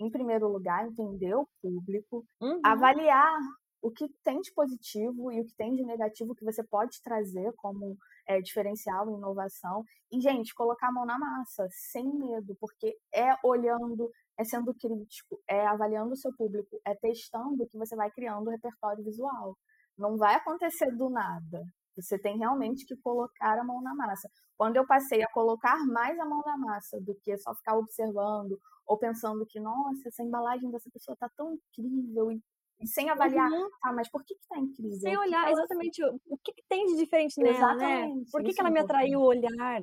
em 0.00 0.10
primeiro 0.10 0.48
lugar, 0.48 0.86
entender 0.86 1.34
o 1.34 1.48
público, 1.60 2.24
uhum. 2.40 2.60
avaliar 2.64 3.38
o 3.80 3.90
que 3.90 4.08
tem 4.22 4.40
de 4.40 4.52
positivo 4.52 5.32
e 5.32 5.40
o 5.40 5.44
que 5.44 5.54
tem 5.54 5.74
de 5.74 5.84
negativo 5.84 6.34
que 6.34 6.44
você 6.44 6.62
pode 6.62 7.02
trazer 7.02 7.52
como 7.56 7.96
é, 8.26 8.40
diferencial 8.40 9.10
e 9.10 9.14
inovação. 9.14 9.84
E, 10.10 10.20
gente, 10.20 10.54
colocar 10.54 10.88
a 10.88 10.92
mão 10.92 11.04
na 11.04 11.18
massa, 11.18 11.66
sem 11.70 12.06
medo, 12.06 12.56
porque 12.60 12.96
é 13.12 13.34
olhando, 13.44 14.10
é 14.38 14.44
sendo 14.44 14.72
crítico, 14.74 15.40
é 15.48 15.66
avaliando 15.66 16.12
o 16.12 16.16
seu 16.16 16.32
público, 16.32 16.80
é 16.84 16.94
testando 16.94 17.66
que 17.66 17.76
você 17.76 17.96
vai 17.96 18.10
criando 18.10 18.46
o 18.46 18.50
repertório 18.50 19.02
visual. 19.02 19.56
Não 19.98 20.16
vai 20.16 20.34
acontecer 20.34 20.90
do 20.96 21.08
nada. 21.10 21.62
Você 21.96 22.18
tem 22.18 22.38
realmente 22.38 22.86
que 22.86 22.96
colocar 22.96 23.58
a 23.58 23.64
mão 23.64 23.82
na 23.82 23.94
massa. 23.94 24.28
Quando 24.56 24.76
eu 24.76 24.86
passei 24.86 25.22
a 25.22 25.30
colocar 25.30 25.76
mais 25.86 26.18
a 26.18 26.24
mão 26.24 26.42
na 26.44 26.56
massa 26.56 27.00
do 27.00 27.14
que 27.22 27.36
só 27.38 27.54
ficar 27.54 27.76
observando 27.76 28.58
ou 28.86 28.98
pensando 28.98 29.44
que, 29.46 29.60
nossa, 29.60 30.08
essa 30.08 30.22
embalagem 30.22 30.70
dessa 30.70 30.90
pessoa 30.90 31.16
tá 31.18 31.28
tão 31.36 31.52
incrível 31.52 32.32
e, 32.32 32.40
e 32.80 32.86
sem 32.86 33.10
avaliar, 33.10 33.50
uhum. 33.50 33.68
ah, 33.84 33.92
mas 33.92 34.10
por 34.10 34.24
que 34.24 34.34
que 34.34 34.48
tá 34.48 34.58
incrível? 34.58 34.98
Sem 35.00 35.18
olhar 35.18 35.50
exatamente 35.50 36.02
o, 36.04 36.20
o 36.26 36.38
que, 36.38 36.52
que, 36.52 36.62
tem 36.68 36.86
de 36.86 36.96
diferente 36.96 37.40
nela, 37.40 37.74
né? 37.74 37.84
exatamente, 37.84 38.18
né? 38.18 38.24
Por 38.32 38.42
que, 38.42 38.52
que 38.52 38.60
ela 38.60 38.70
é 38.70 38.72
me 38.72 38.80
atraiu 38.80 39.20
o 39.20 39.24
olhar? 39.24 39.82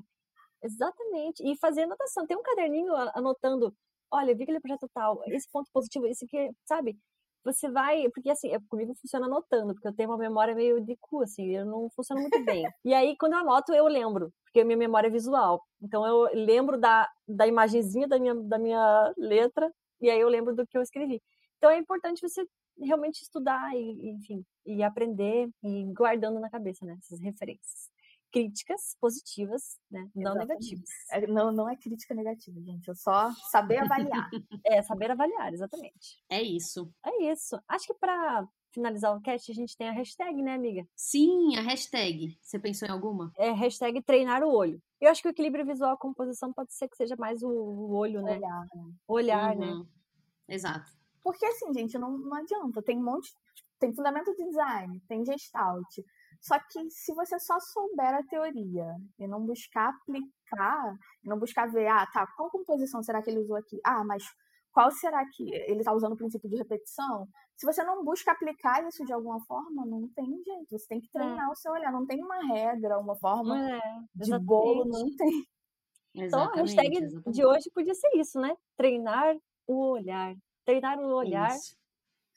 Exatamente. 0.61 1.43
E 1.47 1.57
fazer 1.57 1.83
anotação. 1.83 2.25
Tem 2.27 2.37
um 2.37 2.43
caderninho 2.43 2.93
anotando, 3.13 3.73
olha, 4.11 4.35
vi 4.35 4.43
aquele 4.43 4.59
projeto 4.59 4.89
tal, 4.93 5.21
esse 5.27 5.49
ponto 5.51 5.69
positivo, 5.71 6.05
esse 6.07 6.25
que, 6.27 6.49
sabe? 6.65 6.97
Você 7.43 7.69
vai. 7.69 8.09
Porque 8.09 8.29
assim, 8.29 8.51
é, 8.53 8.59
comigo 8.67 8.93
funciona 8.95 9.25
anotando, 9.25 9.73
porque 9.73 9.87
eu 9.87 9.93
tenho 9.93 10.09
uma 10.09 10.17
memória 10.17 10.55
meio 10.55 10.81
de 10.81 10.95
cu, 10.97 11.21
assim, 11.21 11.55
eu 11.55 11.65
não 11.65 11.89
funciona 11.91 12.21
muito 12.21 12.43
bem. 12.43 12.63
e 12.85 12.93
aí, 12.93 13.15
quando 13.17 13.33
eu 13.33 13.39
anoto, 13.39 13.73
eu 13.73 13.87
lembro, 13.87 14.31
porque 14.43 14.61
a 14.61 14.65
minha 14.65 14.77
memória 14.77 15.07
é 15.07 15.11
visual. 15.11 15.61
Então 15.81 16.05
eu 16.05 16.29
lembro 16.33 16.79
da, 16.79 17.09
da 17.27 17.47
imagenzinha 17.47 18.07
da 18.07 18.19
minha, 18.19 18.35
da 18.35 18.57
minha 18.57 19.13
letra, 19.17 19.71
e 20.01 20.09
aí 20.09 20.19
eu 20.19 20.29
lembro 20.29 20.55
do 20.55 20.65
que 20.67 20.77
eu 20.77 20.81
escrevi. 20.81 21.21
Então 21.57 21.69
é 21.69 21.77
importante 21.77 22.21
você 22.21 22.45
realmente 22.81 23.21
estudar 23.21 23.75
e, 23.75 24.11
enfim, 24.11 24.45
e 24.65 24.81
aprender 24.81 25.49
e 25.63 25.83
guardando 25.93 26.39
na 26.39 26.49
cabeça, 26.49 26.85
né, 26.85 26.95
essas 27.01 27.19
referências 27.19 27.89
críticas 28.31 28.95
positivas, 28.99 29.79
né? 29.89 30.09
Não 30.15 30.31
Exatamente. 30.31 30.47
negativas. 30.47 30.89
É, 31.11 31.27
não, 31.27 31.51
não 31.51 31.69
é 31.69 31.75
crítica 31.75 32.13
negativa, 32.13 32.61
gente. 32.61 32.89
É 32.89 32.95
só 32.95 33.31
saber 33.49 33.77
avaliar. 33.77 34.29
é, 34.65 34.81
saber 34.81 35.11
avaliar, 35.11 35.53
exatamente. 35.53 36.21
É 36.29 36.41
isso. 36.41 36.91
É 37.05 37.31
isso. 37.31 37.59
Acho 37.67 37.87
que 37.87 37.93
para 37.93 38.47
finalizar 38.71 39.15
o 39.15 39.21
cast, 39.21 39.51
a 39.51 39.55
gente 39.55 39.75
tem 39.75 39.89
a 39.89 39.91
hashtag, 39.91 40.41
né, 40.41 40.53
amiga? 40.53 40.87
Sim, 40.95 41.55
a 41.57 41.61
hashtag. 41.61 42.37
Você 42.41 42.59
pensou 42.59 42.87
em 42.87 42.91
alguma? 42.91 43.31
É 43.37 43.51
hashtag 43.51 44.01
treinar 44.01 44.43
o 44.43 44.53
olho. 44.53 44.81
Eu 45.01 45.09
acho 45.09 45.21
que 45.21 45.27
o 45.27 45.31
equilíbrio 45.31 45.65
visual 45.65 45.95
e 45.95 45.97
composição 45.97 46.53
pode 46.53 46.73
ser 46.73 46.87
que 46.87 46.97
seja 46.97 47.15
mais 47.17 47.41
o, 47.41 47.49
o 47.49 47.95
olho, 47.95 48.21
né? 48.21 48.37
Olhar, 48.37 48.61
né? 48.61 48.93
Olhar, 49.07 49.55
né? 49.55 49.67
uhum. 49.67 49.79
né? 49.79 49.85
Exato. 50.47 50.91
Porque 51.23 51.45
assim, 51.45 51.73
gente, 51.73 51.97
não, 51.97 52.17
não 52.17 52.37
adianta. 52.37 52.81
Tem 52.81 52.97
um 52.97 53.03
monte. 53.03 53.31
Tem 53.79 53.93
fundamento 53.93 54.35
de 54.35 54.43
design, 54.43 55.01
tem 55.07 55.23
gestalt, 55.23 55.99
só 56.39 56.57
que 56.59 56.89
se 56.89 57.13
você 57.13 57.37
só 57.39 57.59
souber 57.59 58.13
a 58.13 58.23
teoria 58.23 58.95
e 59.17 59.27
não 59.27 59.45
buscar 59.45 59.89
aplicar, 59.89 60.95
não 61.23 61.37
buscar 61.37 61.67
ver, 61.67 61.87
ah, 61.87 62.07
tá, 62.13 62.25
qual 62.35 62.49
composição 62.49 63.03
será 63.03 63.21
que 63.21 63.29
ele 63.29 63.39
usou 63.39 63.57
aqui? 63.57 63.79
Ah, 63.85 64.03
mas 64.05 64.23
qual 64.71 64.91
será 64.91 65.25
que 65.35 65.43
ele 65.53 65.79
está 65.79 65.93
usando 65.93 66.13
o 66.13 66.17
princípio 66.17 66.49
de 66.49 66.55
repetição? 66.55 67.27
Se 67.57 67.65
você 67.65 67.83
não 67.83 68.03
busca 68.05 68.31
aplicar 68.31 68.87
isso 68.87 69.03
de 69.03 69.11
alguma 69.11 69.43
forma, 69.45 69.85
não 69.85 70.07
tem 70.15 70.25
jeito. 70.25 70.67
Você 70.71 70.87
tem 70.87 71.01
que 71.01 71.07
é. 71.07 71.19
treinar 71.19 71.47
é. 71.47 71.51
o 71.51 71.55
seu 71.55 71.71
olhar. 71.71 71.91
Não 71.91 72.05
tem 72.05 72.23
uma 72.23 72.41
regra, 72.45 72.99
uma 72.99 73.15
forma 73.17 73.59
é, 73.59 73.81
de 74.15 74.39
bolo, 74.39 74.85
não 74.85 75.05
tem. 75.15 75.43
Então, 76.15 76.41
a 76.41 76.55
hashtag 76.55 76.97
exatamente. 76.97 77.31
de 77.31 77.45
hoje 77.45 77.69
podia 77.73 77.93
ser 77.93 78.09
isso, 78.15 78.39
né? 78.39 78.55
Treinar 78.77 79.35
o 79.67 79.91
olhar. 79.91 80.33
Treinar 80.65 80.99
o 80.99 81.13
olhar 81.13 81.49
isso. 81.49 81.75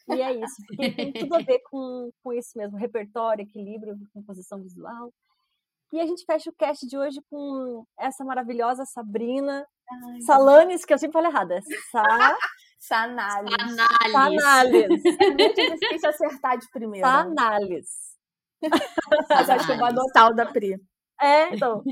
E 0.08 0.20
é 0.20 0.32
isso, 0.32 0.56
porque 0.66 0.90
tem 0.90 1.12
tudo 1.30 1.34
a 1.34 1.38
ver 1.38 1.60
com, 1.70 2.10
com 2.22 2.32
isso 2.32 2.56
mesmo, 2.56 2.76
repertório, 2.76 3.42
equilíbrio, 3.42 3.96
composição 4.12 4.60
visual. 4.60 5.12
E 5.92 6.00
a 6.00 6.06
gente 6.06 6.24
fecha 6.24 6.48
o 6.48 6.54
cast 6.54 6.86
de 6.86 6.96
hoje 6.96 7.20
com 7.30 7.84
essa 7.98 8.24
maravilhosa 8.24 8.84
Sabrina 8.86 9.66
Ai, 9.90 10.20
Salanes, 10.22 10.84
que 10.84 10.94
eu 10.94 10.98
sempre 10.98 11.12
falo 11.12 11.26
errada. 11.26 11.60
Sa... 11.90 12.02
Sanales. 12.78 13.54
Sanales. 14.10 14.42
Sanales. 14.42 15.02
É 15.20 15.30
muito 15.30 15.78
difícil 15.78 16.08
acertar 16.08 16.58
de 16.58 16.68
primeira. 16.70 17.06
Sanales. 17.06 17.86
Mas 19.28 19.50
acho 19.50 19.66
que 19.66 19.72
eu 19.72 19.76
vou 19.76 19.86
adotar 19.86 20.30
o 20.30 20.34
da 20.34 20.46
Pri. 20.46 20.80
É, 21.22 21.54
então. 21.54 21.82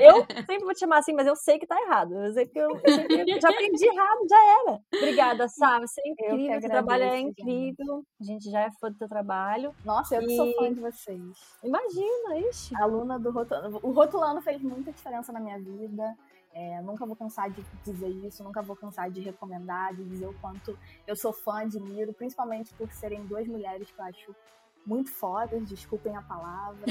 Eu 0.00 0.26
sempre 0.46 0.64
vou 0.64 0.74
te 0.74 0.80
chamar 0.80 0.98
assim, 0.98 1.12
mas 1.12 1.26
eu 1.26 1.36
sei 1.36 1.58
que 1.58 1.66
tá 1.66 1.80
errado. 1.80 2.14
Eu 2.14 2.32
sei 2.32 2.46
que 2.46 2.58
eu, 2.58 2.70
eu, 2.70 3.26
eu 3.26 3.40
já 3.40 3.48
aprendi 3.50 3.86
errado, 3.86 4.20
já 4.28 4.44
era. 4.62 4.80
Obrigada, 4.94 5.48
Sá. 5.48 5.78
Você 5.80 6.00
é 6.00 6.08
incrível, 6.08 6.60
seu 6.60 6.70
trabalho 6.70 7.04
é 7.04 7.20
incrível. 7.20 8.04
A 8.20 8.24
gente 8.24 8.50
já 8.50 8.60
é 8.62 8.70
fã 8.80 8.90
do 8.90 8.98
teu 8.98 9.08
trabalho. 9.08 9.74
Nossa, 9.84 10.16
eu 10.16 10.22
e... 10.22 10.36
sou 10.36 10.52
fã 10.54 10.72
de 10.72 10.80
vocês. 10.80 11.20
Imagina, 11.62 12.38
ixi. 12.48 12.74
Aluna 12.76 13.18
do 13.18 13.30
Rotulano. 13.30 13.78
O 13.82 13.92
Rotulano 13.92 14.42
fez 14.42 14.60
muita 14.60 14.90
diferença 14.90 15.32
na 15.32 15.40
minha 15.40 15.58
vida. 15.58 16.16
É, 16.52 16.82
nunca 16.82 17.06
vou 17.06 17.14
cansar 17.14 17.48
de 17.48 17.64
dizer 17.84 18.08
isso, 18.08 18.42
nunca 18.42 18.60
vou 18.60 18.74
cansar 18.74 19.08
de 19.08 19.20
recomendar, 19.20 19.94
de 19.94 20.04
dizer 20.04 20.26
o 20.26 20.34
quanto 20.40 20.76
eu 21.06 21.14
sou 21.14 21.32
fã, 21.32 21.60
admiro, 21.60 22.12
principalmente 22.12 22.74
por 22.74 22.90
serem 22.90 23.24
duas 23.26 23.46
mulheres 23.46 23.88
que 23.88 24.00
eu 24.00 24.04
acho 24.04 24.34
muito 24.86 25.10
fodas, 25.10 25.68
desculpem 25.68 26.16
a 26.16 26.22
palavra. 26.22 26.84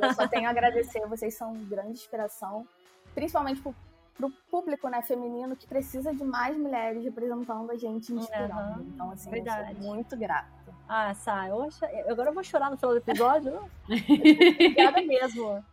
eu 0.00 0.14
só 0.14 0.28
tenho 0.28 0.46
a 0.46 0.50
agradecer, 0.50 1.06
vocês 1.06 1.34
são 1.34 1.54
grande 1.64 1.92
inspiração, 1.92 2.66
principalmente 3.14 3.60
pro, 3.60 3.74
pro 4.14 4.30
público 4.50 4.88
né, 4.88 5.02
feminino 5.02 5.56
que 5.56 5.66
precisa 5.66 6.14
de 6.14 6.24
mais 6.24 6.56
mulheres 6.56 7.02
representando 7.02 7.70
a 7.70 7.76
gente, 7.76 8.12
inspirando. 8.12 8.80
Uhum, 8.80 8.90
então, 8.94 9.10
assim, 9.10 9.30
verdade. 9.30 9.72
eu 9.72 9.82
sou 9.82 9.94
muito 9.94 10.16
grata. 10.16 10.62
Ah, 10.88 11.14
Sá, 11.14 11.48
eu 11.48 11.62
acho... 11.62 11.84
agora 12.08 12.30
eu 12.30 12.34
vou 12.34 12.44
chorar 12.44 12.70
no 12.70 12.76
final 12.76 12.92
do 12.92 12.98
episódio. 12.98 13.70
Obrigada 13.88 15.02
mesmo. 15.02 15.64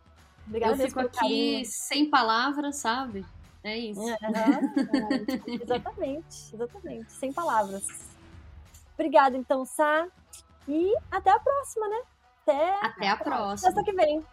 Obrigada 0.46 0.82
eu 0.82 0.88
fico 0.88 1.00
aqui 1.00 1.18
carinho. 1.18 1.64
sem 1.66 2.08
palavras, 2.08 2.76
sabe? 2.76 3.24
É 3.62 3.76
isso. 3.76 4.00
Uhum, 4.00 4.10
é, 4.10 5.62
exatamente, 5.62 6.54
exatamente. 6.54 7.12
Sem 7.12 7.32
palavras. 7.32 7.86
Obrigada, 8.94 9.36
então, 9.36 9.64
Sá. 9.64 10.08
E 10.68 10.94
até 11.10 11.30
a 11.30 11.38
próxima, 11.38 11.88
né? 11.88 12.00
Até, 12.42 12.86
até 12.86 13.08
a 13.08 13.16
próxima. 13.16 13.72
Sexta 13.72 13.84
que 13.84 13.92
vem. 13.92 14.24